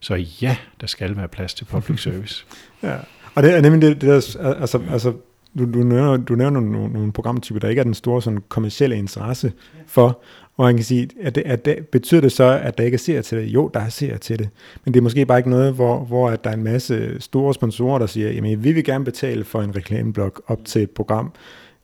Så 0.00 0.14
ja, 0.14 0.56
der 0.80 0.86
skal 0.86 1.16
være 1.16 1.28
plads 1.28 1.54
til 1.54 1.64
public 1.64 2.02
service. 2.06 2.44
ja, 2.82 2.96
og 3.34 3.42
det 3.42 3.56
er 3.56 3.60
nemlig 3.60 3.82
det, 3.82 4.00
det 4.00 4.08
der, 4.08 4.54
altså, 4.60 4.80
altså 4.90 5.12
du, 5.58 5.72
du, 5.72 5.78
nævner, 5.78 6.16
du 6.16 6.34
nævner 6.34 6.60
nogle, 6.60 6.92
nogle 6.92 7.12
programtyper, 7.12 7.60
der 7.60 7.68
ikke 7.68 7.80
er 7.80 7.84
den 7.84 7.94
store 7.94 8.22
sådan, 8.22 8.42
kommercielle 8.48 8.96
interesse 8.96 9.52
for, 9.86 10.22
og 10.56 10.64
man 10.64 10.76
kan 10.76 10.84
sige, 10.84 11.08
at 11.20 11.34
det, 11.34 11.42
at 11.46 11.64
det, 11.64 11.86
betyder 11.86 12.20
det 12.20 12.32
så, 12.32 12.44
at 12.44 12.78
der 12.78 12.84
ikke 12.84 12.94
er 12.94 12.98
seere 12.98 13.22
til 13.22 13.38
det? 13.38 13.44
Jo, 13.44 13.70
der 13.74 13.80
er 13.80 13.88
seere 13.88 14.18
til 14.18 14.38
det. 14.38 14.48
Men 14.84 14.94
det 14.94 15.00
er 15.00 15.02
måske 15.02 15.26
bare 15.26 15.38
ikke 15.38 15.50
noget, 15.50 15.74
hvor, 15.74 16.04
hvor 16.04 16.30
at 16.30 16.44
der 16.44 16.50
er 16.50 16.54
en 16.54 16.62
masse 16.62 17.20
store 17.20 17.54
sponsorer, 17.54 17.98
der 17.98 18.06
siger, 18.06 18.30
jamen 18.30 18.64
vi 18.64 18.72
vil 18.72 18.84
gerne 18.84 19.04
betale 19.04 19.44
for 19.44 19.62
en 19.62 19.76
reklameblok 19.76 20.42
op 20.46 20.64
til 20.64 20.82
et 20.82 20.90
program 20.90 21.32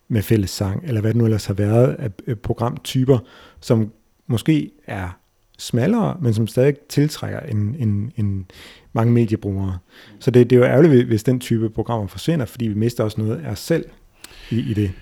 med 0.09 0.23
fælles 0.23 0.51
sang, 0.51 0.85
eller 0.85 1.01
hvad 1.01 1.11
det 1.11 1.19
nu 1.19 1.25
ellers 1.25 1.47
har 1.47 1.55
været 1.55 1.97
af 2.27 2.39
programtyper, 2.39 3.19
som 3.61 3.93
måske 4.27 4.71
er 4.87 5.19
smallere, 5.59 6.17
men 6.21 6.35
som 6.35 6.47
stadig 6.47 6.77
tiltrækker 6.89 7.41
en, 7.41 7.77
en, 7.79 8.13
en 8.17 8.47
mange 8.93 9.13
mediebrugere. 9.13 9.79
Så 10.21 10.31
det, 10.31 10.51
det 10.51 10.57
er 10.57 10.61
jo 10.61 10.67
ærgerligt, 10.67 11.07
hvis 11.07 11.23
den 11.23 11.41
type 11.41 11.71
programmer 11.71 12.07
forsvinder, 12.07 12.47
fordi 12.47 12.67
vi 12.67 12.75
mister 12.75 13.05
også 13.05 13.21
noget 13.21 13.41
af 13.45 13.51
os 13.51 13.59
selv 13.59 13.85
i, 14.51 14.59
i 14.59 14.75
det. 14.75 14.93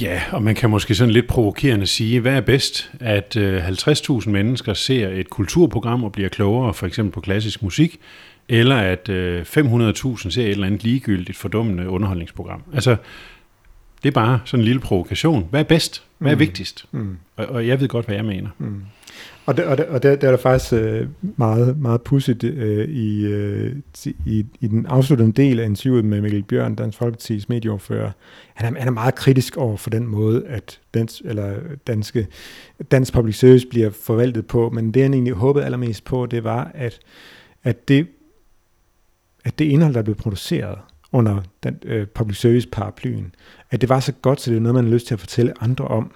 Ja, 0.00 0.22
og 0.32 0.42
man 0.42 0.54
kan 0.54 0.70
måske 0.70 0.94
sådan 0.94 1.12
lidt 1.12 1.28
provokerende 1.28 1.86
sige, 1.86 2.20
hvad 2.20 2.32
er 2.36 2.40
bedst? 2.40 2.90
At 3.00 3.36
øh, 3.36 3.68
50.000 3.68 4.30
mennesker 4.30 4.74
ser 4.74 5.08
et 5.08 5.30
kulturprogram 5.30 6.04
og 6.04 6.12
bliver 6.12 6.28
klogere, 6.28 6.74
for 6.74 6.86
eksempel 6.86 7.12
på 7.12 7.20
klassisk 7.20 7.62
musik, 7.62 8.00
eller 8.48 8.76
at 8.76 9.08
øh, 9.08 9.42
500.000 9.42 10.30
ser 10.30 10.42
et 10.42 10.50
eller 10.50 10.66
andet 10.66 10.84
ligegyldigt 10.84 11.38
fordummende 11.38 11.88
underholdningsprogram. 11.88 12.62
Altså, 12.74 12.96
det 14.02 14.08
er 14.08 14.12
bare 14.12 14.40
sådan 14.44 14.60
en 14.60 14.64
lille 14.64 14.80
provokation. 14.80 15.46
Hvad 15.50 15.60
er 15.60 15.64
bedst? 15.64 16.02
Hvad 16.18 16.30
er 16.30 16.36
mm. 16.36 16.40
vigtigst? 16.40 16.84
Mm. 16.92 17.16
Og, 17.36 17.46
og 17.46 17.66
jeg 17.66 17.80
ved 17.80 17.88
godt, 17.88 18.06
hvad 18.06 18.16
jeg 18.16 18.24
mener. 18.24 18.48
Mm. 18.58 18.82
Og, 19.46 19.56
der, 19.56 19.66
og, 19.66 19.78
der, 19.78 19.84
og 19.84 20.02
det, 20.02 20.20
det 20.20 20.26
er 20.26 20.30
der 20.30 20.38
faktisk 20.38 20.72
øh, 20.72 21.08
meget, 21.20 21.78
meget 21.78 22.02
pudsigt 22.02 22.44
øh, 22.44 22.88
i, 22.88 23.24
øh, 23.24 23.76
i, 24.26 24.46
i 24.60 24.66
den 24.66 24.86
afsluttende 24.86 25.32
del 25.32 25.60
af 25.60 25.64
interviewet 25.64 26.04
med 26.04 26.20
Mikkel 26.20 26.42
Bjørn, 26.42 26.74
Dansk 26.74 27.02
Folkeparti's 27.02 27.44
medieordfører. 27.48 28.10
Han 28.54 28.74
er, 28.74 28.78
han 28.78 28.88
er 28.88 28.92
meget 28.92 29.14
kritisk 29.14 29.56
over 29.56 29.76
for 29.76 29.90
den 29.90 30.06
måde, 30.06 30.46
at 30.46 30.80
dansk, 30.94 31.22
eller 31.24 31.54
danske, 31.86 32.26
dansk 32.90 33.12
public 33.12 33.38
service 33.38 33.66
bliver 33.66 33.90
forvaltet 33.90 34.46
på, 34.46 34.70
men 34.70 34.94
det 34.94 35.02
han 35.02 35.14
egentlig 35.14 35.34
håbede 35.34 35.64
allermest 35.64 36.04
på, 36.04 36.26
det 36.26 36.44
var, 36.44 36.70
at, 36.74 36.98
at, 37.64 37.88
det, 37.88 38.06
at 39.44 39.58
det 39.58 39.64
indhold, 39.64 39.94
der 39.94 40.02
blev 40.02 40.14
produceret 40.16 40.78
under 41.12 41.42
den 41.62 41.78
øh, 41.84 42.06
public 42.06 42.38
service 42.38 42.68
paraplyen, 42.68 43.34
at 43.70 43.80
det 43.80 43.88
var 43.88 44.00
så 44.00 44.12
godt, 44.12 44.40
så 44.40 44.50
det 44.50 44.56
er 44.56 44.60
noget, 44.60 44.74
man 44.74 44.84
har 44.84 44.92
lyst 44.92 45.06
til 45.06 45.14
at 45.14 45.20
fortælle 45.20 45.62
andre 45.62 45.84
om. 45.84 46.12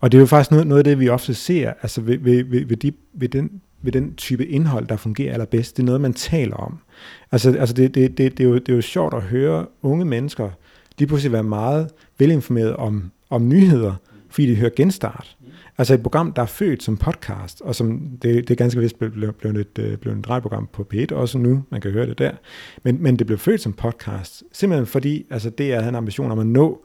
Og 0.00 0.12
det 0.12 0.18
er 0.18 0.20
jo 0.20 0.26
faktisk 0.26 0.50
noget, 0.50 0.66
noget 0.66 0.78
af 0.78 0.84
det, 0.84 1.00
vi 1.00 1.08
ofte 1.08 1.34
ser, 1.34 1.72
altså 1.82 2.00
ved, 2.00 2.18
ved, 2.18 2.44
ved, 2.44 2.64
ved, 2.64 2.76
de, 2.76 2.92
ved, 3.12 3.28
den, 3.28 3.50
ved 3.82 3.92
den 3.92 4.14
type 4.14 4.46
indhold, 4.46 4.86
der 4.86 4.96
fungerer 4.96 5.32
allerbedst. 5.32 5.76
Det 5.76 5.82
er 5.82 5.86
noget, 5.86 6.00
man 6.00 6.14
taler 6.14 6.56
om. 6.56 6.78
Altså, 7.32 7.56
altså 7.58 7.74
det, 7.74 7.94
det, 7.94 8.18
det, 8.18 8.38
det, 8.38 8.44
er 8.44 8.48
jo, 8.48 8.54
det 8.54 8.68
er 8.68 8.76
jo 8.76 8.80
sjovt 8.80 9.14
at 9.14 9.22
høre 9.22 9.66
unge 9.82 10.04
mennesker 10.04 10.50
lige 10.98 11.08
pludselig 11.08 11.32
være 11.32 11.42
meget 11.42 11.90
velinformeret 12.18 12.76
om, 12.76 13.10
om 13.30 13.48
nyheder, 13.48 13.94
fordi 14.28 14.50
de 14.50 14.56
hører 14.56 14.70
genstart. 14.76 15.36
Altså 15.78 15.94
et 15.94 16.02
program, 16.02 16.32
der 16.32 16.42
er 16.42 16.46
født 16.46 16.82
som 16.82 16.96
podcast, 16.96 17.60
og 17.60 17.74
som 17.74 18.00
det, 18.22 18.48
det 18.48 18.50
er 18.50 18.54
ganske 18.54 18.80
vist 18.80 18.98
blevet, 18.98 19.34
blevet, 19.36 19.56
et, 19.56 19.78
øh, 19.78 19.98
blevet 19.98 20.18
et 20.18 20.30
radioprogram 20.30 20.68
på 20.72 20.86
P1 20.94 21.14
også 21.14 21.38
nu, 21.38 21.62
man 21.70 21.80
kan 21.80 21.90
høre 21.90 22.06
det 22.06 22.18
der, 22.18 22.32
men, 22.82 23.02
men 23.02 23.16
det 23.16 23.26
blev 23.26 23.38
født 23.38 23.60
som 23.60 23.72
podcast, 23.72 24.42
simpelthen 24.52 24.86
fordi 24.86 25.26
altså 25.30 25.50
det 25.50 25.72
er 25.72 25.88
en 25.88 25.94
ambition 25.94 26.30
om 26.30 26.38
at 26.38 26.46
nå 26.46 26.84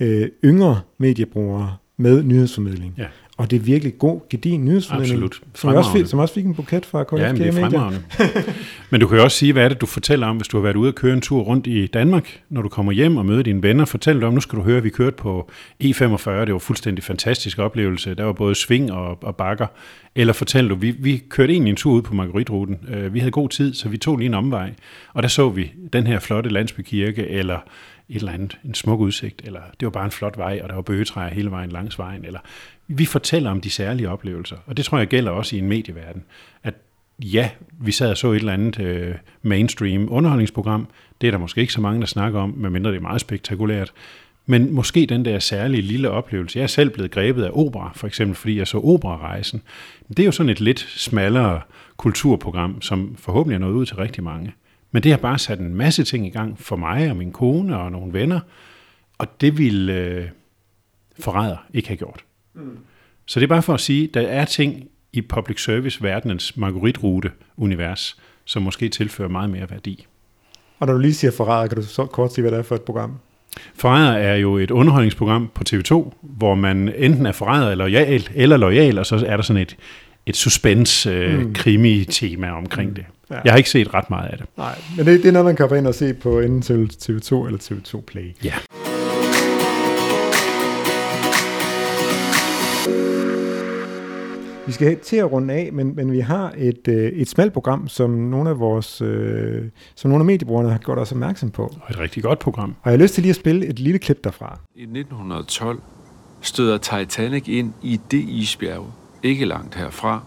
øh, 0.00 0.28
yngre 0.44 0.80
mediebrugere 0.98 1.76
med 1.96 2.22
nyhedsformidling. 2.22 2.94
Ja. 2.98 3.06
Og 3.36 3.50
det 3.50 3.56
er 3.56 3.60
virkelig 3.60 3.98
god, 3.98 4.20
gedin 4.30 4.64
nyhedsformidling. 4.64 5.24
Absolut. 5.24 5.40
Som 5.54 5.74
også, 5.74 5.92
fik, 5.92 6.06
som 6.06 6.18
også 6.18 6.34
fik 6.34 6.44
en 6.44 6.54
buket 6.54 6.86
fra 6.86 7.04
KFK 7.04 7.12
Ja, 7.12 7.32
men 7.32 7.42
det 7.42 7.48
er 7.48 7.52
fremragende. 7.52 8.02
men 8.90 9.00
du 9.00 9.06
kan 9.06 9.18
jo 9.18 9.24
også 9.24 9.38
sige, 9.38 9.52
hvad 9.52 9.64
er 9.64 9.68
det, 9.68 9.80
du 9.80 9.86
fortæller 9.86 10.26
om, 10.26 10.36
hvis 10.36 10.48
du 10.48 10.56
har 10.56 10.62
været 10.62 10.76
ude 10.76 10.88
og 10.88 10.94
køre 10.94 11.12
en 11.12 11.20
tur 11.20 11.42
rundt 11.42 11.66
i 11.66 11.86
Danmark, 11.86 12.40
når 12.48 12.62
du 12.62 12.68
kommer 12.68 12.92
hjem 12.92 13.16
og 13.16 13.26
møder 13.26 13.42
dine 13.42 13.62
venner. 13.62 13.84
Fortæl 13.84 14.24
om, 14.24 14.34
nu 14.34 14.40
skal 14.40 14.58
du 14.58 14.62
høre, 14.62 14.76
at 14.76 14.84
vi 14.84 14.90
kørte 14.90 15.16
på 15.16 15.50
E45. 15.84 16.30
Det 16.30 16.52
var 16.52 16.58
fuldstændig 16.58 17.04
fantastisk 17.04 17.58
oplevelse. 17.58 18.14
Der 18.14 18.24
var 18.24 18.32
både 18.32 18.54
sving 18.54 18.92
og, 18.92 19.24
og 19.24 19.36
bakker. 19.36 19.66
Eller 20.14 20.32
fortæl 20.32 20.68
du, 20.68 20.74
vi, 20.74 20.90
vi 20.90 21.22
kørte 21.28 21.52
egentlig 21.52 21.70
en 21.70 21.76
tur 21.76 21.92
ud 21.92 22.02
på 22.02 22.14
Marguerite-ruten. 22.14 22.78
Øh, 22.88 23.14
vi 23.14 23.18
havde 23.18 23.30
god 23.30 23.48
tid, 23.48 23.74
så 23.74 23.88
vi 23.88 23.96
tog 23.96 24.16
lige 24.16 24.26
en 24.26 24.34
omvej. 24.34 24.72
Og 25.12 25.22
der 25.22 25.28
så 25.28 25.48
vi 25.48 25.72
den 25.92 26.06
her 26.06 26.18
flotte 26.18 26.50
landsbykirke, 26.50 27.28
eller 27.28 27.58
et 28.08 28.16
eller 28.16 28.32
andet, 28.32 28.58
en 28.64 28.74
smuk 28.74 29.00
udsigt, 29.00 29.42
eller 29.44 29.60
det 29.80 29.86
var 29.86 29.90
bare 29.90 30.04
en 30.04 30.10
flot 30.10 30.38
vej, 30.38 30.60
og 30.62 30.68
der 30.68 30.74
var 30.74 30.82
bøgetræer 30.82 31.34
hele 31.34 31.50
vejen 31.50 31.70
langs 31.70 31.98
vejen, 31.98 32.24
eller 32.24 32.40
vi 32.86 33.04
fortæller 33.04 33.50
om 33.50 33.60
de 33.60 33.70
særlige 33.70 34.10
oplevelser, 34.10 34.56
og 34.66 34.76
det 34.76 34.84
tror 34.84 34.98
jeg 34.98 35.06
gælder 35.06 35.30
også 35.30 35.56
i 35.56 35.58
en 35.58 35.68
medieverden, 35.68 36.24
at 36.62 36.74
ja, 37.18 37.50
vi 37.80 37.92
sad 37.92 38.10
og 38.10 38.16
så 38.16 38.32
et 38.32 38.36
eller 38.36 38.52
andet 38.52 38.80
øh, 38.80 39.14
mainstream 39.42 40.08
underholdningsprogram, 40.10 40.88
det 41.20 41.26
er 41.26 41.30
der 41.30 41.38
måske 41.38 41.60
ikke 41.60 41.72
så 41.72 41.80
mange, 41.80 42.00
der 42.00 42.06
snakker 42.06 42.40
om, 42.40 42.54
medmindre 42.56 42.90
det 42.90 42.96
er 42.96 43.02
meget 43.02 43.20
spektakulært, 43.20 43.92
men 44.46 44.72
måske 44.72 45.06
den 45.06 45.24
der 45.24 45.38
særlige 45.38 45.82
lille 45.82 46.10
oplevelse. 46.10 46.58
Jeg 46.58 46.62
er 46.62 46.68
selv 46.68 46.90
blevet 46.90 47.10
grebet 47.10 47.44
af 47.44 47.50
opera, 47.52 47.92
for 47.94 48.06
eksempel 48.06 48.36
fordi 48.36 48.58
jeg 48.58 48.66
så 48.66 48.78
operarejsen. 48.78 49.62
Det 50.08 50.18
er 50.18 50.24
jo 50.24 50.32
sådan 50.32 50.50
et 50.50 50.60
lidt 50.60 50.80
smallere 50.80 51.60
kulturprogram, 51.96 52.82
som 52.82 53.16
forhåbentlig 53.18 53.54
er 53.54 53.58
nået 53.58 53.74
ud 53.74 53.86
til 53.86 53.96
rigtig 53.96 54.24
mange. 54.24 54.52
Men 54.94 55.02
det 55.02 55.12
har 55.12 55.18
bare 55.18 55.38
sat 55.38 55.58
en 55.58 55.74
masse 55.74 56.04
ting 56.04 56.26
i 56.26 56.30
gang 56.30 56.58
for 56.58 56.76
mig 56.76 57.10
og 57.10 57.16
min 57.16 57.32
kone 57.32 57.78
og 57.78 57.92
nogle 57.92 58.12
venner, 58.12 58.40
og 59.18 59.40
det 59.40 59.58
ville 59.58 59.92
øh, 59.92 60.24
forræder 61.20 61.56
ikke 61.72 61.88
have 61.88 61.96
gjort. 61.96 62.24
Mm. 62.54 62.78
Så 63.26 63.40
det 63.40 63.44
er 63.44 63.48
bare 63.48 63.62
for 63.62 63.74
at 63.74 63.80
sige, 63.80 64.10
der 64.14 64.20
er 64.20 64.44
ting 64.44 64.88
i 65.12 65.20
public 65.20 65.64
service-verdenens 65.64 66.56
Marguerite-rute-univers, 66.56 68.18
som 68.44 68.62
måske 68.62 68.88
tilfører 68.88 69.28
meget 69.28 69.50
mere 69.50 69.70
værdi. 69.70 70.06
Og 70.78 70.86
når 70.86 70.94
du 70.94 71.00
lige 71.00 71.14
siger 71.14 71.30
forræder, 71.30 71.66
kan 71.66 71.76
du 71.76 71.82
så 71.82 72.06
kort 72.06 72.34
sige, 72.34 72.42
hvad 72.42 72.52
det 72.52 72.58
er 72.58 72.62
for 72.62 72.74
et 72.74 72.82
program? 72.82 73.18
Forræder 73.74 74.12
er 74.12 74.36
jo 74.36 74.56
et 74.56 74.70
underholdningsprogram 74.70 75.50
på 75.54 75.64
TV2, 75.70 76.12
hvor 76.22 76.54
man 76.54 76.92
enten 76.96 77.26
er 77.26 77.32
forræder 77.32 77.70
eller 77.70 77.88
lojal, 77.88 78.28
eller 78.34 78.56
lojal, 78.56 78.98
og 78.98 79.06
så 79.06 79.24
er 79.26 79.36
der 79.36 79.42
sådan 79.42 79.62
et, 79.62 79.76
et 80.26 80.36
suspense-krimi-tema 80.36 82.46
øh, 82.46 82.52
mm. 82.52 82.58
omkring 82.58 82.88
mm. 82.88 82.94
det. 82.94 83.04
Ja. 83.34 83.40
Jeg 83.44 83.52
har 83.52 83.56
ikke 83.56 83.70
set 83.70 83.94
ret 83.94 84.10
meget 84.10 84.28
af 84.30 84.38
det. 84.38 84.46
Nej, 84.56 84.78
men 84.96 85.06
det, 85.06 85.22
det 85.22 85.28
er 85.28 85.32
noget, 85.32 85.46
man 85.46 85.56
kan 85.56 85.68
få 85.68 85.74
ind 85.74 85.86
og 85.86 85.94
se 85.94 86.14
på 86.14 86.40
enten 86.40 86.90
TV2 86.92 87.46
eller 87.46 87.58
TV2 87.58 88.00
Play. 88.00 88.34
Ja. 88.44 88.54
Vi 94.66 94.72
skal 94.72 94.98
til 94.98 95.16
at 95.16 95.32
runde 95.32 95.54
af, 95.54 95.70
men, 95.72 95.96
men 95.96 96.12
vi 96.12 96.20
har 96.20 96.52
et, 96.56 96.88
øh, 96.88 97.12
et 97.12 97.28
smalt 97.28 97.52
program, 97.52 97.88
som 97.88 98.10
nogle 98.10 98.50
af 98.50 98.58
vores, 98.58 99.00
øh, 99.02 99.62
som 99.94 100.10
nogle 100.10 100.22
af 100.22 100.26
mediebrugerne 100.26 100.70
har 100.70 100.78
gjort 100.78 100.98
os 100.98 101.12
opmærksom 101.12 101.50
på. 101.50 101.62
Og 101.62 101.90
et 101.90 101.98
rigtig 101.98 102.22
godt 102.22 102.38
program. 102.38 102.70
Og 102.82 102.90
jeg 102.90 102.98
har 102.98 103.02
lyst 103.02 103.14
til 103.14 103.22
lige 103.22 103.30
at 103.30 103.36
spille 103.36 103.66
et 103.66 103.78
lille 103.78 103.98
klip 103.98 104.24
derfra. 104.24 104.58
I 104.74 104.82
1912 104.82 105.80
støder 106.40 106.78
Titanic 106.78 107.48
ind 107.48 107.72
i 107.82 108.00
det 108.10 108.24
isbjerg, 108.28 108.86
ikke 109.22 109.44
langt 109.44 109.74
herfra. 109.74 110.22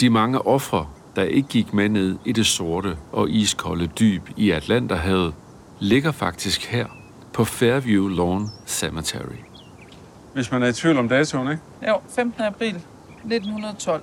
De 0.00 0.10
mange 0.10 0.46
ofre, 0.46 0.86
der 1.16 1.22
ikke 1.22 1.48
gik 1.48 1.72
med 1.72 1.88
ned 1.88 2.16
i 2.24 2.32
det 2.32 2.46
sorte 2.46 2.96
og 3.12 3.30
iskolde 3.30 3.86
dyb 3.86 4.22
i 4.36 4.50
Atlanterhavet, 4.50 5.34
ligger 5.80 6.12
faktisk 6.12 6.66
her 6.66 6.86
på 7.32 7.44
Fairview 7.44 8.08
Lawn 8.08 8.48
Cemetery. 8.66 9.36
Hvis 10.34 10.52
man 10.52 10.62
er 10.62 10.66
i 10.66 10.72
tvivl 10.72 10.98
om 10.98 11.08
datoen, 11.08 11.48
ikke? 11.50 11.62
Jo, 11.88 12.00
15. 12.08 12.42
april 12.42 12.74
1912. 13.24 14.02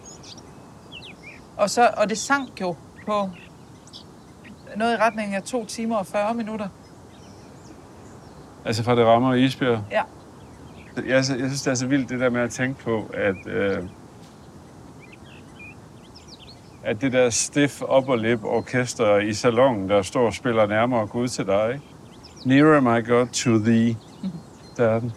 Og, 1.57 1.69
så, 1.69 1.89
og 1.97 2.09
det 2.09 2.17
sank 2.17 2.61
jo 2.61 2.75
på 3.05 3.29
noget 4.75 4.93
i 4.93 4.97
retning 4.97 5.35
af 5.35 5.43
2 5.43 5.65
timer 5.65 5.95
og 5.95 6.07
40 6.07 6.33
minutter. 6.33 6.67
Altså 8.65 8.83
fra 8.83 8.95
det 8.95 9.05
rammer 9.05 9.33
isbjerg? 9.33 9.83
Ja. 9.91 10.01
Jeg, 10.95 11.05
jeg 11.05 11.25
synes, 11.25 11.61
det 11.61 11.71
er 11.71 11.75
så 11.75 11.87
vildt 11.87 12.09
det 12.09 12.19
der 12.19 12.29
med 12.29 12.41
at 12.41 12.51
tænke 12.51 12.83
på, 12.83 13.11
at, 13.13 13.47
øh, 13.47 13.83
at 16.83 17.01
det 17.01 17.11
der 17.11 17.29
stiff 17.29 17.81
upper 17.81 18.15
lip 18.15 18.43
orkester 18.43 19.17
i 19.17 19.33
salongen, 19.33 19.89
der 19.89 20.01
står 20.01 20.25
og 20.25 20.33
spiller 20.33 20.65
nærmere 20.65 21.07
Gud 21.07 21.27
til 21.27 21.45
dig, 21.45 21.73
ikke? 21.73 21.85
Nearer 22.45 22.79
my 22.79 23.07
God 23.07 23.27
to 23.27 23.57
thee. 23.57 23.97
Der 24.77 24.89
er 24.89 24.99
den. 24.99 25.11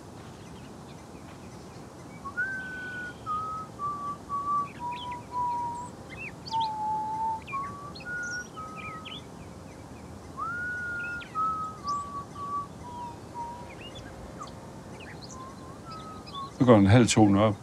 går 16.66 16.76
en 16.76 16.86
halv 16.86 17.06
tone 17.06 17.42
op. 17.42 17.56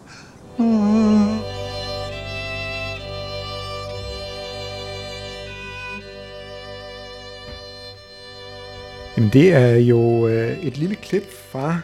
Jamen 9.17 9.29
det 9.33 9.53
er 9.53 9.75
jo 9.75 10.27
øh, 10.27 10.57
et 10.63 10.77
lille 10.77 10.95
klip 10.95 11.23
fra 11.51 11.79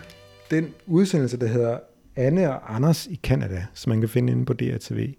den 0.51 0.67
udsendelse, 0.87 1.39
der 1.39 1.47
hedder 1.47 1.77
Anne 2.15 2.53
og 2.53 2.75
Anders 2.75 3.07
i 3.07 3.19
Kanada, 3.23 3.65
som 3.73 3.89
man 3.89 3.99
kan 3.99 4.09
finde 4.09 4.33
inde 4.33 4.45
på 4.45 4.53
DRTV. 4.53 5.09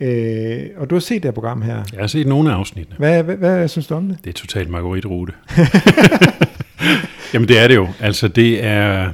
Øh, 0.00 0.66
og 0.76 0.90
du 0.90 0.94
har 0.94 1.00
set 1.00 1.22
det 1.22 1.24
her 1.24 1.32
program 1.32 1.62
her. 1.62 1.84
Jeg 1.92 2.00
har 2.00 2.06
set 2.06 2.26
nogle 2.26 2.50
af 2.50 2.54
afsnittene. 2.54 2.96
Hvad, 2.98 3.22
hvad, 3.22 3.36
hvad 3.36 3.68
synes 3.68 3.86
du 3.86 3.94
om 3.94 4.08
det? 4.08 4.18
Det 4.24 4.30
er 4.30 4.34
totalt 4.34 4.70
Marguerite-rute. 4.70 5.32
Jamen 7.34 7.48
det 7.48 7.58
er 7.58 7.68
det 7.68 7.74
jo. 7.74 7.88
Altså 8.00 8.28
det 8.28 8.64
er, 8.64 9.10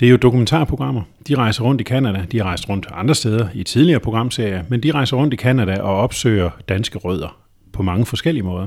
det 0.00 0.06
er 0.06 0.10
jo 0.10 0.16
dokumentarprogrammer. 0.16 1.02
De 1.28 1.34
rejser 1.34 1.64
rundt 1.64 1.80
i 1.80 1.84
Kanada. 1.84 2.24
De 2.32 2.38
har 2.38 2.44
rejst 2.44 2.68
rundt 2.68 2.86
andre 2.92 3.14
steder 3.14 3.48
i 3.54 3.62
tidligere 3.62 4.00
programserier, 4.00 4.62
men 4.68 4.82
de 4.82 4.92
rejser 4.92 5.16
rundt 5.16 5.34
i 5.34 5.36
Kanada 5.36 5.80
og 5.80 5.96
opsøger 5.96 6.50
danske 6.68 6.98
rødder 6.98 7.38
på 7.72 7.82
mange 7.82 8.06
forskellige 8.06 8.42
måder. 8.42 8.66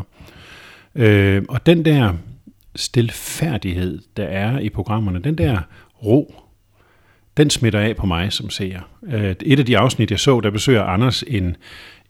Øh, 0.95 1.41
og 1.49 1.65
den 1.65 1.85
der 1.85 2.13
stilfærdighed, 2.79 3.99
der 4.17 4.23
er 4.23 4.59
i 4.59 4.69
programmerne, 4.69 5.19
den 5.19 5.37
der 5.37 5.59
ro, 6.03 6.35
den 7.37 7.49
smitter 7.49 7.79
af 7.79 7.95
på 7.95 8.05
mig 8.05 8.33
som 8.33 8.49
seer. 8.49 8.81
Øh, 9.03 9.35
et 9.41 9.59
af 9.59 9.65
de 9.65 9.77
afsnit, 9.77 10.11
jeg 10.11 10.19
så, 10.19 10.39
der 10.39 10.49
besøger 10.49 10.83
Anders 10.83 11.23
en, 11.27 11.57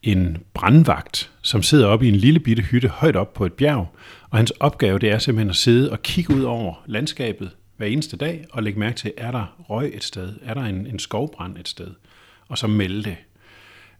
en 0.03 0.37
brandvagt, 0.53 1.31
som 1.41 1.63
sidder 1.63 1.87
oppe 1.87 2.05
i 2.05 2.09
en 2.09 2.15
lille 2.15 2.39
bitte 2.39 2.63
hytte 2.63 2.87
højt 2.87 3.15
op 3.15 3.33
på 3.33 3.45
et 3.45 3.53
bjerg, 3.53 3.87
og 4.29 4.37
hans 4.37 4.51
opgave 4.51 4.99
det 4.99 5.09
er 5.09 5.17
simpelthen 5.17 5.49
at 5.49 5.55
sidde 5.55 5.91
og 5.91 6.01
kigge 6.01 6.35
ud 6.35 6.43
over 6.43 6.83
landskabet 6.85 7.51
hver 7.77 7.87
eneste 7.87 8.17
dag 8.17 8.45
og 8.51 8.63
lægge 8.63 8.79
mærke 8.79 8.95
til, 8.95 9.13
er 9.17 9.31
der 9.31 9.55
røg 9.69 9.91
et 9.95 10.03
sted, 10.03 10.33
er 10.45 10.53
der 10.53 10.63
en, 10.63 10.87
en 10.87 10.99
skovbrand 10.99 11.57
et 11.57 11.67
sted, 11.67 11.87
og 12.47 12.57
så 12.57 12.67
melde 12.67 13.03
det. 13.03 13.15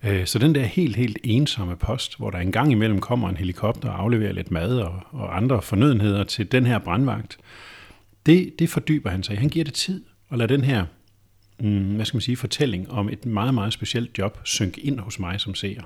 Øh, 0.04 0.26
så 0.26 0.39
den 0.39 0.56
der 0.56 0.64
helt, 0.64 0.95
helt 0.95 1.18
ensomme 1.24 1.76
post, 1.76 2.18
hvor 2.18 2.30
der 2.30 2.38
en 2.38 2.52
gang 2.52 2.72
imellem 2.72 3.02
kommer 3.02 3.30
en 3.30 3.38
helikopter 3.38 3.89
og 3.89 4.02
afleverer 4.02 4.34
lidt 4.34 4.52
mad 4.52 4.80
og, 4.80 5.02
og 5.12 5.38
andre 5.38 5.62
fornødenheder 5.62 6.24
til 6.24 6.52
den 6.52 6.66
her 6.66 6.80
brandvagt, 6.80 7.38
det, 8.26 8.60
det 8.60 8.70
fordyber 8.70 9.10
han 9.10 9.24
sig. 9.24 9.38
Han 9.38 9.50
giver 9.50 9.66
det 9.66 9.74
tid 9.74 10.04
og 10.30 10.38
lader 10.38 10.56
den 10.58 10.64
her 10.64 10.86
mm, 11.60 11.95
hvad 11.95 12.06
skal 12.06 12.16
man 12.16 12.22
sige, 12.22 12.38
fortælling 12.38 12.91
om 12.91 13.10
et 13.10 13.26
meget, 13.26 13.54
meget 13.54 13.74
specielt 13.74 14.18
job 14.18 14.39
synke 14.43 14.82
ind 14.82 15.00
hos 15.00 15.20
mig 15.20 15.39
som 15.39 15.56
seer. 15.56 15.84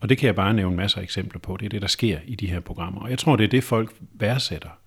Og 0.00 0.08
det 0.08 0.18
kan 0.18 0.26
jeg 0.26 0.34
bare 0.34 0.54
nævne 0.54 0.76
masser 0.76 0.98
af 0.98 1.02
eksempler 1.02 1.40
på. 1.40 1.56
Det 1.56 1.66
er 1.66 1.70
det, 1.70 1.82
der 1.82 1.88
sker 1.88 2.18
i 2.26 2.34
de 2.34 2.46
her 2.46 2.60
programmer. 2.60 3.00
Og 3.00 3.10
jeg 3.10 3.18
tror, 3.18 3.36
det 3.36 3.44
er 3.44 3.48
det, 3.48 3.64
folk 3.64 3.94
værdsætter. 4.12 4.78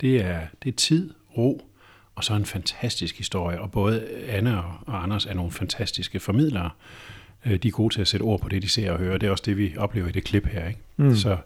Det 0.00 0.24
er, 0.24 0.40
det 0.62 0.72
er 0.72 0.76
tid, 0.76 1.14
ro, 1.36 1.70
og 2.14 2.24
så 2.24 2.34
en 2.34 2.44
fantastisk 2.44 3.18
historie. 3.18 3.60
Og 3.60 3.70
både 3.70 4.08
Anne 4.28 4.62
og 4.64 5.02
Anders 5.02 5.26
er 5.26 5.34
nogle 5.34 5.52
fantastiske 5.52 6.20
formidlere. 6.20 6.70
Øh, 7.46 7.58
De 7.62 7.68
er 7.68 7.72
gode 7.72 7.94
til 7.94 8.00
at 8.00 8.08
sætte 8.08 8.24
ord 8.24 8.40
på 8.40 8.48
det, 8.48 8.62
de 8.62 8.68
ser 8.68 8.92
og 8.92 8.98
hører. 8.98 9.18
Det 9.18 9.26
er 9.26 9.30
også 9.30 9.44
det, 9.46 9.56
vi 9.56 9.74
oplever 9.78 10.08
i 10.08 10.12
det 10.12 10.24
klip 10.24 10.46
her. 10.46 10.68
Ikke? 10.68 10.80
Mm. 10.96 11.14
Så, 11.14 11.36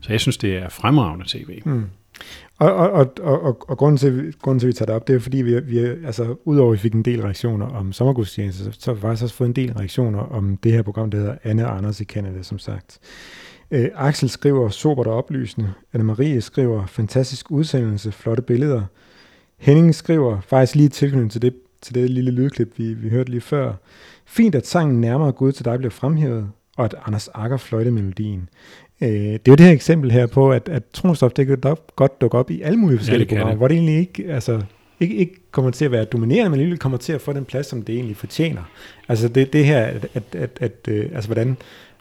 så 0.00 0.12
jeg 0.12 0.20
synes, 0.20 0.36
det 0.36 0.56
er 0.56 0.68
fremragende 0.68 1.24
tv. 1.28 1.60
Mm. 1.64 1.84
Og, 2.58 2.74
og, 2.74 2.90
og, 2.90 3.42
og, 3.42 3.68
og, 3.68 3.78
grunden, 3.78 3.98
til, 3.98 4.34
grunden 4.42 4.60
til, 4.60 4.66
at 4.66 4.68
vi 4.68 4.72
tager 4.72 4.86
det 4.86 4.94
op, 4.94 5.08
det 5.08 5.16
er 5.16 5.20
fordi, 5.20 5.42
vi, 5.42 5.60
vi 5.60 5.78
altså, 5.78 6.36
udover 6.44 6.72
at 6.72 6.72
vi 6.72 6.78
fik 6.78 6.94
en 6.94 7.02
del 7.02 7.22
reaktioner 7.22 7.66
om 7.66 7.92
sommergudstjeneste, 7.92 8.64
så, 8.64 8.70
så 8.78 8.90
har 8.90 8.94
vi 8.94 9.00
faktisk 9.00 9.22
også 9.22 9.34
fået 9.34 9.48
en 9.48 9.56
del 9.56 9.72
reaktioner 9.72 10.18
om 10.18 10.56
det 10.56 10.72
her 10.72 10.82
program, 10.82 11.10
der 11.10 11.18
hedder 11.18 11.36
Anne 11.44 11.66
og 11.66 11.76
Anders 11.76 12.00
i 12.00 12.04
Canada, 12.04 12.42
som 12.42 12.58
sagt. 12.58 12.98
Øh, 13.70 13.88
Axel 13.94 14.28
skriver, 14.28 14.68
sobert 14.68 15.06
og 15.06 15.16
oplysende. 15.16 15.72
Anne-Marie 15.96 16.40
skriver, 16.40 16.86
fantastisk 16.86 17.50
udsendelse, 17.50 18.12
flotte 18.12 18.42
billeder. 18.42 18.82
Henning 19.58 19.94
skriver, 19.94 20.40
faktisk 20.40 20.74
lige 20.74 20.88
tilknyttet 20.88 21.32
til 21.32 21.42
det, 21.42 21.54
til 21.82 21.94
det 21.94 22.10
lille 22.10 22.30
lydklip, 22.30 22.72
vi, 22.76 22.94
vi 22.94 23.08
hørte 23.08 23.30
lige 23.30 23.40
før. 23.40 23.72
Fint, 24.30 24.54
at 24.54 24.66
sangen 24.66 25.00
nærmere 25.00 25.32
Gud 25.32 25.52
til 25.52 25.64
dig 25.64 25.78
bliver 25.78 25.90
fremhævet, 25.90 26.50
og 26.76 26.84
at 26.84 26.94
Anders 27.06 27.28
Akker 27.28 27.56
fløjte 27.56 27.90
melodien. 27.90 28.48
Øh, 29.00 29.08
det 29.08 29.34
er 29.34 29.38
jo 29.48 29.54
det 29.54 29.66
her 29.66 29.72
eksempel 29.72 30.10
her 30.10 30.26
på, 30.26 30.52
at, 30.52 30.68
at 30.68 30.82
tronstof, 30.92 31.32
det 31.32 31.46
kan 31.46 31.60
dog, 31.60 31.78
godt 31.96 32.20
dukke 32.20 32.38
op 32.38 32.50
i 32.50 32.62
alle 32.62 32.78
mulige 32.78 32.98
forskellige 32.98 33.28
kan 33.28 33.36
programmer, 33.36 33.52
det. 33.52 33.58
hvor 33.58 33.68
det 33.68 33.74
egentlig 33.74 33.98
ikke, 33.98 34.32
altså, 34.32 34.62
ikke, 35.00 35.14
ikke 35.14 35.34
kommer 35.50 35.70
til 35.70 35.84
at 35.84 35.92
være 35.92 36.04
dominerende, 36.04 36.50
men 36.50 36.54
alligevel 36.54 36.78
kommer 36.78 36.98
til 36.98 37.12
at 37.12 37.20
få 37.20 37.32
den 37.32 37.44
plads, 37.44 37.66
som 37.66 37.82
det 37.82 37.94
egentlig 37.94 38.16
fortjener. 38.16 38.62
Altså 39.08 39.28
det, 39.28 39.52
det 39.52 39.64
her, 39.64 39.82
at, 39.82 40.06
at, 40.14 40.22
at, 40.32 40.50
at 40.60 40.88
øh, 40.88 41.10
altså 41.14 41.28
hvordan, 41.28 41.56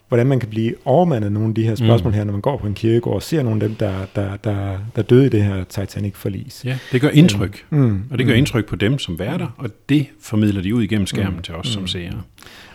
hvordan 0.07 0.27
man 0.27 0.39
kan 0.39 0.49
blive 0.49 0.73
overmandet 0.85 1.31
nogle 1.31 1.47
af 1.49 1.55
de 1.55 1.63
her 1.63 1.75
spørgsmål 1.75 2.11
mm. 2.11 2.17
her, 2.17 2.23
når 2.23 2.31
man 2.31 2.41
går 2.41 2.57
på 2.57 2.67
en 2.67 2.73
kirkegård 2.73 3.15
og 3.15 3.23
ser 3.23 3.43
nogle 3.43 3.63
af 3.63 3.69
dem, 3.69 3.75
der, 3.77 3.93
der, 4.15 4.35
der, 4.43 4.77
der 4.95 5.01
døde 5.01 5.25
i 5.25 5.29
det 5.29 5.43
her 5.43 5.63
Titanic-forlis. 5.63 6.65
Ja, 6.65 6.77
det 6.91 7.01
gør 7.01 7.09
indtryk. 7.09 7.65
Mm, 7.69 8.03
Og 8.11 8.17
det 8.17 8.25
gør 8.27 8.33
indtryk 8.33 8.65
på 8.65 8.75
dem 8.75 8.99
som 8.99 9.19
værter, 9.19 9.47
og 9.57 9.69
det 9.89 10.07
formidler 10.21 10.61
de 10.61 10.75
ud 10.75 10.83
igennem 10.83 11.07
skærmen 11.07 11.35
Mm. 11.35 11.41
til 11.41 11.55
os 11.55 11.67
som 11.67 11.87
seere. 11.87 12.21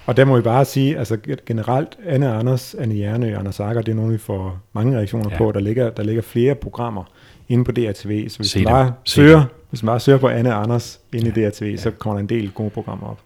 Og 0.07 0.17
der 0.17 0.25
må 0.25 0.37
vi 0.37 0.43
bare 0.43 0.65
sige, 0.65 0.99
altså 0.99 1.17
generelt, 1.47 1.89
Anne 2.07 2.29
Anders, 2.33 2.75
Anne 2.75 2.95
Hjernø 2.95 3.33
og 3.35 3.39
Anders 3.41 3.61
Akker, 3.61 3.83
det 3.83 3.93
er 3.93 3.97
nogle, 3.97 4.13
vi 4.13 4.19
får 4.19 4.61
mange 4.73 4.97
reaktioner 4.97 5.27
Ja. 5.31 5.35
ja. 5.35 5.39
på. 5.39 5.53
Der 5.53 5.61
ligger, 5.61 5.91
der 5.91 6.03
ligger 6.03 6.23
flere 6.23 6.55
programmer 6.55 7.05
inde 7.49 7.65
på 7.65 7.73
DRTV, 7.73 8.29
så 8.29 8.37
hvis 8.39 8.51
Se 8.51 8.59
man 8.63 8.73
bare 8.73 8.93
søger, 9.05 9.45
hvis 9.71 9.83
man 9.83 9.87
bare 9.87 10.01
søger 10.01 10.19
på 10.19 10.29
Anne 10.29 10.53
Anders 10.55 11.01
inde 11.15 11.33
Ja. 11.41 11.47
i 11.47 11.51
DRTV, 11.51 11.77
så 11.79 11.91
kommer 11.91 12.15
der 12.17 12.21
en 12.21 12.29
del 12.29 12.51
gode 12.51 12.71
programmer 12.71 13.07
op. 13.07 13.19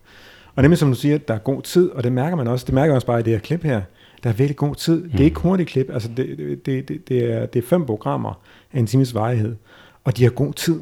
Og 0.57 0.63
nemlig 0.63 0.79
som 0.79 0.89
du 0.89 0.95
siger, 0.95 1.19
der 1.19 1.35
er 1.35 1.39
god 1.39 1.63
tid, 1.63 1.91
og 1.91 2.05
det 2.05 2.13
mærker 2.13 2.37
man 2.37 2.47
også, 2.47 2.65
det 2.65 2.75
mærker 2.75 2.89
man 2.89 2.95
også 2.95 3.07
bare 3.07 3.21
i 3.21 3.23
det 3.23 3.33
her 3.33 3.41
klip 3.41 3.63
her, 3.63 3.83
der 4.23 4.31
er 4.31 4.35
virkelig 4.35 4.57
god 4.57 4.75
tid. 4.75 5.09
Det 5.11 5.21
er 5.21 5.25
ikke 5.25 5.41
hurtigt 5.41 5.69
klip, 5.69 5.91
altså 5.93 6.09
det, 6.17 6.39
det, 6.67 6.89
det, 6.89 7.09
det, 7.09 7.33
er, 7.33 7.47
det 7.47 7.65
er 7.65 7.69
fem 7.69 7.87
programmer 7.87 8.41
af 8.73 8.79
en 8.79 8.87
times 8.87 9.15
varighed, 9.15 9.57
og 10.05 10.17
de 10.17 10.23
har 10.23 10.31
god 10.31 10.53
tid. 10.53 10.81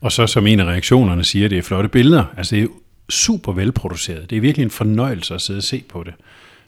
Og 0.00 0.12
så 0.12 0.26
som 0.26 0.46
en 0.46 0.60
af 0.60 0.64
reaktionerne 0.64 1.24
siger, 1.24 1.48
det 1.48 1.58
er 1.58 1.62
flotte 1.62 1.88
billeder. 1.88 2.24
Altså 2.36 2.56
det 2.56 2.64
er 2.64 2.68
super 3.08 3.52
velproduceret. 3.52 4.30
Det 4.30 4.36
er 4.36 4.40
virkelig 4.40 4.64
en 4.64 4.70
fornøjelse 4.70 5.34
at 5.34 5.40
sidde 5.40 5.58
og 5.58 5.62
se 5.62 5.84
på 5.88 6.02
det. 6.02 6.14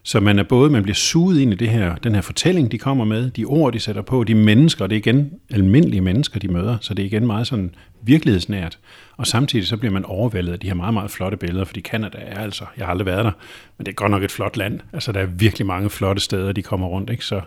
Så 0.06 0.20
man 0.20 0.38
er 0.38 0.42
både, 0.42 0.70
man 0.70 0.82
bliver 0.82 0.94
suget 0.94 1.40
ind 1.40 1.52
i 1.52 1.56
det 1.56 1.68
her, 1.68 1.94
den 1.94 2.14
her 2.14 2.20
fortælling, 2.20 2.72
de 2.72 2.78
kommer 2.78 3.04
med, 3.04 3.30
de 3.30 3.44
ord, 3.44 3.72
de 3.72 3.80
sætter 3.80 4.02
på, 4.02 4.24
de 4.24 4.34
mennesker, 4.34 4.86
det 4.86 4.96
er 4.96 4.98
igen 4.98 5.30
almindelige 5.50 6.00
mennesker, 6.00 6.40
de 6.40 6.48
møder, 6.48 6.76
så 6.80 6.94
det 6.94 7.02
er 7.02 7.06
igen 7.06 7.26
meget 7.26 7.46
sådan 7.46 7.74
virkelighedsnært. 8.02 8.78
Og 9.16 9.26
samtidig 9.26 9.66
så 9.66 9.76
bliver 9.76 9.92
man 9.92 10.04
overvældet 10.04 10.52
af 10.52 10.60
de 10.60 10.66
her 10.66 10.74
meget, 10.74 10.94
meget 10.94 11.10
flotte 11.10 11.36
billeder, 11.36 11.64
fordi 11.64 11.80
Kanada 11.80 12.18
er 12.18 12.40
altså, 12.40 12.64
jeg 12.76 12.86
har 12.86 12.90
aldrig 12.90 13.06
været 13.06 13.24
der, 13.24 13.30
men 13.78 13.86
det 13.86 13.92
er 13.92 13.94
godt 13.94 14.10
nok 14.10 14.22
et 14.22 14.30
flot 14.30 14.56
land. 14.56 14.80
Altså 14.92 15.12
der 15.12 15.20
er 15.20 15.26
virkelig 15.26 15.66
mange 15.66 15.90
flotte 15.90 16.22
steder, 16.22 16.52
de 16.52 16.62
kommer 16.62 16.86
rundt, 16.86 17.10
ikke? 17.10 17.24
Så, 17.24 17.40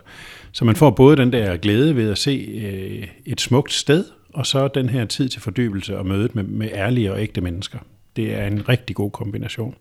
så 0.52 0.64
man 0.64 0.76
får 0.76 0.90
både 0.90 1.16
den 1.16 1.32
der 1.32 1.56
glæde 1.56 1.96
ved 1.96 2.10
at 2.10 2.18
se 2.18 2.30
øh, 2.30 3.08
et 3.26 3.40
smukt 3.40 3.72
sted, 3.72 4.04
og 4.34 4.46
så 4.46 4.68
den 4.68 4.88
her 4.88 5.04
tid 5.04 5.28
til 5.28 5.40
fordybelse 5.40 5.98
og 5.98 6.06
mødet 6.06 6.34
med, 6.34 6.42
med 6.42 6.68
ærlige 6.72 7.12
og 7.12 7.22
ægte 7.22 7.40
mennesker. 7.40 7.78
Det 8.16 8.34
er 8.34 8.46
en 8.46 8.68
rigtig 8.68 8.96
god 8.96 9.10
kombination. 9.10 9.74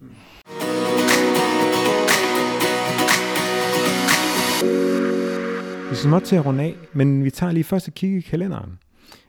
Vi 5.90 5.96
skal 5.96 6.10
småt 6.10 6.24
til 6.24 6.36
at 6.36 6.46
runde 6.46 6.64
af, 6.64 6.76
men 6.94 7.24
vi 7.24 7.30
tager 7.30 7.52
lige 7.52 7.64
først 7.64 7.88
et 7.88 7.94
kig 7.96 8.18
i 8.18 8.22
kalenderen. 8.22 8.70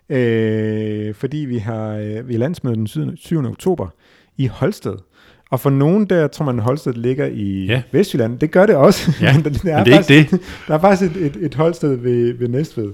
Øh, 0.09 1.15
fordi 1.15 1.37
vi 1.37 1.59
har, 1.59 1.89
øh, 1.97 2.29
vi 2.29 2.33
har 2.35 2.39
landsmøde 2.39 2.75
den 2.77 2.87
7. 2.87 3.17
7. 3.17 3.45
oktober 3.47 3.89
i 4.37 4.47
Holsted. 4.47 4.95
Og 5.51 5.61
for 5.61 5.71
nogen 5.71 6.05
der 6.07 6.27
tror 6.27 6.45
man, 6.45 6.59
Holsted 6.59 6.93
ligger 6.93 7.27
i 7.27 7.65
Ja. 7.67 7.83
Vestjylland. 7.93 8.39
Det 8.39 8.51
gør 8.51 8.67
det 8.67 8.75
også. 8.77 9.13
Ja, 9.21 9.33
men 9.37 9.45
der, 9.45 9.51
der 9.51 9.77
men 9.77 9.87
det 9.87 9.95
er 9.95 10.19
ikke 10.19 10.31
det. 10.31 10.41
Der 10.69 10.75
er 10.75 10.79
faktisk 10.79 11.17
et, 11.17 11.27
et, 11.27 11.37
et 11.37 11.55
Holsted 11.55 11.95
ved, 11.97 12.33
ved 12.33 12.49
Næstved. 12.49 12.93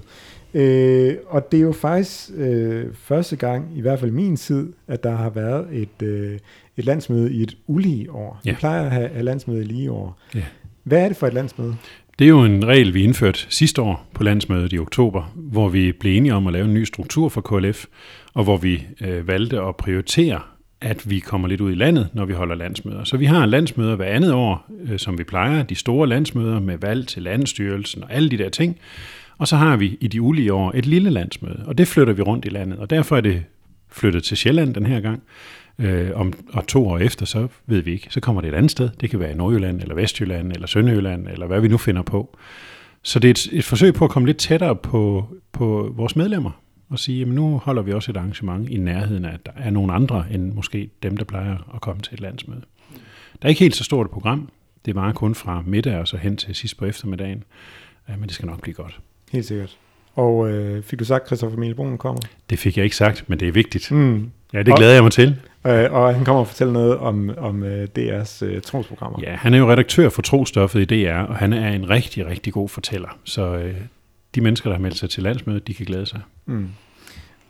Øh, 0.53 1.15
og 1.27 1.51
det 1.51 1.57
er 1.57 1.61
jo 1.61 1.71
faktisk 1.71 2.29
øh, 2.35 2.85
første 2.93 3.35
gang, 3.35 3.77
i 3.77 3.81
hvert 3.81 3.99
fald 3.99 4.11
min 4.11 4.37
tid, 4.37 4.73
at 4.87 5.03
der 5.03 5.15
har 5.15 5.29
været 5.29 5.67
et, 5.71 6.01
øh, 6.07 6.39
et 6.77 6.85
landsmøde 6.85 7.33
i 7.33 7.43
et 7.43 7.57
ulige 7.67 8.11
år. 8.11 8.41
Ja. 8.45 8.51
Vi 8.51 8.55
plejer 8.59 8.83
at 8.85 8.91
have, 8.91 9.07
have 9.09 9.23
landsmøde 9.23 9.61
i 9.61 9.65
lige 9.65 9.91
år. 9.91 10.19
Ja. 10.35 10.43
Hvad 10.83 11.01
er 11.03 11.07
det 11.07 11.17
for 11.17 11.27
et 11.27 11.33
landsmøde? 11.33 11.75
Det 12.19 12.25
er 12.25 12.29
jo 12.29 12.43
en 12.43 12.67
regel, 12.67 12.93
vi 12.93 13.03
indførte 13.03 13.45
sidste 13.49 13.81
år 13.81 14.07
på 14.13 14.23
landsmødet 14.23 14.73
i 14.73 14.79
oktober, 14.79 15.33
hvor 15.35 15.69
vi 15.69 15.91
blev 15.91 16.17
enige 16.17 16.33
om 16.33 16.47
at 16.47 16.53
lave 16.53 16.65
en 16.65 16.73
ny 16.73 16.83
struktur 16.83 17.29
for 17.29 17.41
KLF, 17.41 17.85
og 18.33 18.43
hvor 18.43 18.57
vi 18.57 18.85
øh, 19.01 19.27
valgte 19.27 19.61
at 19.61 19.75
prioritere, 19.75 20.41
at 20.81 21.09
vi 21.09 21.19
kommer 21.19 21.47
lidt 21.47 21.61
ud 21.61 21.71
i 21.71 21.75
landet, 21.75 22.09
når 22.13 22.25
vi 22.25 22.33
holder 22.33 22.55
landsmøder. 22.55 23.03
Så 23.03 23.17
vi 23.17 23.25
har 23.25 23.45
landsmøder 23.45 23.95
hver 23.95 24.05
andet 24.05 24.33
år, 24.33 24.69
øh, 24.87 24.99
som 24.99 25.17
vi 25.17 25.23
plejer, 25.23 25.63
de 25.63 25.75
store 25.75 26.07
landsmøder 26.07 26.59
med 26.59 26.77
valg 26.77 27.07
til 27.07 27.23
landstyrelsen 27.23 28.03
og 28.03 28.13
alle 28.13 28.29
de 28.29 28.37
der 28.37 28.49
ting. 28.49 28.77
Og 29.37 29.47
så 29.47 29.55
har 29.55 29.77
vi 29.77 29.97
i 30.01 30.07
de 30.07 30.21
ulige 30.21 30.53
år 30.53 30.71
et 30.75 30.85
lille 30.85 31.09
landsmøde, 31.09 31.63
og 31.65 31.77
det 31.77 31.87
flytter 31.87 32.13
vi 32.13 32.21
rundt 32.21 32.45
i 32.45 32.49
landet, 32.49 32.79
og 32.79 32.89
derfor 32.89 33.17
er 33.17 33.21
det 33.21 33.43
flyttet 33.91 34.23
til 34.23 34.37
Sjælland 34.37 34.73
den 34.73 34.85
her 34.85 34.99
gang. 34.99 35.23
Øh, 35.79 36.11
om, 36.15 36.33
og 36.53 36.67
to 36.67 36.87
år 36.87 36.97
efter, 36.97 37.25
så 37.25 37.47
ved 37.65 37.81
vi 37.81 37.91
ikke. 37.91 38.07
Så 38.09 38.19
kommer 38.19 38.41
det 38.41 38.47
et 38.47 38.53
andet 38.53 38.71
sted. 38.71 38.89
Det 39.01 39.09
kan 39.09 39.19
være 39.19 39.31
i 39.31 39.35
Nordjylland, 39.35 39.81
eller 39.81 39.95
Vestjylland, 39.95 40.51
eller 40.51 40.67
Sønderjylland, 40.67 41.27
eller 41.27 41.47
hvad 41.47 41.61
vi 41.61 41.67
nu 41.67 41.77
finder 41.77 42.01
på. 42.01 42.37
Så 43.01 43.19
det 43.19 43.27
er 43.27 43.31
et, 43.31 43.47
et 43.51 43.63
forsøg 43.63 43.93
på 43.93 44.05
at 44.05 44.11
komme 44.11 44.25
lidt 44.25 44.37
tættere 44.37 44.75
på, 44.75 45.27
på 45.51 45.93
vores 45.95 46.15
medlemmer, 46.15 46.51
og 46.89 46.99
sige, 46.99 47.21
at 47.21 47.27
nu 47.27 47.57
holder 47.57 47.81
vi 47.81 47.93
også 47.93 48.11
et 48.11 48.17
arrangement 48.17 48.69
i 48.69 48.77
nærheden 48.77 49.25
af, 49.25 49.33
at 49.33 49.45
der 49.45 49.51
er 49.55 49.69
nogle 49.69 49.93
andre, 49.93 50.25
end 50.31 50.53
måske 50.53 50.89
dem, 51.03 51.17
der 51.17 51.25
plejer 51.25 51.71
at 51.75 51.81
komme 51.81 52.01
til 52.01 52.13
et 52.13 52.19
landsmøde. 52.19 52.61
Der 53.41 53.47
er 53.47 53.49
ikke 53.49 53.59
helt 53.59 53.75
så 53.75 53.83
stort 53.83 54.05
et 54.05 54.11
program. 54.11 54.49
Det 54.85 54.95
var 54.95 55.11
kun 55.11 55.35
fra 55.35 55.63
middag 55.65 55.99
og 55.99 56.07
så 56.07 56.17
hen 56.17 56.37
til 56.37 56.55
sidst 56.55 56.77
på 56.77 56.85
eftermiddagen. 56.85 57.43
Ja, 58.09 58.15
men 58.15 58.23
det 58.23 58.33
skal 58.33 58.47
nok 58.47 58.61
blive 58.61 58.73
godt. 58.73 58.99
Helt 59.31 59.45
sikkert. 59.45 59.77
Og 60.15 60.49
øh, 60.49 60.83
fik 60.83 60.99
du 60.99 61.05
sagt, 61.05 61.21
at 61.21 61.27
Christoffer 61.27 61.57
Emil 61.57 61.75
Brun 61.75 61.97
kommer? 61.97 62.21
Det 62.49 62.59
fik 62.59 62.77
jeg 62.77 62.83
ikke 62.83 62.95
sagt, 62.95 63.23
men 63.27 63.39
det 63.39 63.47
er 63.47 63.51
vigtigt. 63.51 63.91
Mm. 63.91 64.31
Ja, 64.53 64.63
det 64.63 64.75
glæder 64.75 64.93
jeg 64.93 65.03
mig 65.03 65.11
til. 65.11 65.35
Øh, 65.67 65.93
og 65.93 66.15
han 66.15 66.25
kommer 66.25 66.39
og 66.39 66.47
fortæller 66.47 66.73
noget 66.73 66.97
om, 66.97 67.31
om 67.37 67.63
øh, 67.63 67.87
DR's 67.99 68.45
øh, 68.45 68.61
trosprogrammer. 68.61 69.19
Ja, 69.23 69.35
han 69.35 69.53
er 69.53 69.57
jo 69.57 69.71
redaktør 69.71 70.09
for 70.09 70.21
Trostoffet 70.21 70.91
i 70.91 71.03
DR, 71.05 71.13
og 71.13 71.35
han 71.35 71.53
er 71.53 71.71
en 71.71 71.89
rigtig, 71.89 72.25
rigtig 72.27 72.53
god 72.53 72.69
fortæller. 72.69 73.17
Så 73.23 73.55
øh, 73.55 73.75
de 74.35 74.41
mennesker, 74.41 74.69
der 74.69 74.75
har 74.77 74.81
meldt 74.81 74.97
sig 74.97 75.09
til 75.09 75.23
landsmødet, 75.23 75.67
de 75.67 75.73
kan 75.73 75.85
glæde 75.85 76.05
sig. 76.05 76.19
Mm. 76.45 76.67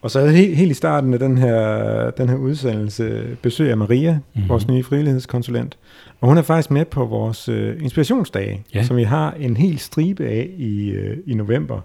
Og 0.02 0.12
så 0.12 0.28
helt, 0.28 0.56
helt 0.58 0.72
i 0.72 0.74
starten 0.74 1.14
af 1.14 1.20
den 1.20 1.38
her, 1.38 2.12
den 2.12 2.30
her 2.30 2.36
udsendelse 2.36 3.38
besøger 3.42 3.70
jeg 3.72 3.78
Maria, 3.78 4.12
Mhm. 4.12 4.22
mm-hmm. 4.36 4.50
vores 4.50 4.68
nye 4.68 4.84
frivillighedskonsulent. 4.84 5.78
Og 6.22 6.28
hun 6.28 6.38
er 6.38 6.42
faktisk 6.42 6.72
med 6.72 6.86
på 6.86 7.06
vores 7.06 7.50
øh, 7.50 7.84
inspirationsdage, 7.84 8.64
ja. 8.74 8.84
som 8.84 8.98
vi 8.98 9.04
har 9.04 9.32
en 9.40 9.58
hel 9.58 9.80
stribe 9.80 10.26
af 10.26 10.50
i, 10.58 10.90
øh, 10.90 11.18
i 11.26 11.34
november. 11.34 11.82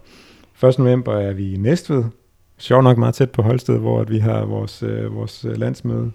1. 0.68 0.78
november 0.78 1.14
er 1.18 1.32
vi 1.32 1.52
i 1.54 1.56
Næstved. 1.56 2.04
Sjovt 2.60 2.84
nok 2.84 2.98
meget 2.98 3.14
tæt 3.14 3.30
på 3.30 3.42
Holsted, 3.42 3.78
hvor 3.78 4.00
at 4.00 4.10
vi 4.10 4.18
har 4.18 4.44
vores, 4.44 4.82
øh, 4.82 5.14
vores 5.16 5.44
øh, 5.44 5.56
landsmøde. 5.58 6.10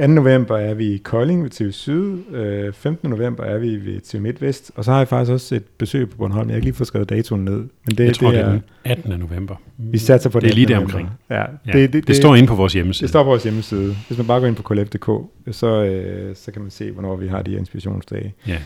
2. 0.00 0.06
november 0.06 0.56
er 0.56 0.74
vi 0.74 0.84
i 0.86 0.96
Kolding 0.96 1.42
ved 1.42 1.50
TV 1.50 1.70
Syd, 1.72 2.18
øh, 2.34 2.72
15. 2.72 3.10
november 3.10 3.44
er 3.44 3.58
vi 3.58 3.76
ved 3.86 4.00
TV 4.00 4.20
MidtVest, 4.20 4.70
og 4.74 4.84
så 4.84 4.90
har 4.90 4.98
jeg 4.98 5.08
faktisk 5.08 5.32
også 5.32 5.54
et 5.54 5.62
besøg 5.78 6.10
på 6.10 6.16
Bornholm. 6.16 6.48
Jeg 6.48 6.52
har 6.54 6.56
ikke 6.56 6.66
lige 6.66 6.74
fået 6.74 6.86
skrevet 6.86 7.08
datoen 7.10 7.44
ned. 7.44 7.56
Men 7.56 7.68
det, 7.98 8.00
Jeg 8.00 8.14
tror, 8.14 8.30
det 8.30 8.38
det 8.38 8.44
er 8.46 8.50
den 8.52 8.62
18. 8.84 9.20
november. 9.20 9.54
Vi 9.78 9.98
satser 9.98 10.30
på 10.30 10.40
det 10.40 10.46
er 10.46 10.48
den 10.50 10.54
lige 10.54 10.66
der 10.66 10.74
18. 10.76 10.84
omkring. 10.86 11.08
Ja, 11.30 11.40
Ja, 11.40 11.46
det, 11.66 11.74
det, 11.74 11.92
det, 11.92 12.08
det 12.08 12.16
står 12.16 12.34
inde 12.34 12.48
på 12.48 12.54
vores 12.54 12.72
hjemmeside. 12.72 13.02
Det 13.02 13.08
står 13.10 13.22
på 13.22 13.28
vores 13.28 13.42
hjemmeside. 13.42 13.94
Hvis 14.08 14.18
man 14.18 14.26
bare 14.26 14.40
går 14.40 14.46
ind 14.46 14.56
på 14.56 14.62
kolef.dk, 14.62 15.10
så, 15.50 15.84
øh, 15.84 16.36
så 16.36 16.52
kan 16.52 16.62
man 16.62 16.70
se, 16.70 16.90
hvornår 16.90 17.16
vi 17.16 17.28
har 17.28 17.42
de 17.42 17.50
her 17.50 17.58
inspirationsdage. 17.58 18.34
Ja. 18.46 18.58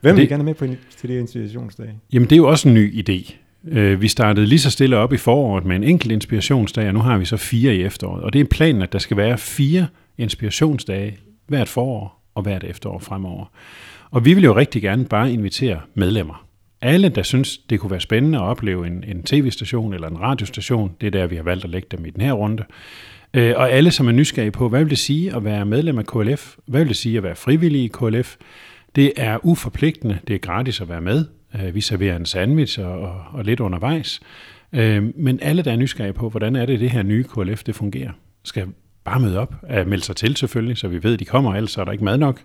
Hvem 0.00 0.14
Det- 0.14 0.20
vil 0.20 0.28
gerne 0.28 0.44
med 0.44 0.54
på 0.54 0.66
til 0.98 1.08
de 1.08 1.12
her 1.14 1.20
inspirationsdage? 1.20 1.94
Jamen, 2.12 2.24
det 2.28 2.32
er 2.32 2.36
jo 2.36 2.48
også 2.48 2.68
en 2.68 2.74
ny 2.74 3.08
idé. 3.10 3.34
Øh, 3.68 4.00
Vi 4.00 4.08
startede 4.08 4.46
lige 4.46 4.58
så 4.58 4.70
stille 4.70 4.96
op 4.96 5.12
i 5.12 5.16
foråret 5.16 5.64
med 5.64 5.76
en 5.76 5.84
enkelt 5.84 6.12
inspirationsdag, 6.12 6.86
og 6.88 6.94
nu 6.94 7.00
har 7.00 7.18
vi 7.18 7.24
så 7.24 7.36
fire 7.36 7.76
i 7.76 7.82
efteråret. 7.82 8.22
Og 8.24 8.32
det 8.32 8.40
er 8.40 8.44
planen, 8.44 8.82
at 8.82 8.92
der 8.92 8.98
skal 8.98 9.16
være 9.16 9.38
fire 9.38 9.86
inspirationsdage 10.18 11.18
hvert 11.46 11.68
forår 11.68 12.22
og 12.34 12.42
hvert 12.42 12.64
efterår 12.64 12.98
fremover. 12.98 13.44
Og 14.10 14.24
vi 14.24 14.34
vil 14.34 14.44
jo 14.44 14.56
rigtig 14.56 14.82
gerne 14.82 15.04
bare 15.04 15.32
invitere 15.32 15.80
medlemmer. 15.94 16.44
Alle, 16.82 17.08
der 17.08 17.22
synes, 17.22 17.58
det 17.58 17.80
kunne 17.80 17.90
være 17.90 18.00
spændende 18.00 18.38
at 18.38 18.42
opleve 18.44 18.86
en, 18.86 19.04
en 19.08 19.22
tv-station 19.22 19.94
eller 19.94 20.08
en 20.08 20.20
radiostation, 20.20 20.92
det 21.00 21.06
er 21.06 21.10
der, 21.10 21.26
vi 21.26 21.36
har 21.36 21.42
valgt 21.42 21.64
at 21.64 21.70
lægge 21.70 21.88
dem 21.90 22.06
i 22.06 22.10
den 22.10 22.20
her 22.20 22.32
runde. 22.32 22.64
Øh, 23.34 23.54
Og 23.56 23.70
alle, 23.70 23.90
som 23.90 24.08
er 24.08 24.12
nysgerrige 24.12 24.50
på, 24.50 24.68
hvad 24.68 24.80
vil 24.80 24.90
det 24.90 24.98
sige 24.98 25.36
at 25.36 25.44
være 25.44 25.64
medlem 25.64 25.98
af 25.98 26.06
KLF? 26.06 26.56
Hvad 26.66 26.80
vil 26.80 26.88
det 26.88 26.96
sige 26.96 27.16
at 27.16 27.22
være 27.22 27.36
frivillig 27.36 27.82
i 27.82 27.88
KLF? 27.92 28.36
Det 28.96 29.12
er 29.16 29.38
uforpligtende, 29.46 30.18
det 30.28 30.34
er 30.34 30.38
gratis 30.38 30.80
at 30.80 30.88
være 30.88 31.00
med. 31.00 31.24
Øh, 31.54 31.74
Vi 31.74 31.80
serverer 31.80 32.16
en 32.16 32.26
sandwich 32.26 32.80
og, 32.80 33.00
og, 33.00 33.24
og 33.32 33.44
lidt 33.44 33.60
undervejs. 33.60 34.20
Øh, 34.72 35.02
Men 35.16 35.38
alle, 35.42 35.62
der 35.62 35.72
er 35.72 35.76
nysgerrige 35.76 36.12
på, 36.12 36.28
hvordan 36.28 36.56
er 36.56 36.66
det, 36.66 36.80
det 36.80 36.90
her 36.90 37.02
nye 37.02 37.24
KLF, 37.24 37.62
det 37.64 37.74
fungerer, 37.74 38.10
skal 38.44 38.66
bare 39.04 39.20
møde 39.20 39.38
op. 39.38 39.54
Øh, 39.70 39.86
Melde 39.86 40.04
sig 40.04 40.16
til 40.16 40.36
selvfølgelig, 40.36 40.76
så 40.76 40.88
vi 40.88 41.02
ved, 41.02 41.12
at 41.12 41.20
de 41.20 41.24
kommer, 41.24 41.54
ellers 41.54 41.76
er 41.76 41.84
der 41.84 41.92
ikke 41.92 42.04
mad 42.04 42.18
nok. 42.18 42.40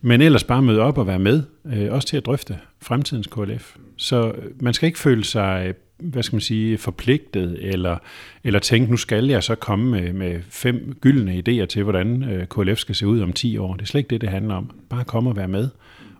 Men 0.00 0.20
ellers 0.20 0.44
bare 0.44 0.62
møde 0.62 0.80
op 0.80 0.98
og 0.98 1.06
være 1.06 1.18
med, 1.18 1.42
øh, 1.66 1.92
også 1.92 2.08
til 2.08 2.16
at 2.16 2.26
drøfte 2.26 2.58
fremtidens 2.82 3.26
KLF. 3.26 3.76
Så 3.96 4.30
øh, 4.30 4.50
man 4.60 4.74
skal 4.74 4.86
ikke 4.86 4.98
føle 4.98 5.24
sig, 5.24 5.74
hvad 5.98 6.22
skal 6.22 6.34
man 6.36 6.40
sige, 6.40 6.78
forpligtet, 6.78 7.58
eller, 7.60 7.96
eller 8.44 8.60
tænke, 8.60 8.90
nu 8.90 8.96
skal 8.96 9.26
jeg 9.26 9.42
så 9.42 9.54
komme 9.54 9.90
med, 9.90 10.12
med 10.12 10.40
fem 10.50 10.96
gyldne 11.00 11.32
idéer 11.48 11.66
til, 11.66 11.82
hvordan 11.82 12.22
øh, 12.22 12.46
KLF 12.46 12.78
skal 12.78 12.94
se 12.94 13.06
ud 13.06 13.20
om 13.20 13.32
10 13.32 13.56
år. 13.58 13.72
Det 13.74 13.82
er 13.82 13.86
slet 13.86 13.98
ikke 13.98 14.10
det, 14.10 14.20
det 14.20 14.28
handler 14.28 14.54
om. 14.54 14.70
Bare 14.90 15.04
komme 15.04 15.30
og 15.30 15.36
være 15.36 15.48
med. 15.48 15.68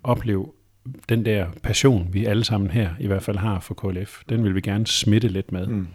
Oplev 0.03 0.55
den 1.09 1.24
der 1.24 1.47
passion, 1.62 2.09
vi 2.12 2.24
alle 2.24 2.45
sammen 2.45 2.70
her 2.70 2.89
i 3.01 3.07
hvert 3.07 3.22
fald 3.22 3.37
har 3.37 3.61
for 3.61 3.74
KLF. 3.74 4.20
Den 4.28 4.45
vil 4.45 4.55
vi 4.55 4.61
gerne 4.61 4.87
smitte 4.87 5.28
lidt 5.28 5.53
med. 5.53 5.66
Mm. 5.66 5.87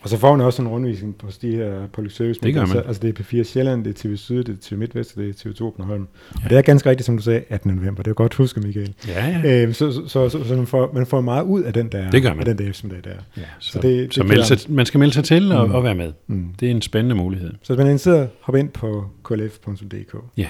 Og 0.00 0.08
så 0.08 0.18
får 0.18 0.36
man 0.36 0.46
også 0.46 0.62
en 0.62 0.68
rundvisning 0.68 1.16
på 1.16 1.26
de 1.42 1.50
her 1.50 1.86
public 1.92 2.14
service. 2.16 2.40
Det 2.42 2.54
gør 2.54 2.66
man. 2.66 2.76
Altså, 2.76 3.02
det 3.02 3.18
er 3.18 3.22
P4 3.22 3.42
Sjælland, 3.42 3.84
det 3.84 3.90
er 4.04 4.08
TV 4.08 4.16
Syd, 4.16 4.44
det 4.44 4.48
er 4.52 4.56
TV 4.60 4.78
MidtVest, 4.78 5.16
det 5.16 5.28
er 5.46 5.50
TV2 5.50 5.58
Bornholm. 5.76 6.08
Ja. 6.40 6.44
Og 6.44 6.50
det 6.50 6.58
er 6.58 6.62
ganske 6.62 6.90
rigtigt, 6.90 7.06
som 7.06 7.16
du 7.16 7.22
sagde, 7.22 7.42
18. 7.48 7.70
november. 7.74 8.02
Det 8.02 8.10
er 8.10 8.14
godt 8.14 8.34
huske, 8.34 8.60
Michael. 8.60 8.94
Ja, 9.08 9.40
ja. 9.44 9.62
Øh, 9.66 9.74
så, 9.74 9.92
så, 9.92 10.08
så, 10.08 10.28
så, 10.28 10.44
så 10.48 10.56
man, 10.56 10.66
får, 10.66 10.90
man 10.94 11.06
får 11.06 11.20
meget 11.20 11.44
ud 11.44 11.62
af 11.62 11.72
den 11.72 11.88
der, 11.92 12.10
Det 12.10 12.22
gør 12.22 12.30
man. 12.30 12.38
af 12.38 12.44
den 12.44 12.58
der 12.58 12.70
eftermiddag 12.70 13.04
der. 13.04 13.10
ja 13.36 13.42
så 13.58 13.72
så 13.72 13.80
det- 13.80 13.98
det 13.98 14.14
så 14.14 14.20
kan 14.20 14.28
meld 14.28 14.38
jeg- 14.38 14.58
sig, 14.58 14.72
man 14.72 14.86
skal 14.86 14.98
melde 15.00 15.14
sig 15.14 15.24
til 15.24 15.52
og, 15.52 15.68
Mm. 15.68 15.74
og 15.74 15.84
være 15.84 15.94
med. 15.94 16.12
Mm. 16.26 16.48
Det 16.60 16.66
er 16.66 16.70
en 16.70 16.82
spændende 16.82 17.14
mulighed. 17.16 17.50
Så 17.62 17.72
hvis 17.72 17.78
man 17.78 17.86
er 17.86 17.90
interesseret, 17.90 18.28
hop 18.40 18.56
ind 18.56 18.68
på 18.68 19.06
klf.dk. 19.24 20.16
Ja. 20.36 20.46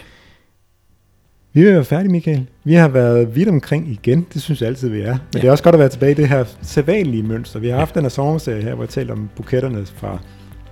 Vi 1.58 1.62
er 1.62 1.82
færdige, 1.82 2.12
Michael. 2.12 2.46
Vi 2.64 2.74
har 2.74 2.88
været 2.88 3.36
vidt 3.36 3.48
omkring 3.48 3.88
igen. 3.88 4.26
Det 4.34 4.42
synes 4.42 4.60
jeg 4.60 4.68
altid, 4.68 4.88
vi 4.88 5.00
er. 5.00 5.12
Men 5.12 5.18
ja. 5.34 5.40
det 5.40 5.44
er 5.44 5.50
også 5.50 5.64
godt 5.64 5.74
at 5.74 5.78
være 5.78 5.88
tilbage 5.88 6.12
i 6.12 6.14
det 6.14 6.28
her 6.28 6.44
sædvanlige 6.62 7.22
mønster. 7.22 7.60
Vi 7.60 7.68
har 7.68 7.78
haft 7.78 7.94
den 7.94 8.02
her 8.02 8.08
sommerserie 8.08 8.62
her, 8.62 8.74
hvor 8.74 8.84
jeg 8.84 8.88
talte 8.88 9.12
om 9.12 9.28
buketterne 9.36 9.86
fra 9.86 10.18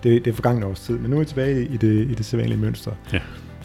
det, 0.02 0.24
det 0.24 0.34
forgangne 0.34 0.66
års 0.66 0.80
tid. 0.80 0.98
Men 0.98 1.10
nu 1.10 1.16
er 1.16 1.20
vi 1.20 1.26
tilbage 1.26 1.64
i 1.64 1.76
det, 1.76 2.10
i 2.10 2.14
det 2.14 2.26
sædvanlige 2.26 2.60
mønster. 2.60 2.90
Ja. 3.12 3.18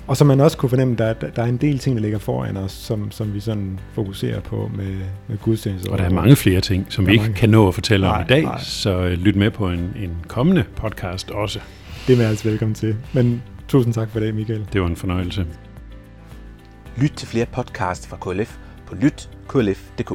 Og 0.08 0.18
så 0.18 0.26
man 0.26 0.40
også 0.40 0.58
kunne 0.58 0.70
fornemme, 0.70 0.96
der, 0.96 1.14
der, 1.14 1.28
der 1.30 1.42
er 1.42 1.48
en 1.48 1.58
del 1.58 1.80
ting, 1.80 1.96
der 1.96 2.02
ligger 2.02 2.20
foran 2.20 2.58
os, 2.58 2.72
som, 2.72 3.12
som 3.12 3.34
vi 3.34 3.40
sådan 3.40 3.80
fokuserer 3.94 4.40
på 4.40 4.72
med, 4.76 4.96
med 5.28 5.38
gudstjenester. 5.38 5.92
Og 5.92 5.98
der 5.98 6.04
er 6.04 6.10
mange 6.10 6.36
flere 6.36 6.62
ting, 6.62 6.86
som 6.90 7.08
vi 7.08 7.12
ikke 7.12 7.22
mange. 7.24 7.36
kan 7.36 7.50
nå 7.50 7.68
at 7.68 7.74
fortælle 7.74 8.08
om 8.08 8.14
Nej, 8.14 8.22
i 8.22 8.28
dag, 8.28 8.44
nej. 8.44 8.60
så 8.60 9.00
øh, 9.00 9.12
lyt 9.12 9.36
med 9.36 9.52
på 9.52 9.70
en, 9.70 9.80
en 9.80 10.12
kommende 10.28 10.64
podcast 10.76 11.32
også. 11.32 11.60
Det 12.08 12.14
er 12.14 12.18
man 12.18 12.28
altså 12.28 12.50
velkommen 12.50 12.76
til. 12.76 12.96
Men 13.14 13.42
tusind 13.68 13.94
tak 13.94 14.10
for 14.10 14.20
det, 14.20 14.36
Michael. 14.36 14.66
Det 14.74 14.82
var 14.82 14.88
en 14.88 14.96
fornøjelse. 14.96 15.46
Lyt 17.02 17.12
til 17.18 17.28
flere 17.28 17.46
podcasts 17.46 18.08
fra 18.08 18.18
KLF 18.18 18.58
på 18.86 18.96
lytklf.dk. 18.96 20.12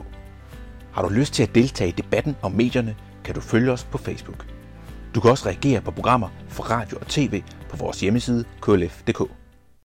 Har 0.92 1.02
du 1.02 1.08
lyst 1.08 1.34
til 1.34 1.42
at 1.42 1.54
deltage 1.54 1.88
i 1.88 1.92
debatten 1.92 2.36
om 2.42 2.52
medierne, 2.52 2.96
kan 3.24 3.34
du 3.34 3.40
følge 3.40 3.72
os 3.72 3.84
på 3.84 3.98
Facebook. 3.98 4.46
Du 5.14 5.20
kan 5.20 5.30
også 5.30 5.48
reagere 5.48 5.80
på 5.80 5.90
programmer 5.90 6.28
fra 6.48 6.78
radio 6.80 6.98
og 6.98 7.06
tv 7.06 7.42
på 7.70 7.76
vores 7.76 8.00
hjemmeside 8.00 8.44
klf.dk. 8.60 9.45